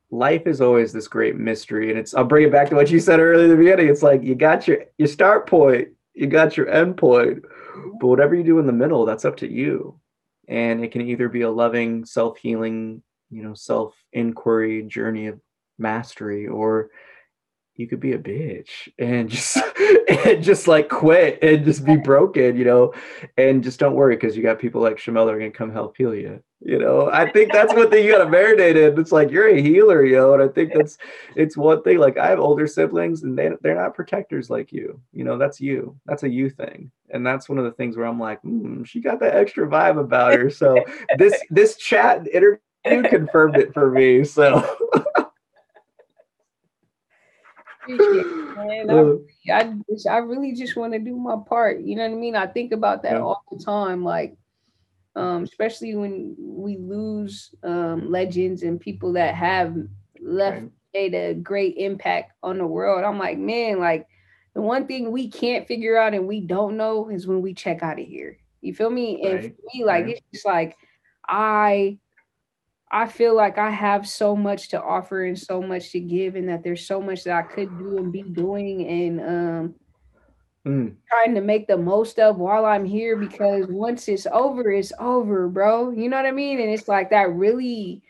life 0.09 0.47
is 0.47 0.59
always 0.59 0.91
this 0.91 1.07
great 1.07 1.35
mystery. 1.37 1.91
And 1.91 1.99
it's 1.99 2.15
i'll 2.15 2.25
bring 2.25 2.47
it 2.47 2.51
back 2.51 2.69
to 2.69 2.75
what 2.75 2.89
you 2.89 2.99
said 2.99 3.19
earlier 3.19 3.45
in 3.45 3.51
the 3.51 3.57
beginning. 3.57 3.89
It's 3.89 4.03
like 4.03 4.23
you 4.23 4.33
got 4.33 4.67
your 4.67 4.85
your 4.97 5.07
start 5.07 5.47
point 5.47 5.89
you 6.15 6.27
got 6.27 6.57
your 6.57 6.69
end 6.69 6.97
point 6.97 7.43
but 7.99 8.07
whatever 8.07 8.33
you 8.33 8.43
do 8.43 8.57
in 8.57 8.65
the 8.65 8.73
middle 8.73 9.05
that's 9.05 9.25
up 9.25 9.37
to 9.37 9.51
you. 9.51 9.99
And 10.47 10.83
it 10.83 10.91
can 10.91 11.01
either 11.01 11.29
be 11.29 11.41
a 11.41 11.49
loving 11.49 12.05
self-healing 12.05 13.03
you 13.29 13.43
know 13.43 13.53
self-inquiry 13.53 14.83
journey 14.83 15.27
of 15.27 15.39
mastery 15.77 16.47
or 16.47 16.89
you 17.75 17.87
could 17.87 17.99
be 17.99 18.13
a 18.13 18.19
bitch 18.19 18.89
and 18.97 19.29
just 19.29 19.57
and 20.25 20.43
just 20.43 20.67
like 20.67 20.89
quit 20.89 21.39
and 21.41 21.65
just 21.65 21.85
be 21.85 21.95
broken, 22.03 22.55
you 22.55 22.65
know, 22.65 22.93
and 23.37 23.63
just 23.63 23.79
don't 23.79 23.95
worry 23.95 24.15
because 24.15 24.35
you 24.35 24.43
got 24.43 24.59
people 24.59 24.81
like 24.81 24.97
Chamel 24.97 25.25
that 25.25 25.33
are 25.33 25.39
gonna 25.39 25.51
come 25.51 25.71
help 25.71 25.97
heal 25.97 26.13
you. 26.13 26.41
You 26.61 26.79
know, 26.79 27.09
I 27.11 27.29
think 27.29 27.51
that's 27.51 27.73
one 27.73 27.89
thing 27.89 28.05
you 28.05 28.11
gotta 28.11 28.25
marinate 28.25 28.75
in. 28.75 28.99
It's 28.99 29.11
like 29.11 29.29
you're 29.29 29.49
a 29.49 29.61
healer, 29.61 30.03
yo, 30.03 30.33
and 30.33 30.43
I 30.43 30.47
think 30.47 30.73
that's 30.73 30.97
it's 31.35 31.57
one 31.57 31.81
thing. 31.83 31.99
Like 31.99 32.17
I 32.17 32.27
have 32.27 32.39
older 32.39 32.67
siblings 32.67 33.23
and 33.23 33.37
they 33.37 33.51
they're 33.61 33.75
not 33.75 33.95
protectors 33.95 34.49
like 34.49 34.71
you. 34.71 34.99
You 35.11 35.23
know, 35.23 35.37
that's 35.37 35.59
you. 35.59 35.95
That's 36.05 36.23
a 36.23 36.29
you 36.29 36.49
thing, 36.49 36.91
and 37.09 37.25
that's 37.25 37.49
one 37.49 37.57
of 37.57 37.65
the 37.65 37.71
things 37.71 37.97
where 37.97 38.07
I'm 38.07 38.19
like, 38.19 38.41
mm, 38.43 38.85
she 38.85 39.01
got 39.01 39.19
that 39.19 39.35
extra 39.35 39.67
vibe 39.67 39.99
about 39.99 40.33
her. 40.33 40.49
So 40.49 40.83
this 41.17 41.39
this 41.49 41.77
chat 41.77 42.27
interview 42.27 42.59
confirmed 42.83 43.57
it 43.57 43.73
for 43.73 43.91
me. 43.91 44.23
So. 44.23 45.03
Appreciate 47.93 48.25
it, 48.25 48.87
man. 48.87 49.21
I, 49.49 50.11
I, 50.11 50.15
I 50.15 50.17
really 50.17 50.53
just 50.53 50.75
want 50.75 50.93
to 50.93 50.99
do 50.99 51.15
my 51.15 51.35
part. 51.47 51.81
You 51.81 51.95
know 51.95 52.03
what 52.03 52.15
I 52.15 52.19
mean? 52.19 52.35
I 52.35 52.47
think 52.47 52.71
about 52.71 53.03
that 53.03 53.13
yeah. 53.13 53.21
all 53.21 53.43
the 53.51 53.63
time. 53.63 54.03
Like, 54.03 54.35
um, 55.15 55.43
especially 55.43 55.95
when 55.95 56.35
we 56.37 56.77
lose 56.77 57.53
um, 57.63 58.11
legends 58.11 58.63
and 58.63 58.79
people 58.79 59.13
that 59.13 59.35
have 59.35 59.75
left 60.21 60.61
Right. 60.61 60.71
made 60.93 61.13
a 61.13 61.33
great 61.33 61.75
impact 61.77 62.33
on 62.43 62.57
the 62.57 62.65
world. 62.65 63.03
I'm 63.03 63.19
like, 63.19 63.37
man, 63.37 63.79
like 63.79 64.07
the 64.53 64.61
one 64.61 64.87
thing 64.87 65.11
we 65.11 65.29
can't 65.29 65.67
figure 65.67 65.97
out 65.97 66.13
and 66.13 66.27
we 66.27 66.41
don't 66.41 66.77
know 66.77 67.09
is 67.09 67.27
when 67.27 67.41
we 67.41 67.53
check 67.53 67.83
out 67.83 67.99
of 67.99 68.05
here. 68.05 68.37
You 68.61 68.73
feel 68.73 68.89
me? 68.89 69.21
And 69.23 69.41
for 69.41 69.61
me, 69.73 69.83
like 69.85 70.05
right. 70.05 70.13
it's 70.15 70.21
just 70.33 70.45
like 70.45 70.75
I 71.27 71.99
I 72.95 73.07
feel 73.07 73.35
like 73.35 73.57
I 73.59 73.71
have 73.71 74.07
so 74.07 74.35
much 74.35 74.69
to 74.69 74.81
offer 74.81 75.25
and 75.25 75.37
so 75.39 75.61
much 75.61 75.91
to 75.93 75.99
give, 75.99 76.35
and 76.35 76.49
that 76.49 76.63
there's 76.63 76.87
so 76.87 77.01
much 77.01 77.23
that 77.25 77.37
I 77.37 77.43
could 77.43 77.77
do 77.77 77.97
and 77.97 78.11
be 78.11 78.23
doing, 78.23 78.87
and 78.87 79.21
um, 79.21 79.75
Mm, 80.65 80.97
trying 81.09 81.35
to 81.35 81.41
make 81.41 81.67
the 81.67 81.77
most 81.77 82.19
of 82.19 82.37
while 82.37 82.65
I'm 82.65 82.85
here 82.85 83.15
because 83.17 83.67
once 83.69 84.07
it's 84.07 84.27
over, 84.31 84.71
it's 84.71 84.93
over, 84.99 85.47
bro. 85.47 85.91
You 85.91 86.09
know 86.09 86.17
what 86.17 86.25
I 86.25 86.31
mean? 86.31 86.59
And 86.59 86.69
it's 86.69 86.87
like 86.87 87.11
that 87.11 87.31
really, 87.33 88.03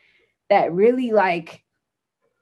that 0.49 0.73
really 0.73 1.11
like 1.11 1.63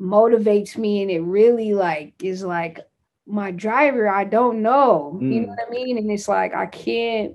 motivates 0.02 0.78
me 0.78 1.02
and 1.04 1.12
it 1.12 1.22
really 1.22 1.74
like 1.74 2.14
is 2.24 2.44
like 2.44 2.80
my 3.28 3.52
driver. 3.52 4.10
I 4.10 4.26
don't 4.26 4.62
know. 4.62 5.26
You 5.30 5.42
know 5.42 5.48
Mm. 5.48 5.56
what 5.56 5.68
I 5.68 5.72
mean? 5.72 5.98
And 5.98 6.12
it's 6.12 6.28
like 6.28 6.56
I 6.56 6.68
can't 6.68 7.34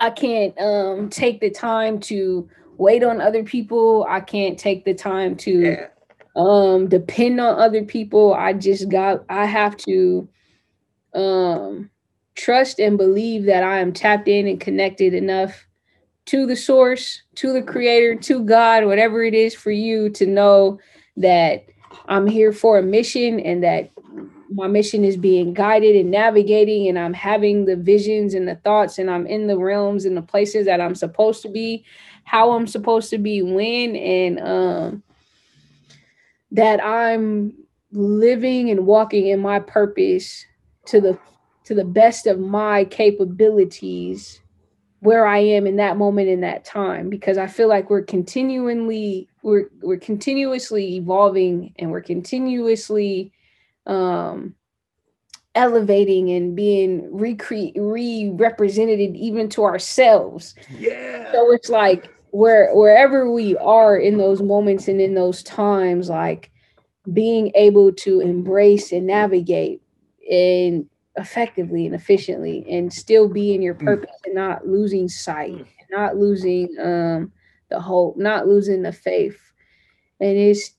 I 0.00 0.10
can't 0.10 0.58
um 0.60 1.10
take 1.10 1.40
the 1.40 1.50
time 1.50 2.00
to 2.02 2.48
wait 2.80 3.04
on 3.04 3.20
other 3.20 3.44
people. 3.44 4.06
I 4.08 4.20
can't 4.20 4.58
take 4.58 4.84
the 4.84 4.94
time 4.94 5.36
to 5.36 5.60
yeah. 5.60 5.86
um 6.36 6.88
depend 6.88 7.40
on 7.40 7.58
other 7.58 7.82
people 7.84 8.34
i 8.34 8.52
just 8.52 8.88
got 8.88 9.24
i 9.28 9.44
have 9.44 9.76
to 9.76 10.28
um 11.14 11.90
trust 12.36 12.78
and 12.78 12.96
believe 12.96 13.46
that 13.46 13.64
i 13.64 13.80
am 13.80 13.92
tapped 13.92 14.28
in 14.28 14.46
and 14.46 14.60
connected 14.60 15.12
enough 15.12 15.66
to 16.26 16.46
the 16.46 16.54
source 16.54 17.22
to 17.34 17.52
the 17.52 17.62
creator 17.62 18.14
to 18.14 18.44
god 18.44 18.84
whatever 18.84 19.24
it 19.24 19.34
is 19.34 19.56
for 19.56 19.72
you 19.72 20.08
to 20.08 20.24
know 20.24 20.78
that 21.16 21.66
i'm 22.08 22.28
here 22.28 22.52
for 22.52 22.78
a 22.78 22.82
mission 22.82 23.40
and 23.40 23.64
that 23.64 23.90
my 24.52 24.68
mission 24.68 25.04
is 25.04 25.16
being 25.16 25.52
guided 25.52 25.96
and 25.96 26.12
navigating 26.12 26.86
and 26.86 26.96
i'm 26.96 27.12
having 27.14 27.64
the 27.64 27.76
visions 27.76 28.34
and 28.34 28.46
the 28.46 28.56
thoughts 28.56 28.98
and 28.98 29.10
i'm 29.10 29.26
in 29.26 29.48
the 29.48 29.58
realms 29.58 30.04
and 30.04 30.16
the 30.16 30.22
places 30.22 30.64
that 30.64 30.80
i'm 30.80 30.94
supposed 30.94 31.42
to 31.42 31.48
be 31.48 31.84
how 32.30 32.52
i'm 32.52 32.66
supposed 32.66 33.10
to 33.10 33.18
be 33.18 33.42
when 33.42 33.96
and 33.96 34.40
um 34.40 35.02
that 36.52 36.82
I'm 36.84 37.52
living 37.92 38.70
and 38.70 38.86
walking 38.86 39.28
in 39.28 39.40
my 39.40 39.60
purpose 39.60 40.44
to 40.86 41.00
the 41.00 41.18
to 41.64 41.74
the 41.74 41.84
best 41.84 42.26
of 42.26 42.38
my 42.38 42.84
capabilities 42.84 44.40
where 45.00 45.26
I 45.26 45.38
am 45.38 45.66
in 45.66 45.76
that 45.76 45.96
moment 45.96 46.28
in 46.28 46.40
that 46.40 46.64
time 46.64 47.08
because 47.08 47.38
I 47.38 47.46
feel 47.46 47.68
like 47.68 47.88
we're 47.88 48.02
continually 48.02 49.28
we're 49.42 49.68
we're 49.80 49.98
continuously 49.98 50.96
evolving 50.96 51.72
and 51.78 51.90
we're 51.90 52.00
continuously 52.00 53.32
um 53.86 54.54
elevating 55.56 56.30
and 56.30 56.54
being 56.54 57.02
recre- 57.10 57.72
re-represented 57.76 59.00
even 59.16 59.48
to 59.48 59.64
ourselves 59.64 60.54
Yeah. 60.78 61.32
so 61.32 61.52
it's 61.52 61.68
like 61.68 62.08
where 62.32 62.74
wherever 62.74 63.30
we 63.30 63.56
are 63.58 63.96
in 63.96 64.18
those 64.18 64.42
moments 64.42 64.88
and 64.88 65.00
in 65.00 65.14
those 65.14 65.42
times 65.42 66.08
like 66.08 66.50
being 67.12 67.50
able 67.54 67.92
to 67.92 68.20
embrace 68.20 68.92
and 68.92 69.06
navigate 69.06 69.82
and 70.30 70.86
effectively 71.16 71.86
and 71.86 71.94
efficiently 71.94 72.64
and 72.70 72.92
still 72.92 73.28
be 73.28 73.54
in 73.54 73.62
your 73.62 73.74
Mm. 73.74 73.84
purpose 73.84 74.16
and 74.24 74.34
not 74.34 74.66
losing 74.66 75.08
sight 75.08 75.52
Mm. 75.52 75.66
not 75.90 76.16
losing 76.16 76.68
um 76.80 77.32
the 77.68 77.80
hope 77.80 78.16
not 78.16 78.46
losing 78.46 78.82
the 78.82 78.92
faith 78.92 79.40
and 80.20 80.36
it's 80.38 80.74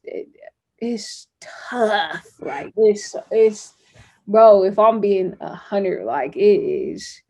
it's 0.79 1.27
tough 1.41 2.25
like 2.39 2.73
it's 2.77 3.15
it's 3.31 3.73
bro 4.27 4.63
if 4.63 4.79
i'm 4.79 4.99
being 5.01 5.35
a 5.41 5.53
hundred 5.53 6.05
like 6.05 6.35
it 6.37 6.59
is 6.59 7.21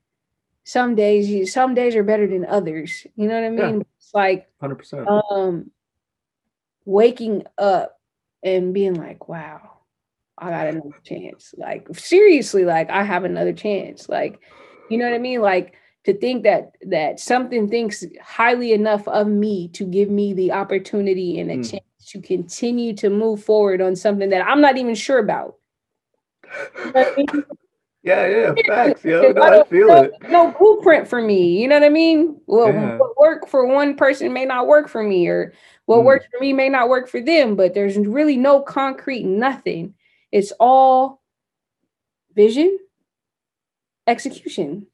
some 0.63 0.95
days 0.95 1.29
you 1.29 1.45
some 1.45 1.73
days 1.73 1.95
are 1.95 2.03
better 2.03 2.27
than 2.27 2.45
others 2.45 3.05
you 3.15 3.27
know 3.27 3.35
what 3.35 3.43
i 3.43 3.49
Yeah. 3.49 3.71
mean 3.71 3.85
it's 3.97 4.13
like 4.13 4.47
100%. 4.61 5.07
um 5.07 5.71
waking 6.85 7.43
up 7.57 7.99
and 8.43 8.73
being 8.73 8.93
like 8.95 9.27
wow 9.27 9.61
i 10.37 10.49
got 10.49 10.67
another 10.67 10.89
chance 11.03 11.53
like 11.57 11.87
seriously 11.93 12.65
like 12.65 12.89
i 12.89 13.03
have 13.03 13.23
another 13.23 13.53
chance 13.53 14.09
like 14.09 14.39
you 14.89 14.97
know 14.97 15.05
what 15.05 15.13
i 15.13 15.19
mean 15.19 15.41
like 15.41 15.73
to 16.03 16.13
think 16.17 16.43
that 16.43 16.75
that 16.87 17.19
something 17.19 17.69
thinks 17.69 18.03
highly 18.23 18.73
enough 18.73 19.07
of 19.07 19.27
me 19.27 19.67
to 19.69 19.85
give 19.85 20.09
me 20.09 20.33
the 20.33 20.51
opportunity 20.51 21.39
and 21.39 21.51
a 21.51 21.57
Mm. 21.57 21.69
chance 21.71 21.83
to 22.07 22.19
continue 22.19 22.93
to 22.95 23.09
move 23.09 23.43
forward 23.43 23.79
on 23.81 23.95
something 23.95 24.29
that 24.29 24.45
i'm 24.47 24.61
not 24.61 24.77
even 24.77 24.95
sure 24.95 25.19
about 25.19 25.55
You 26.83 26.91
know 26.95 27.01
I 27.01 27.13
mean? 27.15 27.43
Yeah, 28.03 28.27
yeah, 28.27 28.53
facts, 28.67 29.03
yo. 29.05 29.31
No, 29.31 29.41
I 29.41 29.61
I 29.61 29.63
feel 29.65 29.87
no, 29.87 30.03
it. 30.03 30.13
no 30.29 30.51
blueprint 30.57 31.07
for 31.07 31.21
me. 31.21 31.61
You 31.61 31.67
know 31.67 31.75
what 31.75 31.83
I 31.85 31.89
mean? 31.89 32.39
Well, 32.47 32.69
Yeah. 32.73 32.97
what 32.97 33.17
work 33.19 33.47
for 33.47 33.65
one 33.67 33.95
person 33.95 34.33
may 34.33 34.45
not 34.45 34.67
work 34.67 34.87
for 34.87 35.03
me, 35.03 35.27
or 35.27 35.53
what 35.85 35.99
Mm. 35.99 36.05
works 36.05 36.25
for 36.31 36.39
me 36.39 36.53
may 36.53 36.69
not 36.69 36.89
work 36.89 37.07
for 37.07 37.21
them. 37.21 37.55
But 37.55 37.73
there's 37.73 37.97
really 37.97 38.37
no 38.37 38.61
concrete 38.61 39.23
nothing. 39.23 39.93
It's 40.31 40.51
all 40.59 41.21
vision, 42.35 42.79
execution. 44.07 44.87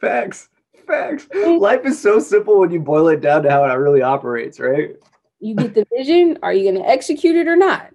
Facts. 0.00 0.48
Facts. 0.86 1.28
Life 1.34 1.84
is 1.84 2.00
so 2.00 2.18
simple 2.18 2.58
when 2.60 2.70
you 2.70 2.80
boil 2.80 3.08
it 3.08 3.20
down 3.20 3.42
to 3.42 3.50
how 3.50 3.64
it 3.64 3.74
really 3.74 4.00
operates, 4.00 4.58
right? 4.58 4.96
You 5.40 5.54
get 5.54 5.74
the 5.74 5.86
vision. 5.94 6.38
Are 6.42 6.52
you 6.52 6.62
going 6.70 6.82
to 6.82 6.88
execute 6.88 7.36
it 7.36 7.46
or 7.46 7.56
not? 7.56 7.90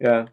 Yeah. 0.00 0.26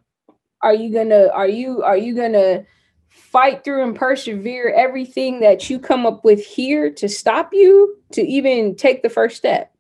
Are 0.64 0.74
you 0.74 0.93
gonna? 0.93 1.28
Are 1.34 1.47
you? 1.47 1.84
Are 1.84 1.97
you 1.97 2.16
gonna? 2.16 2.66
fight 3.09 3.62
through 3.62 3.84
and 3.84 3.93
persevere 3.93 4.74
everything 4.74 5.41
that 5.41 5.70
you 5.70 5.78
come 5.78 6.05
up 6.05 6.24
with 6.24 6.41
here 6.45 6.89
to 6.89 7.09
stop 7.09 7.53
you 7.53 7.97
to 8.09 8.22
even 8.22 8.74
take 8.74 9.03
the 9.03 9.09
first 9.09 9.36
step 9.36 9.72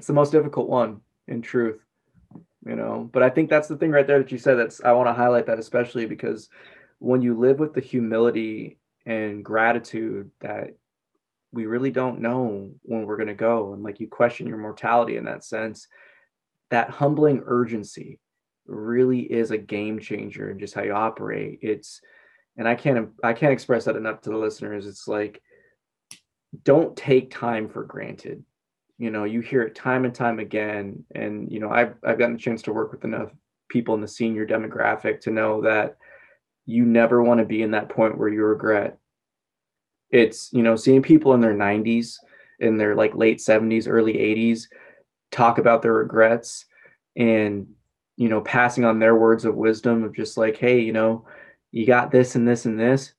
It's 0.00 0.06
the 0.06 0.14
most 0.14 0.32
difficult 0.32 0.68
one, 0.68 1.02
in 1.28 1.42
truth. 1.42 1.84
You 2.66 2.74
know, 2.74 3.10
but 3.12 3.22
I 3.22 3.28
think 3.28 3.50
that's 3.50 3.68
the 3.68 3.76
thing 3.76 3.90
right 3.90 4.06
there 4.06 4.18
that 4.18 4.32
you 4.32 4.38
said. 4.38 4.54
That's 4.54 4.82
I 4.82 4.92
want 4.92 5.08
to 5.08 5.12
highlight 5.12 5.44
that 5.46 5.58
especially 5.58 6.06
because 6.06 6.48
when 7.00 7.20
you 7.20 7.38
live 7.38 7.58
with 7.58 7.74
the 7.74 7.82
humility 7.82 8.78
and 9.04 9.44
gratitude 9.44 10.30
that 10.40 10.76
we 11.52 11.66
really 11.66 11.90
don't 11.90 12.20
know 12.20 12.70
when 12.82 13.04
we're 13.04 13.16
going 13.18 13.28
to 13.28 13.34
go, 13.34 13.74
and 13.74 13.82
like 13.82 14.00
you 14.00 14.08
question 14.08 14.46
your 14.46 14.56
mortality 14.56 15.18
in 15.18 15.24
that 15.24 15.44
sense, 15.44 15.86
that 16.70 16.90
humbling 16.90 17.42
urgency 17.46 18.18
really 18.66 19.20
is 19.20 19.50
a 19.50 19.58
game 19.58 19.98
changer 19.98 20.50
in 20.50 20.58
just 20.58 20.74
how 20.74 20.82
you 20.82 20.92
operate. 20.92 21.58
It's, 21.62 22.00
and 22.56 22.68
I 22.68 22.74
can't 22.74 23.10
I 23.22 23.32
can't 23.32 23.52
express 23.52 23.84
that 23.84 23.96
enough 23.96 24.20
to 24.22 24.30
the 24.30 24.36
listeners. 24.36 24.86
It's 24.86 25.08
like, 25.08 25.40
don't 26.64 26.96
take 26.96 27.30
time 27.30 27.68
for 27.68 27.84
granted 27.84 28.44
you 29.00 29.10
know 29.10 29.24
you 29.24 29.40
hear 29.40 29.62
it 29.62 29.74
time 29.74 30.04
and 30.04 30.14
time 30.14 30.38
again 30.38 31.02
and 31.14 31.50
you 31.50 31.58
know 31.58 31.70
i've 31.70 31.94
i've 32.04 32.18
gotten 32.18 32.36
a 32.36 32.38
chance 32.38 32.62
to 32.62 32.72
work 32.72 32.92
with 32.92 33.02
enough 33.02 33.30
people 33.68 33.94
in 33.94 34.00
the 34.00 34.06
senior 34.06 34.46
demographic 34.46 35.20
to 35.20 35.30
know 35.30 35.62
that 35.62 35.96
you 36.66 36.84
never 36.84 37.22
want 37.22 37.38
to 37.38 37.46
be 37.46 37.62
in 37.62 37.70
that 37.70 37.88
point 37.88 38.18
where 38.18 38.28
you 38.28 38.44
regret 38.44 38.98
it's 40.10 40.52
you 40.52 40.62
know 40.62 40.76
seeing 40.76 41.02
people 41.02 41.32
in 41.32 41.40
their 41.40 41.54
90s 41.54 42.16
in 42.58 42.76
their 42.76 42.94
like 42.94 43.14
late 43.14 43.38
70s 43.38 43.88
early 43.88 44.14
80s 44.14 44.66
talk 45.30 45.58
about 45.58 45.82
their 45.82 45.94
regrets 45.94 46.66
and 47.16 47.66
you 48.16 48.28
know 48.28 48.40
passing 48.40 48.84
on 48.84 48.98
their 48.98 49.16
words 49.16 49.44
of 49.44 49.54
wisdom 49.54 50.04
of 50.04 50.14
just 50.14 50.36
like 50.36 50.56
hey 50.56 50.80
you 50.80 50.92
know 50.92 51.24
you 51.72 51.86
got 51.86 52.10
this 52.10 52.34
and 52.34 52.46
this 52.46 52.64
and 52.64 52.78
this. 52.78 53.14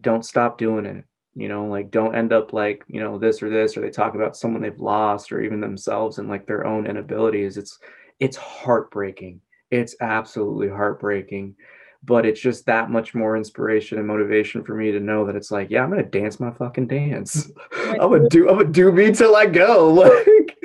Don't 0.00 0.24
stop 0.24 0.58
doing 0.58 0.86
it. 0.86 1.04
You 1.34 1.48
know 1.48 1.66
like 1.66 1.90
don't 1.90 2.14
end 2.14 2.32
up 2.32 2.52
like 2.52 2.84
you 2.88 3.00
know 3.00 3.18
this 3.18 3.42
or 3.42 3.50
this 3.50 3.76
or 3.76 3.80
they 3.80 3.90
talk 3.90 4.14
about 4.14 4.36
someone 4.36 4.62
they've 4.62 4.80
lost 4.80 5.30
or 5.30 5.40
even 5.40 5.60
themselves 5.60 6.18
and 6.18 6.28
like 6.28 6.46
their 6.46 6.66
own 6.66 6.86
inabilities. 6.86 7.56
It's 7.56 7.78
it's 8.18 8.36
heartbreaking. 8.36 9.40
It's 9.70 9.94
absolutely 10.00 10.68
heartbreaking. 10.68 11.54
But 12.02 12.24
it's 12.24 12.40
just 12.40 12.64
that 12.66 12.90
much 12.90 13.14
more 13.14 13.36
inspiration 13.36 13.98
and 13.98 14.06
motivation 14.06 14.64
for 14.64 14.74
me 14.74 14.90
to 14.90 15.00
know 15.00 15.26
that 15.26 15.36
it's 15.36 15.50
like 15.50 15.70
yeah 15.70 15.82
i'm 15.82 15.90
gonna 15.90 16.02
dance 16.02 16.40
my 16.40 16.50
fucking 16.50 16.86
dance. 16.86 17.50
I'm 17.72 17.98
gonna 17.98 18.28
do 18.28 18.48
i'm 18.48 18.58
gonna 18.58 18.70
do 18.70 18.90
me 18.90 19.12
till 19.12 19.36
i 19.36 19.46
go 19.46 19.90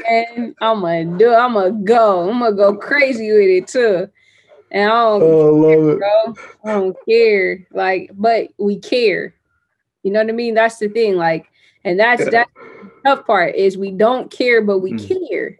like 0.07 0.27
and 0.37 0.55
i'm 0.61 0.81
gonna 0.81 1.17
do 1.17 1.33
i'm 1.33 1.53
gonna 1.53 1.71
go 1.83 2.29
i'm 2.29 2.39
gonna 2.39 2.55
go 2.55 2.75
crazy 2.75 3.31
with 3.31 3.41
it 3.41 3.67
too 3.67 4.07
and 4.71 4.91
i 4.91 4.93
don't 4.95 5.21
oh 5.23 5.41
i 5.41 5.75
love 5.75 5.89
it 5.89 5.99
bro. 5.99 6.35
I 6.65 6.71
don't 6.73 6.97
care. 7.07 7.67
Like, 7.71 8.11
but 8.13 8.49
we 8.57 8.79
care. 8.79 9.35
You 10.03 10.11
know 10.11 10.19
what 10.19 10.29
I 10.29 10.33
mean? 10.33 10.55
That's 10.55 10.77
the 10.77 10.89
thing. 10.89 11.15
Like, 11.15 11.47
and 11.83 11.99
that's 11.99 12.23
Yeah. 12.25 12.31
that's 12.31 12.51
the 12.81 12.91
tough 13.05 13.25
part 13.27 13.55
is 13.55 13.77
we 13.77 13.91
don't 13.91 14.31
care, 14.31 14.61
but 14.61 14.79
we 14.79 14.93
Mm. 14.93 15.29
care. 15.29 15.59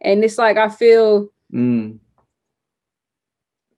And 0.00 0.24
it's 0.24 0.38
like 0.38 0.56
I 0.56 0.68
feel 0.68 1.30
Mm, 1.52 1.98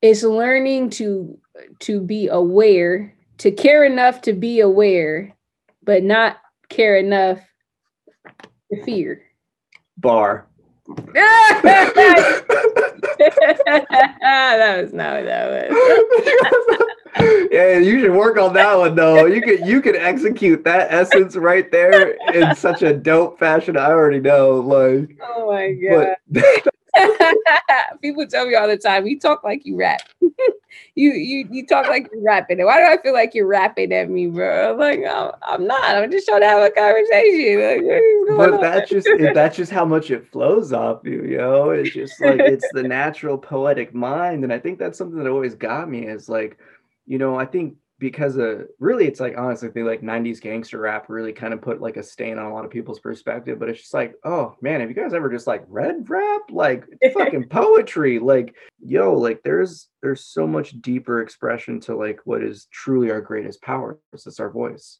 it's 0.00 0.22
learning 0.22 0.90
to 0.90 1.38
to 1.80 2.00
be 2.00 2.28
aware 2.28 3.14
to 3.38 3.50
care 3.50 3.84
enough 3.84 4.22
to 4.22 4.32
be 4.32 4.60
aware, 4.60 5.36
but 5.82 6.02
not 6.02 6.36
care 6.68 6.96
enough 6.96 7.40
to 8.72 8.84
fear. 8.84 9.22
Bar. 10.04 10.46
that 10.86 11.62
was 14.82 14.92
not 14.92 15.24
that 15.24 15.70
was. 15.70 17.48
yeah, 17.50 17.78
you 17.78 18.00
should 18.00 18.12
work 18.12 18.36
on 18.36 18.52
that 18.52 18.76
one 18.76 18.94
though. 18.94 19.24
You 19.24 19.40
could 19.40 19.66
you 19.66 19.80
could 19.80 19.96
execute 19.96 20.62
that 20.64 20.92
essence 20.92 21.36
right 21.36 21.72
there 21.72 22.16
in 22.34 22.54
such 22.54 22.82
a 22.82 22.92
dope 22.92 23.38
fashion. 23.38 23.78
I 23.78 23.86
already 23.86 24.20
know. 24.20 24.60
Like, 24.60 25.18
oh 25.22 25.50
my 25.50 25.72
god. 25.72 26.16
But 26.64 26.74
People 28.02 28.26
tell 28.26 28.46
me 28.46 28.54
all 28.54 28.68
the 28.68 28.76
time, 28.76 29.06
you 29.06 29.18
talk 29.18 29.44
like 29.44 29.64
you 29.64 29.76
rap. 29.76 30.00
you 30.94 31.12
you 31.12 31.48
you 31.50 31.66
talk 31.66 31.88
like 31.88 32.08
you're 32.12 32.22
rapping. 32.22 32.64
Why 32.64 32.78
do 32.78 32.86
I 32.86 33.02
feel 33.02 33.12
like 33.12 33.34
you're 33.34 33.46
rapping 33.46 33.92
at 33.92 34.08
me, 34.08 34.26
bro? 34.26 34.76
Like, 34.78 35.00
I'm, 35.08 35.32
I'm 35.42 35.66
not. 35.66 35.82
I'm 35.82 36.10
just 36.10 36.26
trying 36.26 36.40
to 36.40 36.48
have 36.48 36.62
a 36.62 36.70
conversation. 36.70 37.60
Like, 37.60 38.36
but 38.36 38.60
that's 38.60 38.90
just 38.90 39.08
that's 39.34 39.56
just 39.56 39.72
how 39.72 39.84
much 39.84 40.10
it 40.10 40.30
flows 40.30 40.72
off 40.72 41.00
you, 41.04 41.24
yo. 41.24 41.70
It's 41.70 41.94
just 41.94 42.20
like 42.20 42.40
it's 42.40 42.68
the 42.72 42.82
natural 42.82 43.38
poetic 43.38 43.94
mind. 43.94 44.44
And 44.44 44.52
I 44.52 44.58
think 44.58 44.78
that's 44.78 44.98
something 44.98 45.18
that 45.18 45.28
always 45.30 45.54
got 45.54 45.88
me 45.88 46.06
is 46.06 46.28
like, 46.28 46.58
you 47.06 47.18
know, 47.18 47.36
I 47.36 47.46
think 47.46 47.76
because 48.04 48.36
of 48.36 48.66
really 48.80 49.06
it's 49.06 49.18
like 49.18 49.34
honestly 49.38 49.70
think 49.70 49.86
like 49.86 50.02
90s 50.02 50.38
gangster 50.38 50.78
rap 50.78 51.06
really 51.08 51.32
kind 51.32 51.54
of 51.54 51.62
put 51.62 51.80
like 51.80 51.96
a 51.96 52.02
stain 52.02 52.38
on 52.38 52.44
a 52.44 52.52
lot 52.52 52.66
of 52.66 52.70
people's 52.70 53.00
perspective 53.00 53.58
but 53.58 53.70
it's 53.70 53.80
just 53.80 53.94
like 53.94 54.14
oh 54.24 54.54
man 54.60 54.80
have 54.80 54.90
you 54.90 54.94
guys 54.94 55.14
ever 55.14 55.30
just 55.30 55.46
like 55.46 55.64
read 55.68 56.04
rap? 56.10 56.42
Like 56.50 56.84
fucking 57.14 57.48
poetry 57.48 58.18
like 58.18 58.54
yo 58.78 59.14
like 59.14 59.42
there's 59.42 59.88
there's 60.02 60.22
so 60.22 60.46
much 60.46 60.82
deeper 60.82 61.22
expression 61.22 61.80
to 61.80 61.96
like 61.96 62.20
what 62.24 62.42
is 62.42 62.66
truly 62.70 63.10
our 63.10 63.22
greatest 63.22 63.62
power 63.62 63.98
it's 64.12 64.38
our 64.38 64.50
voice 64.50 64.98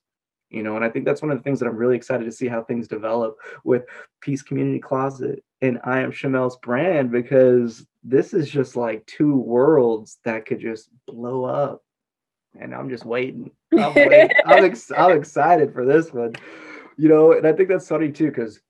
you 0.48 0.62
know 0.62 0.76
and 0.76 0.84
i 0.84 0.88
think 0.88 1.05
that's 1.05 1.20
one 1.20 1.30
of 1.30 1.36
the 1.36 1.44
things 1.44 1.61
that 1.61 1.66
i'm 1.66 1.76
really 1.76 1.96
excited 1.96 2.24
to 2.24 2.32
see 2.32 2.48
how 2.48 2.62
things 2.62 2.88
develop 2.88 3.36
with 3.64 3.84
PS 4.22 4.40
community 4.40 4.78
closet 4.78 5.44
and 5.61 5.78
i 5.84 6.00
am 6.00 6.11
chamel's 6.11 6.57
brand 6.57 7.11
because 7.11 7.86
this 8.02 8.32
is 8.32 8.48
just 8.48 8.76
like 8.76 9.05
two 9.05 9.36
worlds 9.36 10.18
that 10.24 10.46
could 10.46 10.61
just 10.61 10.88
blow 11.07 11.44
up 11.44 11.84
and 12.61 12.74
I'm 12.74 12.88
just 12.88 13.05
waiting. 13.05 13.50
I'm, 13.72 13.94
waiting. 13.94 14.30
I'm, 14.46 14.64
ex- 14.64 14.92
I'm 14.96 15.16
excited 15.16 15.72
for 15.72 15.84
this 15.84 16.12
one, 16.12 16.34
you 16.96 17.09
know. 17.09 17.32
And 17.32 17.46
I 17.46 17.52
think 17.52 17.68
that's 17.68 17.88
funny 17.88 18.11
too 18.11 18.28
because 18.28 18.61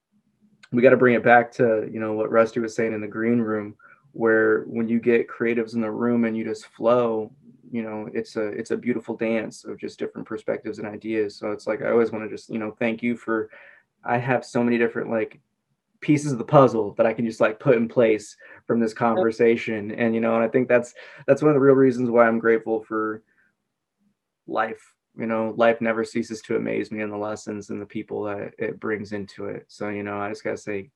we 0.72 0.82
got 0.82 0.91
to 0.91 0.97
bring 0.97 1.14
it 1.14 1.22
back 1.22 1.53
to 1.53 1.89
you 1.93 2.01
know 2.01 2.12
what 2.12 2.30
Rusty 2.30 2.61
was 2.61 2.74
saying 2.74 2.93
in 2.93 3.01
the 3.01 3.07
green 3.07 3.41
room, 3.41 3.76
where 4.12 4.62
when 4.62 4.89
you 4.89 5.01
get 5.01 5.28
creatives 5.28 5.74
in 5.74 5.80
the 5.80 5.91
room 5.91 6.24
and 6.24 6.37
you 6.37 6.45
just 6.45 6.66
flow, 6.66 7.30
you 7.70 7.82
know, 7.82 8.09
it's 8.12 8.37
a 8.37 8.49
it's 8.49 8.70
a 8.70 8.76
beautiful 8.76 9.16
dance 9.16 9.64
of 9.64 9.78
just 9.78 9.99
different 9.99 10.26
perspectives 10.26 10.78
and 10.78 10.89
ideas. 10.89 11.37
So 11.37 11.53
it's 11.53 11.66
like 11.66 11.82
I 11.82 11.91
always 11.91 12.12
want 12.12 12.24
to 12.24 12.35
just 12.35 12.49
you 12.49 12.59
know 12.59 12.74
thank 12.78 13.03
you 13.03 13.16
for. 13.16 13.51
I 14.07 14.18
have 14.18 14.45
so 14.45 14.62
many 14.62 14.76
different 14.76 15.11
like 15.11 15.41
pieces 16.05 16.30
of 16.30 16.37
the 16.37 16.45
puzzle 16.45 16.93
that 16.99 17.07
I 17.07 17.14
can 17.14 17.24
just 17.24 17.41
like 17.41 17.59
put 17.59 17.76
in 17.76 17.89
place 17.89 18.37
from 18.66 18.78
this 18.78 18.93
conversation. 18.93 19.91
And 19.93 20.14
you 20.14 20.20
know, 20.20 20.35
and 20.35 20.45
I 20.45 20.49
think 20.49 20.68
that's 20.68 20.95
that's 21.26 21.41
one 21.41 21.49
of 21.49 21.55
the 21.55 21.61
real 21.61 21.74
reasons 21.74 22.11
why 22.11 22.26
I'm 22.26 22.39
grateful 22.39 22.85
for 22.85 23.22
life 24.47 24.95
you 25.16 25.26
know 25.26 25.55
life 25.57 25.80
never 25.80 26.05
ceases 26.05 26.40
to 26.42 26.57
amaze 26.57 26.90
me 26.90 27.01
and 27.01 27.12
the 27.12 27.16
lessons 27.16 27.70
and 27.70 27.80
the 27.80 27.86
people 27.86 28.24
that 28.24 28.53
it 28.59 28.80
brings 28.80 29.12
into 29.12 29.47
it. 29.47 29.64
So 29.68 29.88
you 29.88 30.03
know 30.03 30.18
i 30.18 30.28
just 30.28 30.45
gotta 30.45 30.57
say 30.57 30.90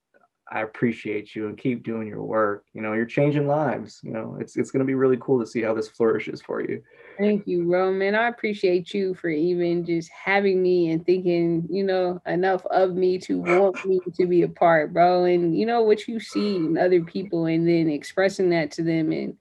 i 0.51 0.62
appreciate 0.62 1.34
you 1.34 1.46
and 1.46 1.59
keep 1.59 1.82
doing 1.82 2.09
your 2.09 2.22
work. 2.22 2.64
You 2.72 2.82
know 2.82 2.94
you're 2.94 3.07
changing 3.07 3.46
lives 3.46 4.01
you 4.03 4.12
know 4.12 4.36
it's 4.40 4.57
it's 4.57 4.70
to 4.70 4.84
be 4.84 4.94
really 4.94 5.18
cool 5.20 5.38
to 5.40 5.46
see 5.46 5.62
how 5.62 5.74
this 5.74 5.88
flourishes 5.88 6.42
for 6.42 6.61
you. 6.61 6.82
Thank 7.18 7.46
you 7.46 7.64
roman. 7.64 8.14
I 8.14 8.28
appreciate 8.28 8.92
you 8.94 9.14
for 9.14 9.28
even 9.28 9.84
just 9.84 10.11
having 10.11 10.62
me 10.62 10.90
and 10.90 11.05
thinking 11.05 11.66
you 11.70 11.84
know 11.84 12.20
enough 12.26 12.64
of 12.66 12.94
me 12.94 13.18
to 13.18 13.40
want 13.40 13.84
me 13.84 14.01
to 14.14 14.26
be 14.26 14.42
a 14.42 14.49
part 14.49 14.92
bro. 14.92 15.24
And 15.24 15.57
you 15.57 15.66
know 15.66 15.82
what 15.82 16.09
you 16.09 16.18
see 16.18 16.57
in 16.57 16.76
other 16.76 17.03
people 17.03 17.46
and 17.46 17.68
then 17.68 17.88
expressing 17.88 18.51
that 18.51 18.72
to 18.72 18.82
them 18.82 19.12
and 19.12 19.36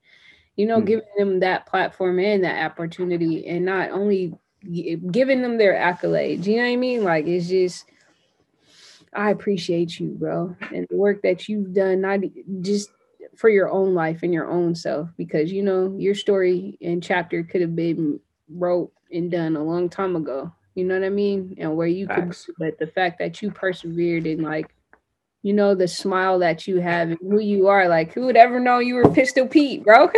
you 0.57 0.65
know, 0.65 0.77
mm-hmm. 0.77 0.85
giving 0.85 1.07
them 1.17 1.39
that 1.39 1.65
platform 1.65 2.19
and 2.19 2.43
that 2.43 2.65
opportunity 2.65 3.47
and 3.47 3.63
not 3.63 3.91
only 3.91 4.33
giving 5.11 5.41
them 5.41 5.57
their 5.57 5.73
accolades. 5.73 6.45
You 6.45 6.57
know 6.57 6.63
what 6.63 6.69
I 6.69 6.75
mean? 6.75 7.03
Like 7.03 7.27
it's 7.27 7.47
just 7.47 7.85
I 9.13 9.29
appreciate 9.29 9.99
you, 9.99 10.09
bro, 10.09 10.55
and 10.73 10.85
the 10.89 10.97
work 10.97 11.21
that 11.21 11.47
you've 11.47 11.73
done, 11.73 12.01
not 12.01 12.19
just 12.61 12.89
for 13.35 13.49
your 13.49 13.69
own 13.69 13.93
life 13.93 14.19
and 14.23 14.33
your 14.33 14.49
own 14.49 14.75
self, 14.75 15.09
because 15.15 15.51
you 15.51 15.61
know 15.61 15.95
your 15.97 16.15
story 16.15 16.77
and 16.81 17.01
chapter 17.01 17.43
could 17.43 17.61
have 17.61 17.75
been 17.75 18.19
wrote 18.49 18.91
and 19.11 19.31
done 19.31 19.55
a 19.55 19.63
long 19.63 19.89
time 19.89 20.15
ago. 20.15 20.51
You 20.75 20.85
know 20.85 20.99
what 20.99 21.05
I 21.05 21.09
mean? 21.09 21.55
And 21.57 21.75
where 21.75 21.87
you 21.87 22.07
could, 22.07 22.35
but 22.59 22.77
the 22.77 22.87
fact 22.87 23.19
that 23.19 23.41
you 23.41 23.49
persevered 23.49 24.27
and 24.27 24.43
like 24.43 24.71
you 25.43 25.53
know 25.53 25.75
the 25.75 25.87
smile 25.87 26.39
that 26.39 26.67
you 26.67 26.79
have 26.79 27.09
and 27.09 27.19
who 27.21 27.39
you 27.39 27.67
are. 27.67 27.87
Like, 27.87 28.13
who 28.13 28.25
would 28.25 28.37
ever 28.37 28.59
know 28.59 28.79
you 28.79 28.95
were 28.95 29.09
Pistol 29.09 29.47
Pete, 29.47 29.83
bro? 29.83 30.05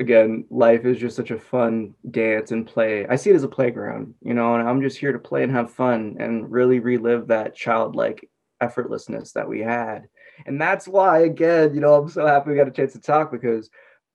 Again, 0.00 0.44
life 0.50 0.84
is 0.84 0.98
just 0.98 1.16
such 1.16 1.30
a 1.30 1.38
fun 1.38 1.94
dance 2.10 2.52
and 2.52 2.66
play. 2.66 3.06
I 3.06 3.16
see 3.16 3.30
it 3.30 3.36
as 3.36 3.42
a 3.42 3.48
playground, 3.48 4.14
you 4.22 4.34
know, 4.34 4.54
and 4.54 4.68
I'm 4.68 4.80
just 4.80 4.98
here 4.98 5.12
to 5.12 5.18
play 5.18 5.42
and 5.42 5.50
have 5.52 5.72
fun 5.72 6.16
and 6.20 6.50
really 6.50 6.78
relive 6.78 7.26
that 7.28 7.56
childlike 7.56 8.28
effortlessness 8.62 9.32
that 9.32 9.48
we 9.48 9.60
had. 9.60 10.08
And 10.46 10.60
that's 10.60 10.86
why, 10.86 11.20
again, 11.20 11.74
you 11.74 11.80
know, 11.80 11.94
I'm 11.94 12.08
so 12.08 12.26
happy 12.26 12.50
we 12.50 12.56
got 12.56 12.68
a 12.68 12.72
chance 12.72 12.92
to 12.92 13.00
talk 13.00 13.32
because 13.32 13.70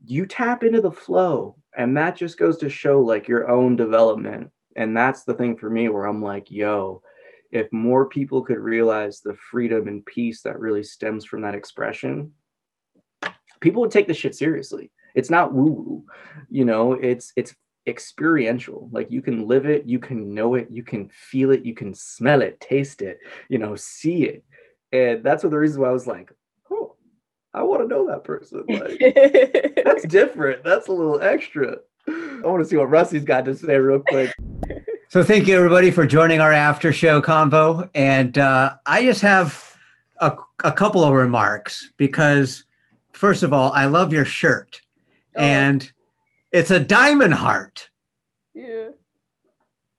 you 0.06 0.26
tap 0.26 0.64
into 0.64 0.82
the 0.82 0.92
flow 0.92 1.56
and 1.76 1.98
that 1.98 2.16
just 2.16 2.38
goes 2.38 2.58
to 2.58 2.70
show 2.70 3.00
like 3.02 3.28
your 3.28 3.50
own 3.50 3.76
development 3.76 4.52
and 4.76 4.96
that's 4.96 5.24
the 5.24 5.34
thing 5.34 5.56
for 5.58 5.70
me 5.70 5.90
where 5.90 6.06
i'm 6.06 6.22
like 6.22 6.50
yo 6.50 7.02
if 7.52 7.72
more 7.72 8.08
people 8.08 8.42
could 8.42 8.58
realize 8.58 9.20
the 9.20 9.36
freedom 9.52 9.88
and 9.88 10.06
peace 10.06 10.42
that 10.42 10.60
really 10.60 10.84
stems 10.84 11.24
from 11.24 11.42
that 11.42 11.56
expression 11.56 12.32
people 13.64 13.82
would 13.82 13.92
take 13.92 14.08
the 14.08 14.14
shit 14.14 14.36
seriously. 14.36 14.92
It's 15.16 15.30
not 15.30 15.54
woo 15.54 15.72
woo 15.72 16.04
you 16.50 16.66
know 16.66 16.94
it's 16.94 17.32
it's 17.36 17.56
experiential. 17.88 18.90
Like 18.92 19.10
you 19.10 19.22
can 19.22 19.48
live 19.48 19.66
it 19.66 19.86
you 19.86 19.98
can 19.98 20.34
know 20.34 20.56
it 20.56 20.68
you 20.70 20.84
can 20.84 21.10
feel 21.10 21.52
it 21.52 21.66
you 21.66 21.74
can 21.74 21.94
smell 21.96 22.42
it 22.42 22.60
taste 22.60 23.02
it 23.02 23.20
you 23.50 23.58
know 23.58 23.76
see 23.76 24.26
it. 24.26 24.44
And 24.92 25.24
that's 25.24 25.44
one 25.44 25.48
of 25.48 25.52
the 25.52 25.58
reasons 25.58 25.80
why 25.80 25.88
i 25.88 25.92
was 25.92 26.06
like 26.06 26.32
oh 26.70 26.96
i 27.54 27.64
want 27.64 27.82
to 27.82 27.88
know 27.88 28.06
that 28.08 28.24
person 28.24 28.64
like 28.68 29.00
that's 29.84 30.06
different 30.06 30.64
that's 30.64 30.88
a 30.88 30.92
little 30.92 31.22
extra. 31.22 31.78
I 32.08 32.42
want 32.44 32.62
to 32.62 32.70
see 32.70 32.76
what 32.76 32.90
rusty's 32.90 33.24
got 33.24 33.46
to 33.46 33.56
say 33.56 33.78
real 33.78 34.02
quick 34.02 34.34
so 35.14 35.24
thank 35.24 35.48
you 35.48 35.56
everybody 35.56 35.92
for 35.92 36.08
joining 36.08 36.42
our 36.42 36.52
after 36.52 36.92
show 36.92 37.22
convo. 37.22 37.88
And 37.94 38.36
uh, 38.40 38.78
I 38.88 39.04
just 39.04 39.22
have 39.22 39.78
a, 40.18 40.36
a, 40.64 40.72
couple 40.72 41.04
of 41.04 41.14
remarks 41.14 41.92
because 41.98 42.64
first 43.12 43.44
of 43.44 43.54
all, 43.54 43.72
I 43.74 43.86
love 43.86 44.12
your 44.12 44.26
shirt 44.26 44.82
oh. 45.36 45.40
and 45.40 45.92
it's 46.52 46.72
a 46.72 46.80
diamond 46.80 47.36
heart. 47.36 47.92
Yeah. 48.56 48.88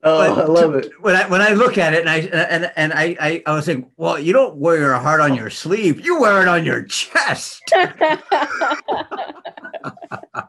Oh, 0.03 0.35
but 0.35 0.37
I 0.37 0.47
love 0.47 0.75
it. 0.75 0.91
When 1.01 1.15
I 1.15 1.29
when 1.29 1.41
I 1.41 1.53
look 1.53 1.79
at 1.79 1.95
it 1.95 2.01
and 2.01 2.11
I 2.11 2.17
and 2.17 2.73
and 2.75 2.93
I, 2.93 3.17
I 3.21 3.43
I 3.47 3.55
was 3.55 3.67
saying, 3.67 3.89
well, 3.97 4.19
you 4.19 4.33
don't 4.33 4.57
wear 4.57 4.79
your 4.79 4.95
heart 4.95 5.21
on 5.21 5.37
your 5.37 5.49
sleeve, 5.49 6.05
you 6.05 6.21
wear 6.21 6.43
it 6.43 6.49
on 6.49 6.65
your 6.65 6.83
chest. 6.83 7.73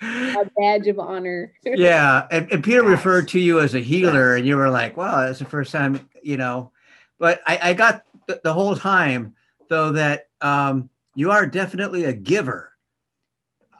a 0.00 0.50
badge 0.56 0.86
of 0.88 0.98
honor. 0.98 1.52
yeah, 1.64 2.26
and, 2.30 2.50
and 2.52 2.64
Peter 2.64 2.82
referred 2.82 3.28
to 3.28 3.40
you 3.40 3.60
as 3.60 3.74
a 3.74 3.80
healer, 3.80 4.36
and 4.36 4.46
you 4.46 4.56
were 4.56 4.70
like, 4.70 4.96
"Wow, 4.96 5.20
that's 5.20 5.38
the 5.38 5.44
first 5.44 5.72
time," 5.72 6.08
you 6.22 6.36
know. 6.36 6.72
But 7.18 7.40
I, 7.46 7.70
I 7.70 7.74
got 7.74 8.02
the, 8.26 8.40
the, 8.44 8.52
whole 8.52 8.76
time 8.76 9.34
though 9.68 9.92
that 9.92 10.28
um, 10.40 10.90
you 11.14 11.30
are 11.30 11.46
definitely 11.46 12.04
a 12.04 12.12
giver. 12.12 12.72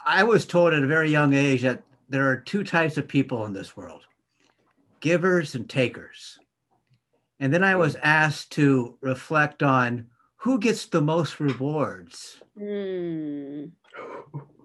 I 0.04 0.22
was 0.24 0.46
told 0.46 0.72
at 0.72 0.82
a 0.82 0.86
very 0.86 1.10
young 1.10 1.34
age 1.34 1.62
that 1.62 1.82
there 2.08 2.28
are 2.28 2.36
two 2.36 2.64
types 2.64 2.96
of 2.96 3.08
people 3.08 3.44
in 3.46 3.52
this 3.52 3.76
world: 3.76 4.02
givers 5.00 5.54
and 5.54 5.68
takers. 5.68 6.38
And 7.38 7.52
then 7.52 7.62
I 7.62 7.76
was 7.76 7.96
asked 8.02 8.52
to 8.52 8.96
reflect 9.02 9.62
on 9.62 10.06
who 10.36 10.58
gets 10.58 10.86
the 10.86 11.02
most 11.02 11.38
rewards. 11.38 12.40
Mm. 12.58 13.72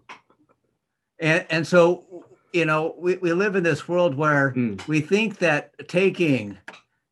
And, 1.21 1.45
and 1.49 1.67
so, 1.67 2.25
you 2.51 2.65
know, 2.65 2.95
we, 2.97 3.15
we 3.17 3.31
live 3.31 3.55
in 3.55 3.63
this 3.63 3.87
world 3.87 4.15
where 4.15 4.51
mm. 4.51 4.85
we 4.87 4.99
think 4.99 5.37
that 5.37 5.87
taking, 5.87 6.57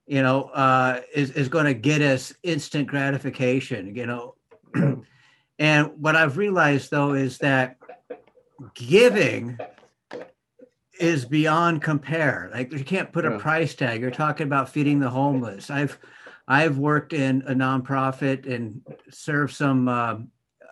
you 0.07 0.22
know, 0.22 0.45
uh, 0.45 1.01
is, 1.14 1.32
is 1.32 1.47
going 1.47 1.66
to 1.66 1.76
get 1.76 2.01
us 2.01 2.34
instant 2.43 2.88
gratification, 2.88 3.95
you 3.95 4.07
know. 4.07 4.36
and 5.60 5.91
what 5.97 6.16
I've 6.16 6.38
realized 6.38 6.89
though 6.91 7.14
is 7.14 7.38
that 7.38 7.78
giving 8.74 9.57
is 10.99 11.26
beyond 11.26 11.82
compare. 11.82 12.49
Like 12.51 12.74
you 12.74 12.84
can't 12.84 13.12
put 13.12 13.24
yeah. 13.24 13.36
a 13.36 13.39
price 13.39 13.76
tag. 13.76 14.01
You're 14.01 14.12
talking 14.12 14.47
about 14.47 14.70
feeding 14.70 14.99
the 14.99 15.10
homeless. 15.10 15.70
I've 15.70 15.97
I've 16.47 16.80
worked 16.80 17.14
in 17.14 17.43
a 17.43 17.53
nonprofit 17.53 18.51
and 18.51 18.82
served 19.12 19.53
some 19.53 19.88
uh, 19.88 20.16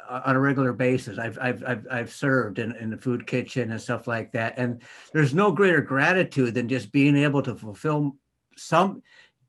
on 0.10 0.36
a 0.36 0.40
regular 0.40 0.74
basis. 0.74 1.18
I've 1.18 1.38
I've 1.40 1.64
I've, 1.66 1.88
I've 1.90 2.12
served 2.12 2.60
in, 2.60 2.76
in 2.76 2.90
the 2.90 2.98
food 2.98 3.28
kitchen 3.28 3.72
and 3.72 3.82
stuff 3.82 4.08
like 4.08 4.32
that, 4.34 4.56
and 4.58 4.82
there's 5.14 5.34
no 5.34 5.52
greater 5.52 5.82
gratitude 5.82 6.54
than 6.54 6.68
just 6.68 6.92
being 6.92 7.16
able 7.16 7.42
to 7.44 7.56
fulfill 7.56 8.16
some 8.56 9.02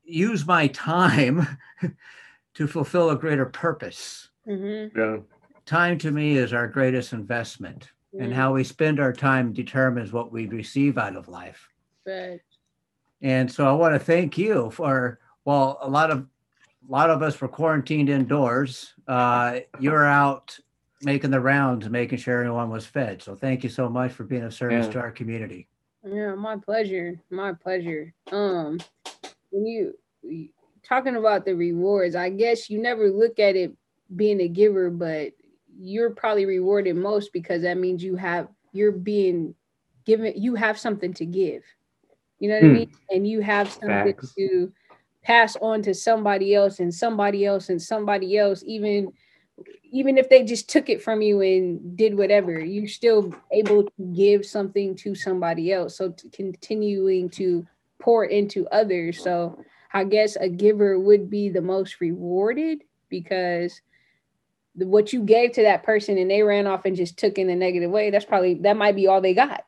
use 0.03 0.45
my 0.45 0.67
time 0.67 1.47
to 2.55 2.67
fulfill 2.67 3.11
a 3.11 3.15
greater 3.15 3.45
purpose. 3.45 4.29
Mm-hmm. 4.47 4.97
Yeah. 4.99 5.17
Time 5.65 5.97
to 5.99 6.11
me 6.11 6.37
is 6.37 6.53
our 6.53 6.67
greatest 6.67 7.13
investment, 7.13 7.91
and 8.19 8.33
how 8.33 8.53
we 8.53 8.63
spend 8.63 8.99
our 8.99 9.13
time 9.13 9.53
determines 9.53 10.11
what 10.11 10.31
we 10.31 10.47
receive 10.47 10.97
out 10.97 11.15
of 11.15 11.27
life. 11.27 11.69
Right. 12.05 12.41
And 13.21 13.51
so 13.51 13.67
I 13.67 13.73
want 13.73 13.93
to 13.93 13.99
thank 13.99 14.37
you 14.37 14.71
for 14.71 15.19
well, 15.45 15.77
a 15.81 15.89
lot 15.89 16.11
of 16.11 16.27
a 16.89 16.91
lot 16.91 17.09
of 17.09 17.21
us 17.21 17.39
were 17.39 17.47
quarantined 17.47 18.09
indoors. 18.09 18.93
Uh, 19.07 19.59
you're 19.79 20.05
out 20.05 20.57
making 21.03 21.29
the 21.31 21.39
rounds, 21.39 21.87
making 21.89 22.17
sure 22.17 22.39
everyone 22.39 22.69
was 22.69 22.85
fed. 22.85 23.21
So 23.21 23.35
thank 23.35 23.63
you 23.63 23.69
so 23.69 23.87
much 23.89 24.11
for 24.11 24.23
being 24.23 24.43
of 24.43 24.53
service 24.53 24.87
Yeah. 24.87 24.93
to 24.93 24.99
our 24.99 25.11
community. 25.11 25.67
Yeah, 26.03 26.33
my 26.35 26.57
pleasure. 26.57 27.19
My 27.29 27.53
pleasure. 27.53 28.13
Um, 28.31 28.79
when 29.51 29.65
you 29.65 29.93
you- 30.23 30.49
talking 30.83 31.15
about 31.15 31.45
the 31.45 31.55
rewards, 31.55 32.15
I 32.15 32.29
guess 32.29 32.69
you 32.69 32.81
never 32.81 33.09
look 33.09 33.39
at 33.39 33.55
it 33.55 33.71
being 34.15 34.41
a 34.41 34.47
giver, 34.47 34.89
but 34.89 35.33
you're 35.77 36.09
probably 36.09 36.45
rewarded 36.45 36.95
most 36.95 37.31
because 37.31 37.61
that 37.61 37.77
means 37.77 38.03
you 38.03 38.15
have 38.15 38.47
you're 38.73 38.91
being 38.91 39.53
given 40.05 40.33
you 40.35 40.55
have 40.55 40.77
something 40.79 41.13
to 41.13 41.25
give. 41.25 41.63
You 42.39 42.49
know 42.49 42.55
what 42.55 42.63
I 42.63 42.67
Hmm. 42.67 42.73
mean? 42.73 42.91
And 43.11 43.27
you 43.27 43.41
have 43.41 43.69
something 43.71 43.89
Facts. 43.89 44.33
to 44.35 44.71
pass 45.23 45.55
on 45.57 45.81
to 45.83 45.93
somebody 45.93 46.55
else 46.55 46.79
and 46.79 46.93
somebody 46.93 47.45
else 47.45 47.69
and 47.69 47.81
somebody 47.81 48.37
else, 48.37 48.63
even 48.65 49.11
even 49.91 50.17
if 50.17 50.29
they 50.29 50.43
just 50.43 50.69
took 50.69 50.87
it 50.87 51.01
from 51.01 51.21
you 51.21 51.41
and 51.41 51.97
did 51.97 52.15
whatever, 52.15 52.59
you're 52.59 52.87
still 52.87 53.33
able 53.51 53.83
to 53.83 53.91
give 54.13 54.45
something 54.45 54.95
to 54.95 55.15
somebody 55.15 55.73
else. 55.73 55.97
So 55.97 56.11
t- 56.11 56.29
continuing 56.29 57.29
to 57.31 57.65
pour 57.99 58.25
into 58.25 58.67
others. 58.67 59.21
So 59.21 59.63
I 59.93 60.03
guess 60.03 60.35
a 60.35 60.47
giver 60.47 60.99
would 60.99 61.29
be 61.29 61.49
the 61.49 61.61
most 61.61 61.99
rewarded 61.99 62.83
because 63.09 63.81
what 64.75 65.11
you 65.11 65.23
gave 65.23 65.53
to 65.53 65.63
that 65.63 65.83
person 65.83 66.17
and 66.17 66.29
they 66.29 66.43
ran 66.43 66.67
off 66.67 66.85
and 66.85 66.95
just 66.95 67.17
took 67.17 67.37
in 67.37 67.49
a 67.49 67.55
negative 67.55 67.91
way, 67.91 68.11
that's 68.11 68.25
probably 68.25 68.55
that 68.55 68.77
might 68.77 68.95
be 68.95 69.07
all 69.07 69.21
they 69.21 69.33
got. 69.33 69.63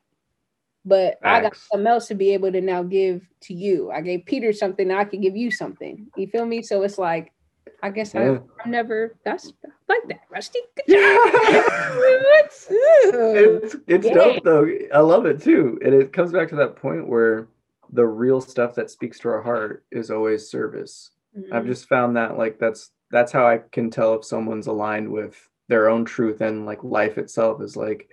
But 0.84 1.18
I 1.22 1.40
got 1.40 1.56
something 1.56 1.86
else 1.86 2.08
to 2.08 2.14
be 2.14 2.30
able 2.34 2.50
to 2.52 2.60
now 2.60 2.82
give 2.82 3.22
to 3.42 3.54
you. 3.54 3.90
I 3.92 4.00
gave 4.00 4.26
Peter 4.26 4.52
something, 4.52 4.90
I 4.90 5.04
can 5.04 5.20
give 5.20 5.36
you 5.36 5.50
something. 5.50 6.08
You 6.16 6.26
feel 6.26 6.44
me? 6.44 6.62
So 6.62 6.82
it's 6.82 6.98
like, 6.98 7.32
I 7.82 7.90
guess 7.90 8.14
Yeah. 8.14 8.20
I, 8.22 8.64
I'm 8.64 8.70
never 8.70 9.16
that's 9.24 9.52
like 9.88 10.02
that, 10.08 10.20
Rusty. 10.30 10.58
It's 13.34 13.76
it's 13.86 14.06
Yeah. 14.06 14.14
dope 14.14 14.44
though. 14.44 14.66
I 14.92 15.00
love 15.00 15.26
it 15.26 15.42
too. 15.42 15.78
And 15.84 15.94
it 15.94 16.12
comes 16.12 16.32
back 16.32 16.48
to 16.48 16.56
that 16.56 16.76
point 16.76 17.08
where 17.08 17.48
the 17.92 18.06
real 18.06 18.40
stuff 18.40 18.74
that 18.74 18.90
speaks 18.90 19.18
to 19.20 19.28
our 19.28 19.42
heart 19.42 19.84
is 19.90 20.10
always 20.10 20.48
service. 20.50 21.10
I've 21.50 21.64
Mhm. 21.64 21.66
just 21.66 21.88
found 21.88 22.16
that 22.16 22.36
like 22.38 22.58
that's 22.58 22.90
that's 23.10 23.32
how 23.32 23.46
I 23.46 23.58
can 23.58 23.90
tell 23.90 24.14
if 24.14 24.24
someone's 24.24 24.66
aligned 24.66 25.10
with 25.10 25.48
their 25.68 25.88
own 25.88 26.04
truth 26.04 26.40
and 26.40 26.66
like 26.66 26.82
life 26.82 27.18
itself 27.18 27.60
is 27.60 27.76
like 27.76 28.08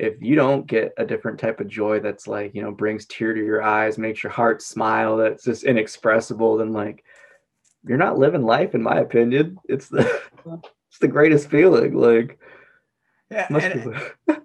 if 0.00 0.22
you 0.22 0.34
don't 0.34 0.66
get 0.66 0.94
a 0.96 1.04
different 1.04 1.38
type 1.38 1.60
of 1.60 1.68
joy 1.68 2.00
that's 2.00 2.26
like, 2.26 2.54
you 2.54 2.62
know, 2.62 2.72
brings 2.72 3.04
tear 3.04 3.34
to 3.34 3.44
your 3.44 3.62
eyes, 3.62 3.98
makes 3.98 4.22
your 4.22 4.32
heart 4.32 4.62
smile, 4.62 5.18
that's 5.18 5.44
just 5.44 5.64
inexpressible, 5.64 6.56
then 6.56 6.72
like 6.72 7.04
you're 7.86 7.98
not 7.98 8.18
living 8.18 8.42
life 8.42 8.74
in 8.74 8.82
my 8.82 8.98
opinion. 8.98 9.58
It's 9.68 9.88
the 9.88 10.20
it's 10.88 10.98
the 11.00 11.08
greatest 11.08 11.50
feeling. 11.50 11.94
Like 11.94 12.38
Yeah, 13.30 13.46
and, 13.50 14.10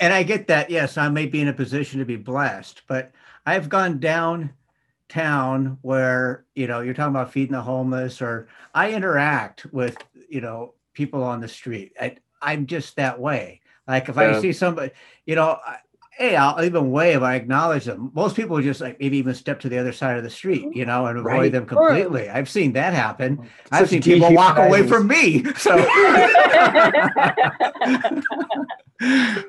and 0.00 0.12
I 0.12 0.22
get 0.22 0.46
that. 0.46 0.70
Yes, 0.70 0.96
I 0.96 1.08
may 1.08 1.26
be 1.26 1.40
in 1.40 1.48
a 1.48 1.52
position 1.52 1.98
to 1.98 2.06
be 2.06 2.16
blessed, 2.16 2.82
but 2.86 3.10
I've 3.44 3.68
gone 3.68 3.98
downtown 3.98 5.78
where 5.82 6.44
you 6.54 6.68
know 6.68 6.82
you're 6.82 6.94
talking 6.94 7.14
about 7.14 7.32
feeding 7.32 7.56
the 7.56 7.62
homeless, 7.62 8.22
or 8.22 8.46
I 8.72 8.92
interact 8.92 9.66
with 9.72 9.96
you 10.28 10.40
know 10.40 10.74
people 10.92 11.24
on 11.24 11.40
the 11.40 11.48
street. 11.48 11.94
I, 12.00 12.16
I'm 12.40 12.66
just 12.66 12.94
that 12.94 13.18
way. 13.18 13.60
Like 13.86 14.08
if 14.08 14.16
I 14.16 14.40
see 14.40 14.52
somebody, 14.52 14.92
you 15.26 15.34
know, 15.34 15.58
I, 15.66 15.76
hey, 16.16 16.36
I'll 16.36 16.64
even 16.64 16.90
wave. 16.90 17.22
I 17.22 17.34
acknowledge 17.34 17.84
them. 17.84 18.10
Most 18.14 18.36
people 18.36 18.60
just 18.62 18.80
like 18.80 18.98
maybe 19.00 19.16
even 19.18 19.34
step 19.34 19.60
to 19.60 19.68
the 19.68 19.78
other 19.78 19.92
side 19.92 20.16
of 20.16 20.22
the 20.22 20.30
street, 20.30 20.64
you 20.72 20.84
know, 20.86 21.06
and 21.06 21.18
avoid 21.18 21.30
Right. 21.32 21.52
them 21.52 21.66
completely. 21.66 22.30
I've 22.30 22.48
seen 22.48 22.72
that 22.74 22.94
happen. 22.94 23.50
I've 23.72 23.88
seen 23.88 24.00
people 24.02 24.32
walk 24.32 24.56
away 24.58 24.86
from 24.86 25.06
me. 25.08 25.44
So 25.56 25.86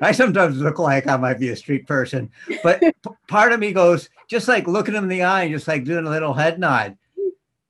I 0.02 0.12
sometimes 0.12 0.58
look 0.58 0.78
like 0.78 1.06
I 1.06 1.16
might 1.16 1.38
be 1.38 1.50
a 1.50 1.56
street 1.56 1.86
person, 1.86 2.30
but 2.62 2.82
part 3.28 3.52
of 3.52 3.60
me 3.60 3.72
goes 3.72 4.10
just 4.28 4.48
like 4.48 4.66
looking 4.66 4.94
them 4.94 5.04
in 5.04 5.10
the 5.10 5.22
eye 5.22 5.44
and 5.44 5.52
just 5.52 5.68
like 5.68 5.84
doing 5.84 6.06
a 6.06 6.10
little 6.10 6.34
head 6.34 6.58
nod. 6.58 6.98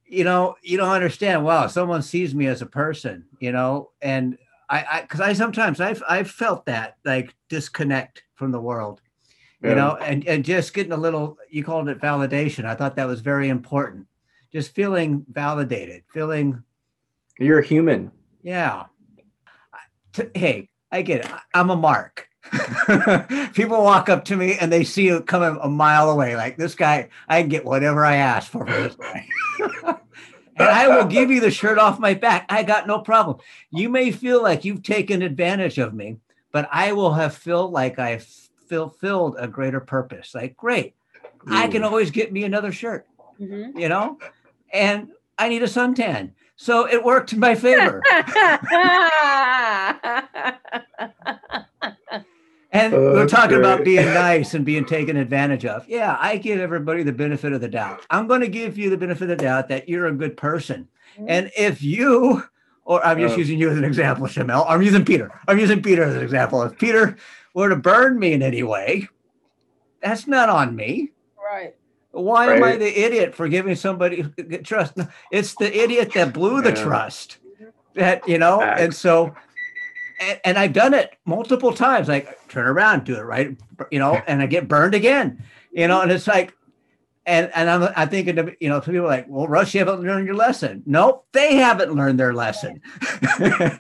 You 0.09 0.25
know, 0.25 0.57
you 0.63 0.79
don't 0.79 0.89
understand. 0.89 1.45
Wow, 1.45 1.67
someone 1.67 2.01
sees 2.03 2.35
me 2.35 2.47
as 2.47 2.63
a 2.63 2.67
person, 2.67 3.27
you 3.41 3.53
know, 3.53 3.91
and 4.01 4.39
I, 4.69 4.85
I, 4.91 5.01
because 5.03 5.21
I 5.21 5.33
sometimes 5.33 5.81
I've 5.81 6.03
I've 6.09 6.31
felt 6.31 6.67
that 6.67 6.97
like 7.05 7.35
disconnect 7.49 8.25
from 8.35 8.51
the 8.53 8.61
world, 8.61 9.01
you 9.63 9.75
know, 9.75 9.97
and 9.97 10.27
and 10.27 10.45
just 10.45 10.75
getting 10.75 10.93
a 10.93 10.97
little. 10.97 11.39
You 11.51 11.63
called 11.65 11.89
it 11.89 12.01
validation. 12.01 12.65
I 12.65 12.75
thought 12.75 12.97
that 12.97 13.07
was 13.07 13.21
very 13.21 13.49
important. 13.49 14.07
Just 14.53 14.75
feeling 14.75 15.25
validated, 15.31 16.03
feeling 16.13 16.63
you're 17.39 17.59
a 17.61 17.65
human. 17.67 18.11
yeah. 18.43 18.85
T- 20.13 20.31
Hey, 20.35 20.69
I 20.91 21.03
get 21.03 21.25
it. 21.27 21.31
I'm 21.53 21.71
a 21.71 21.77
mark. 21.77 22.29
People 23.55 23.83
walk 23.83 24.09
up 24.09 24.25
to 24.27 24.37
me 24.37 24.57
and 24.59 24.73
they 24.73 24.85
see 24.85 25.05
you 25.07 25.21
coming 25.21 25.59
a 25.61 25.69
mile 25.69 26.11
away. 26.11 26.37
Like 26.37 26.57
this 26.57 26.75
guy, 26.75 27.09
I 27.29 27.41
can 27.43 27.49
get 27.51 27.65
whatever 27.65 28.05
I 28.05 28.17
ask 28.17 28.51
for 28.51 28.65
for 28.67 28.73
this 28.73 28.95
guy. 28.97 29.27
and 30.57 30.69
I 30.69 30.89
will 30.89 31.05
give 31.07 31.31
you 31.35 31.41
the 31.41 31.51
shirt 31.51 31.79
off 31.79 31.99
my 31.99 32.15
back. 32.15 32.47
I 32.49 32.63
got 32.63 32.87
no 32.87 33.01
problem. 33.01 33.39
You 33.71 33.89
may 33.89 34.11
feel 34.11 34.43
like 34.43 34.65
you've 34.65 34.83
taken 34.83 35.23
advantage 35.23 35.79
of 35.79 35.95
me, 35.95 36.17
but 36.53 36.69
I 36.73 36.93
will 36.93 37.13
have 37.15 37.35
felt 37.37 37.73
like 37.73 37.99
I've 37.99 38.27
fulfilled 38.69 39.37
a 39.39 39.47
greater 39.49 39.81
purpose. 39.81 40.35
Like, 40.35 40.57
great. 40.57 40.95
I 41.49 41.69
can 41.69 41.85
always 41.85 42.11
get 42.11 42.33
me 42.33 42.43
another 42.45 42.73
shirt, 42.73 43.07
Mhm. 43.41 43.79
you 43.79 43.89
know? 43.89 44.19
And 44.73 45.11
I 45.39 45.49
need 45.49 45.63
a 45.63 45.67
suntan. 45.67 46.33
So 46.57 46.89
it 46.89 47.05
worked 47.05 47.33
in 47.33 47.39
my 47.39 47.55
favor. 47.55 48.03
And 52.77 52.95
Oh, 52.95 53.13
we're 53.15 53.27
talking 53.29 53.59
about 53.59 53.85
being 53.85 54.07
nice 54.15 54.55
and 54.55 54.65
being 54.65 54.85
taken 54.85 55.17
advantage 55.17 55.65
of. 55.65 55.89
Yeah, 55.89 56.17
I 56.21 56.37
give 56.37 56.61
everybody 56.61 57.03
the 57.03 57.13
benefit 57.13 57.53
of 57.53 57.61
the 57.61 57.69
doubt. 57.69 58.05
I'm 58.11 58.27
going 58.27 58.41
to 58.43 58.49
give 58.49 58.77
you 58.77 58.91
the 58.91 58.97
benefit 58.97 59.23
of 59.23 59.29
the 59.29 59.37
doubt 59.37 59.69
that 59.69 59.89
you're 59.89 60.07
a 60.07 60.13
good 60.13 60.37
person. 60.37 60.89
Mm-hmm. 61.17 61.27
And 61.29 61.51
if 61.57 61.83
you, 61.83 62.43
or 62.85 63.05
I'm 63.05 63.19
just 63.19 63.35
Oh. 63.35 63.39
using 63.39 63.59
you 63.59 63.71
as 63.71 63.79
an 63.79 63.85
example, 63.85 64.27
Chamel, 64.27 64.65
I'm 64.69 64.83
using 64.83 65.05
Peter. 65.05 65.31
I'm 65.49 65.59
using 65.59 65.83
Peter 65.83 66.03
as 66.03 66.15
an 66.17 66.23
example. 66.23 66.63
If 66.63 66.79
Peter 66.79 67.17
were 67.55 67.69
to 67.71 67.77
burn 67.77 68.19
me 68.19 68.33
in 68.33 68.43
any 68.43 68.63
way, 68.63 69.09
that's 70.03 70.27
not 70.27 70.49
on 70.49 70.77
me. 70.77 71.13
right. 71.43 71.75
Why 72.13 72.55
am 72.57 72.63
I 72.65 72.77
the 72.77 73.05
idiot 73.05 73.35
for 73.35 73.47
giving 73.47 73.75
somebody 73.75 74.25
trust? 74.65 74.95
It's 75.31 75.55
the 75.55 75.71
idiot 75.83 76.13
that 76.15 76.33
blew 76.33 76.63
the 76.63 76.71
Yeah. 76.71 76.83
trust. 76.83 77.37
That 77.95 78.27
you 78.29 78.39
know, 78.39 78.61
and 78.63 78.95
so, 78.95 79.35
and, 80.21 80.41
and 80.45 80.59
I've 80.59 80.73
done 80.73 80.95
it 80.95 81.15
multiple 81.27 81.73
times. 81.75 82.09
Like 82.09 82.36
turn 82.49 82.67
around, 82.67 83.05
do 83.05 83.17
it 83.17 83.23
right, 83.23 83.57
you 83.91 83.99
know, 83.99 84.21
and 84.27 84.43
I 84.43 84.47
get 84.47 84.69
burned 84.69 84.95
again, 84.95 85.43
you 85.73 85.89
know, 85.89 86.01
and 86.01 86.11
it's 86.11 86.27
like, 86.27 86.55
and 87.27 87.51
and 87.55 87.69
I'm 87.69 87.93
I'm 87.97 88.09
thinking, 88.09 88.57
you 88.61 88.69
know, 88.69 88.81
some 88.81 88.95
people 88.95 89.07
are 89.07 89.11
like, 89.11 89.27
well, 89.29 89.49
Rush, 89.49 89.75
you 89.75 89.81
haven't 89.81 90.03
learned 90.03 90.27
your 90.27 90.37
lesson. 90.37 90.83
Nope, 90.87 91.27
they 91.33 91.57
haven't 91.57 91.93
learned 91.93 92.21
their 92.21 92.33
lesson. 92.33 92.81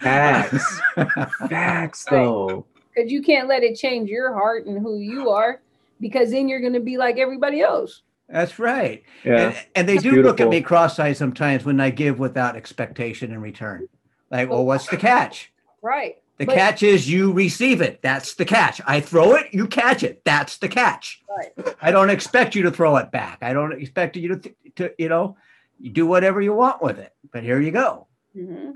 Facts. 0.01 0.81
Facts 1.49 2.05
though. 2.11 2.67
Because 2.95 3.11
you 3.13 3.23
can't 3.23 3.47
let 3.47 3.63
it 3.63 3.77
change 3.77 4.11
your 4.11 4.33
heart 4.33 4.67
and 4.67 4.83
who 4.83 4.99
you 4.99 5.31
are, 5.31 5.61
because 6.01 6.31
then 6.31 6.49
you're 6.49 6.61
going 6.61 6.73
to 6.73 6.81
be 6.81 6.97
like 6.97 7.19
everybody 7.19 7.61
else. 7.61 8.03
That's 8.29 8.59
right. 8.59 9.05
Yeah. 9.25 9.49
And, 9.49 9.67
and 9.77 9.89
they 9.89 9.95
It's 9.95 10.03
do 10.03 10.23
look 10.23 10.41
at 10.41 10.49
me 10.49 10.61
cross-eyed 10.61 11.17
sometimes 11.17 11.65
when 11.65 11.79
I 11.81 11.91
give 11.91 12.19
without 12.19 12.57
expectation 12.57 13.31
in 13.31 13.41
return. 13.41 13.89
Like, 14.31 14.51
well, 14.51 14.65
what's 14.65 14.89
the 14.89 14.97
catch? 14.97 15.53
Right. 15.83 16.17
The 16.39 16.47
But- 16.47 16.55
catch 16.55 16.83
is 16.83 17.09
you 17.11 17.33
receive 17.33 17.81
it. 17.81 18.03
That's 18.03 18.35
the 18.35 18.45
catch. 18.45 18.81
I 18.87 19.01
throw 19.01 19.35
it, 19.35 19.47
you 19.53 19.67
catch 19.67 20.03
it. 20.03 20.23
That's 20.25 20.59
the 20.59 20.69
catch. 20.69 21.23
Right. 21.29 21.75
I 21.81 21.91
don't 21.91 22.11
expect 22.11 22.55
you 22.55 22.63
to 22.65 22.71
throw 22.71 22.97
it 22.97 23.11
back. 23.11 23.39
I 23.43 23.53
don't 23.55 23.73
expect 23.73 24.17
you 24.17 24.37
to, 24.37 24.55
to 24.77 24.91
you 24.99 25.09
know, 25.09 25.37
you 25.81 25.91
do 25.91 26.07
whatever 26.07 26.41
you 26.43 26.53
want 26.53 26.83
with 26.83 26.99
it. 26.99 27.13
But 27.33 27.43
here 27.43 27.61
you 27.61 27.71
go. 27.71 28.07
hmm 28.35 28.73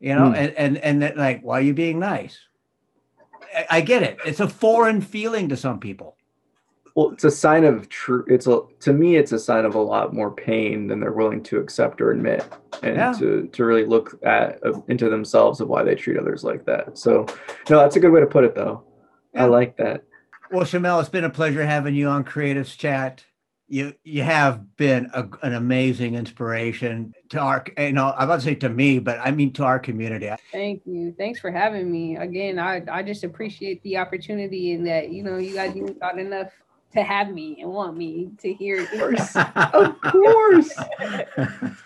You 0.00 0.14
know, 0.14 0.28
Hmm. 0.28 0.34
and 0.34 0.52
and 0.56 0.78
and 0.78 1.02
that, 1.02 1.16
like, 1.16 1.42
why 1.42 1.58
are 1.58 1.62
you 1.62 1.74
being 1.74 1.98
nice? 1.98 2.38
I, 3.56 3.66
I 3.78 3.80
get 3.80 4.02
it. 4.02 4.18
It's 4.24 4.40
a 4.40 4.48
foreign 4.48 5.00
feeling 5.00 5.48
to 5.50 5.56
some 5.56 5.80
people. 5.80 6.16
Well, 6.94 7.10
it's 7.10 7.24
a 7.24 7.30
sign 7.30 7.64
of 7.64 7.88
true. 7.88 8.24
It's 8.28 8.46
a 8.46 8.60
to 8.80 8.92
me, 8.92 9.16
it's 9.16 9.32
a 9.32 9.38
sign 9.38 9.64
of 9.64 9.74
a 9.74 9.80
lot 9.80 10.12
more 10.12 10.30
pain 10.30 10.86
than 10.86 11.00
they're 11.00 11.12
willing 11.12 11.42
to 11.44 11.58
accept 11.58 12.00
or 12.00 12.10
admit, 12.10 12.44
and 12.82 12.96
Yeah. 12.96 13.12
to 13.14 13.46
to 13.46 13.64
really 13.64 13.84
look 13.84 14.18
at 14.24 14.64
uh, 14.66 14.80
into 14.88 15.08
themselves 15.08 15.60
of 15.60 15.68
why 15.68 15.82
they 15.84 15.94
treat 15.94 16.18
others 16.18 16.42
like 16.44 16.64
that. 16.66 16.98
So, 16.98 17.26
no, 17.68 17.78
that's 17.78 17.96
a 17.96 18.00
good 18.00 18.12
way 18.12 18.20
to 18.20 18.26
put 18.26 18.44
it, 18.44 18.54
though. 18.54 18.82
Yeah. 19.34 19.44
I 19.44 19.46
like 19.46 19.76
that. 19.76 20.02
Well, 20.50 20.64
Chamel, 20.64 20.98
it's 21.00 21.08
been 21.08 21.24
a 21.24 21.30
pleasure 21.30 21.64
having 21.64 21.94
you 21.94 22.08
on 22.08 22.24
Creatives 22.24 22.76
Chat. 22.76 23.24
You 23.68 23.94
you 24.02 24.24
have 24.24 24.76
been 24.76 25.08
a, 25.14 25.28
an 25.42 25.54
amazing 25.54 26.16
inspiration 26.16 27.14
to 27.28 27.38
our, 27.38 27.64
you 27.78 27.92
know, 27.92 28.12
I'm 28.16 28.24
about 28.24 28.40
to 28.40 28.46
say 28.46 28.56
to 28.56 28.68
me, 28.68 28.98
but 28.98 29.20
I 29.22 29.30
mean 29.30 29.52
to 29.52 29.62
our 29.62 29.78
community. 29.78 30.28
Thank 30.50 30.82
you. 30.86 31.14
Thanks 31.16 31.38
for 31.38 31.52
having 31.52 31.88
me. 31.88 32.16
Again, 32.16 32.58
I, 32.58 32.82
I 32.90 33.04
just 33.04 33.22
appreciate 33.22 33.80
the 33.84 33.96
opportunity 33.98 34.72
and 34.72 34.84
that, 34.88 35.10
you 35.12 35.22
know, 35.22 35.36
you 35.36 35.54
guys 35.54 35.76
even 35.76 35.94
thought 35.94 36.18
enough 36.18 36.50
to 36.92 37.02
have 37.02 37.30
me 37.30 37.58
and 37.60 37.70
want 37.70 37.96
me 37.96 38.30
to 38.38 38.52
hear 38.52 38.86
it. 38.90 39.36
Of 39.74 40.00
course. 40.00 40.72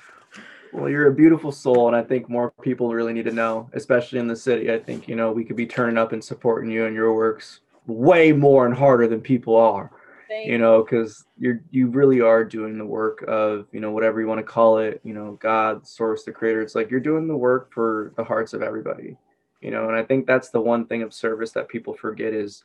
Well, 0.73 0.91
you're 0.91 1.07
a 1.07 1.15
beautiful 1.15 1.53
soul, 1.53 1.87
and 1.87 1.95
I 1.95 2.03
think 2.03 2.29
more 2.29 2.51
people 2.61 2.93
really 2.93 3.13
need 3.13 3.27
to 3.27 3.31
know, 3.31 3.71
especially 3.75 4.19
in 4.19 4.27
the 4.27 4.35
city. 4.35 4.73
I 4.73 4.79
think 4.81 5.07
you 5.07 5.15
know 5.15 5.31
we 5.31 5.45
could 5.45 5.55
be 5.55 5.67
turning 5.67 5.97
up 5.97 6.11
and 6.11 6.23
supporting 6.23 6.69
you 6.69 6.87
and 6.87 6.97
your 6.97 7.15
works 7.15 7.61
way 7.87 8.33
more 8.33 8.67
and 8.67 8.75
harder 8.75 9.07
than 9.07 9.21
people 9.21 9.55
are. 9.55 9.93
Thank 10.29 10.49
you 10.49 10.59
know 10.59 10.83
because 10.83 11.27
you're 11.39 11.61
you 11.71 11.87
really 11.87 12.21
are 12.21 12.45
doing 12.45 12.77
the 12.77 12.85
work 12.85 13.23
of 13.29 13.69
you 13.71 13.79
know 13.79 13.93
whatever 13.93 14.21
you 14.21 14.27
want 14.27 14.39
to 14.39 14.45
call 14.45 14.79
it 14.79 15.01
you 15.05 15.15
know 15.15 15.39
god 15.41 15.87
source 15.87 16.25
the 16.25 16.33
creator 16.33 16.61
it's 16.61 16.75
like 16.75 16.91
you're 16.91 16.99
doing 16.99 17.29
the 17.29 17.37
work 17.37 17.73
for 17.73 18.13
the 18.17 18.25
hearts 18.25 18.53
of 18.53 18.63
everybody 18.63 19.17
you 19.61 19.71
know 19.71 19.89
and 19.89 19.97
i 19.97 20.03
think 20.03 20.27
that's 20.27 20.49
the 20.49 20.61
one 20.61 20.87
thing 20.87 21.03
of 21.03 21.13
service 21.13 21.53
that 21.53 21.69
people 21.69 21.95
forget 21.95 22.33
is 22.33 22.65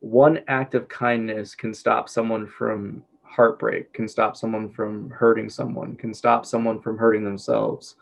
one 0.00 0.40
act 0.48 0.74
of 0.74 0.88
kindness 0.88 1.54
can 1.54 1.72
stop 1.72 2.08
someone 2.08 2.46
from 2.46 3.04
heartbreak 3.22 3.92
can 3.92 4.08
stop 4.08 4.36
someone 4.36 4.68
from 4.68 5.08
hurting 5.10 5.48
someone 5.48 5.94
can 5.94 6.12
stop 6.12 6.44
someone 6.44 6.80
from 6.80 6.98
hurting 6.98 7.24
themselves. 7.24 7.94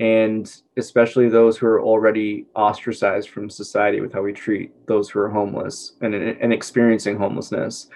And 0.00 0.48
especially 0.76 1.28
those 1.28 1.58
who 1.58 1.66
are 1.66 1.82
already 1.82 2.46
ostracized 2.54 3.30
from 3.30 3.50
society 3.50 4.00
with 4.00 4.12
how 4.12 4.22
we 4.22 4.32
treat 4.32 4.70
those 4.86 5.10
who 5.10 5.18
are 5.18 5.28
homeless 5.28 5.94
and, 6.02 6.14
and 6.14 6.52
experiencing 6.52 7.16
homelessness 7.16 7.88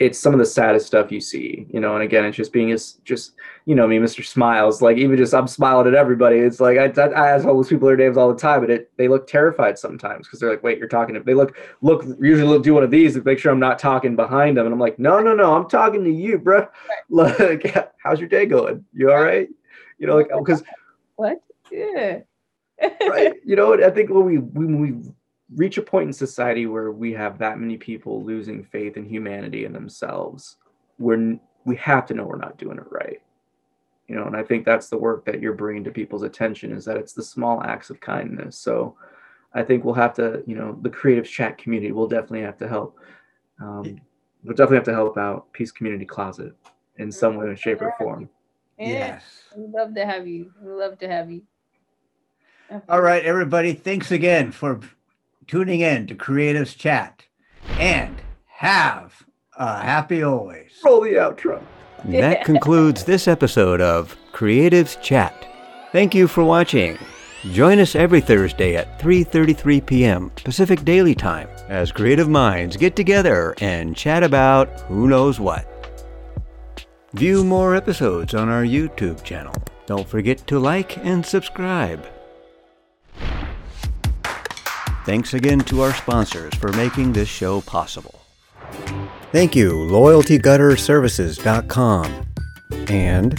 it's 0.00 0.18
some 0.18 0.32
of 0.32 0.38
the 0.38 0.46
saddest 0.46 0.86
stuff 0.86 1.10
you 1.10 1.20
see, 1.20 1.66
you 1.70 1.80
know. 1.80 1.94
And 1.94 2.04
again, 2.04 2.24
it's 2.24 2.36
just 2.36 2.52
being 2.52 2.70
as 2.70 2.92
just, 3.04 3.32
you 3.64 3.74
know, 3.74 3.86
me, 3.86 3.98
Mr. 3.98 4.24
Smiles. 4.24 4.80
Like 4.80 4.96
even 4.96 5.16
just 5.16 5.34
I'm 5.34 5.48
smiling 5.48 5.88
at 5.88 5.94
everybody. 5.94 6.38
It's 6.38 6.60
like 6.60 6.78
I, 6.78 7.02
I, 7.02 7.06
I 7.06 7.30
ask 7.30 7.44
all 7.44 7.56
those 7.56 7.68
people 7.68 7.88
their 7.88 7.96
names 7.96 8.16
all 8.16 8.32
the 8.32 8.38
time, 8.38 8.60
but 8.60 8.70
it 8.70 8.90
they 8.96 9.08
look 9.08 9.26
terrified 9.26 9.78
sometimes 9.78 10.26
because 10.26 10.38
they're 10.38 10.50
like, 10.50 10.62
wait, 10.62 10.78
you're 10.78 10.88
talking 10.88 11.14
to. 11.14 11.20
They 11.20 11.34
look 11.34 11.56
look 11.82 12.04
usually 12.20 12.48
look, 12.48 12.62
do 12.62 12.74
one 12.74 12.84
of 12.84 12.90
these 12.90 13.14
to 13.14 13.22
make 13.22 13.38
sure 13.38 13.50
I'm 13.50 13.58
not 13.58 13.78
talking 13.78 14.14
behind 14.14 14.56
them, 14.56 14.66
and 14.66 14.72
I'm 14.72 14.80
like, 14.80 14.98
no, 14.98 15.20
no, 15.20 15.34
no, 15.34 15.54
I'm 15.54 15.68
talking 15.68 16.04
to 16.04 16.10
you, 16.10 16.38
bro. 16.38 16.66
Like, 17.10 17.74
how's 17.98 18.20
your 18.20 18.28
day 18.28 18.46
going? 18.46 18.84
You 18.92 19.10
all 19.10 19.22
right? 19.22 19.48
You 19.98 20.06
know, 20.06 20.16
like 20.16 20.28
oh, 20.32 20.44
because 20.44 20.62
What? 21.16 21.42
Yeah. 21.72 22.20
right 23.08 23.34
you 23.44 23.56
know 23.56 23.74
i 23.82 23.90
think 23.90 24.08
when 24.08 24.24
we 24.24 24.38
when 24.38 24.78
we 24.78 24.92
reach 25.54 25.78
a 25.78 25.82
point 25.82 26.06
in 26.06 26.12
society 26.12 26.66
where 26.66 26.90
we 26.92 27.12
have 27.12 27.38
that 27.38 27.58
many 27.58 27.76
people 27.76 28.22
losing 28.22 28.62
faith 28.62 28.96
in 28.96 29.08
humanity 29.08 29.64
and 29.64 29.74
themselves 29.74 30.56
we're 30.98 31.38
we 31.64 31.76
have 31.76 32.06
to 32.06 32.14
know 32.14 32.24
we're 32.24 32.36
not 32.36 32.58
doing 32.58 32.78
it 32.78 32.90
right 32.90 33.22
you 34.08 34.14
know 34.14 34.24
and 34.24 34.36
i 34.36 34.42
think 34.42 34.64
that's 34.64 34.88
the 34.88 34.98
work 34.98 35.24
that 35.24 35.40
you're 35.40 35.52
bringing 35.52 35.84
to 35.84 35.90
people's 35.90 36.22
attention 36.22 36.72
is 36.72 36.84
that 36.84 36.96
it's 36.96 37.12
the 37.12 37.22
small 37.22 37.62
acts 37.62 37.90
of 37.90 38.00
kindness 38.00 38.56
so 38.58 38.94
i 39.54 39.62
think 39.62 39.84
we'll 39.84 39.94
have 39.94 40.14
to 40.14 40.42
you 40.46 40.54
know 40.54 40.78
the 40.82 40.90
creative 40.90 41.28
chat 41.28 41.56
community 41.56 41.92
will 41.92 42.08
definitely 42.08 42.42
have 42.42 42.58
to 42.58 42.68
help 42.68 42.98
um, 43.60 44.00
we'll 44.44 44.54
definitely 44.54 44.76
have 44.76 44.84
to 44.84 44.92
help 44.92 45.18
out 45.18 45.52
PS 45.52 45.72
community 45.72 46.04
closet 46.04 46.52
in 46.98 47.10
some 47.10 47.36
way 47.36 47.54
shape 47.56 47.82
or 47.82 47.92
form 47.98 48.28
Yes. 48.78 49.22
We'd 49.56 49.70
love 49.70 49.94
to 49.94 50.06
have 50.06 50.26
you. 50.26 50.52
We'd 50.60 50.72
love 50.72 50.98
to 51.00 51.08
have 51.08 51.30
you. 51.30 51.42
All 52.88 53.00
right, 53.00 53.24
everybody. 53.24 53.72
Thanks 53.72 54.10
again 54.10 54.52
for 54.52 54.80
tuning 55.48 55.80
in 55.80 56.06
to 56.06 56.14
Creatives 56.14 56.76
Chat 56.76 57.24
and 57.78 58.20
have 58.46 59.24
a 59.56 59.82
happy 59.82 60.22
always. 60.22 60.70
roll 60.84 61.00
the 61.00 61.14
outro 61.14 61.62
That 62.04 62.44
concludes 62.44 63.04
this 63.04 63.26
episode 63.26 63.80
of 63.80 64.14
Creatives 64.32 65.00
Chat. 65.00 65.48
Thank 65.90 66.14
you 66.14 66.28
for 66.28 66.44
watching. 66.44 66.98
Join 67.52 67.78
us 67.78 67.94
every 67.94 68.20
Thursday 68.20 68.76
at 68.76 68.98
3:33 69.00 69.86
p.m. 69.86 70.30
Pacific 70.44 70.84
Daily 70.84 71.14
Time 71.14 71.48
as 71.68 71.92
creative 71.92 72.28
minds 72.28 72.76
get 72.76 72.94
together 72.94 73.54
and 73.60 73.96
chat 73.96 74.22
about 74.22 74.80
who 74.82 75.08
knows 75.08 75.40
what. 75.40 75.66
View 77.14 77.42
more 77.42 77.74
episodes 77.74 78.34
on 78.34 78.50
our 78.50 78.64
YouTube 78.64 79.22
channel. 79.22 79.54
Don't 79.86 80.06
forget 80.06 80.46
to 80.48 80.58
like 80.58 80.98
and 80.98 81.24
subscribe. 81.24 82.04
Thanks 85.08 85.32
again 85.32 85.60
to 85.60 85.80
our 85.80 85.94
sponsors 85.94 86.54
for 86.56 86.70
making 86.74 87.14
this 87.14 87.30
show 87.30 87.62
possible. 87.62 88.20
Thank 89.32 89.56
you, 89.56 89.72
LoyaltyGutterServices.com 89.72 92.26
and 92.90 93.38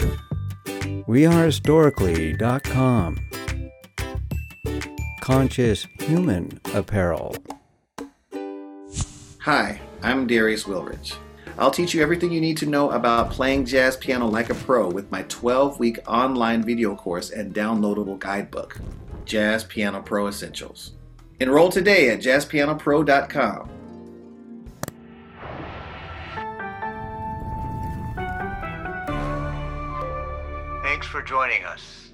WeAreHistorically.com. 1.08 3.20
Conscious 5.22 5.86
Human 6.00 6.60
Apparel. 6.74 7.36
Hi, 9.42 9.80
I'm 10.02 10.26
Darius 10.26 10.64
Wilrich. 10.64 11.18
I'll 11.60 11.70
teach 11.70 11.94
you 11.94 12.02
everything 12.02 12.32
you 12.32 12.42
need 12.42 12.58
to 12.58 12.66
know 12.66 12.90
about 12.90 13.30
playing 13.30 13.66
jazz 13.66 13.96
piano 13.96 14.26
like 14.26 14.50
a 14.50 14.56
pro 14.56 14.90
with 14.90 15.12
my 15.12 15.22
12 15.22 15.78
week 15.78 16.00
online 16.08 16.64
video 16.64 16.96
course 16.96 17.30
and 17.30 17.54
downloadable 17.54 18.18
guidebook, 18.18 18.82
Jazz 19.26 19.64
Piano 19.64 20.02
Pro 20.02 20.26
Essentials. 20.26 20.94
Enroll 21.40 21.70
today 21.70 22.10
at 22.10 22.20
jazzpianopro.com. 22.20 23.70
Thanks 30.84 31.08
for 31.08 31.22
joining 31.22 31.64
us. 31.64 32.09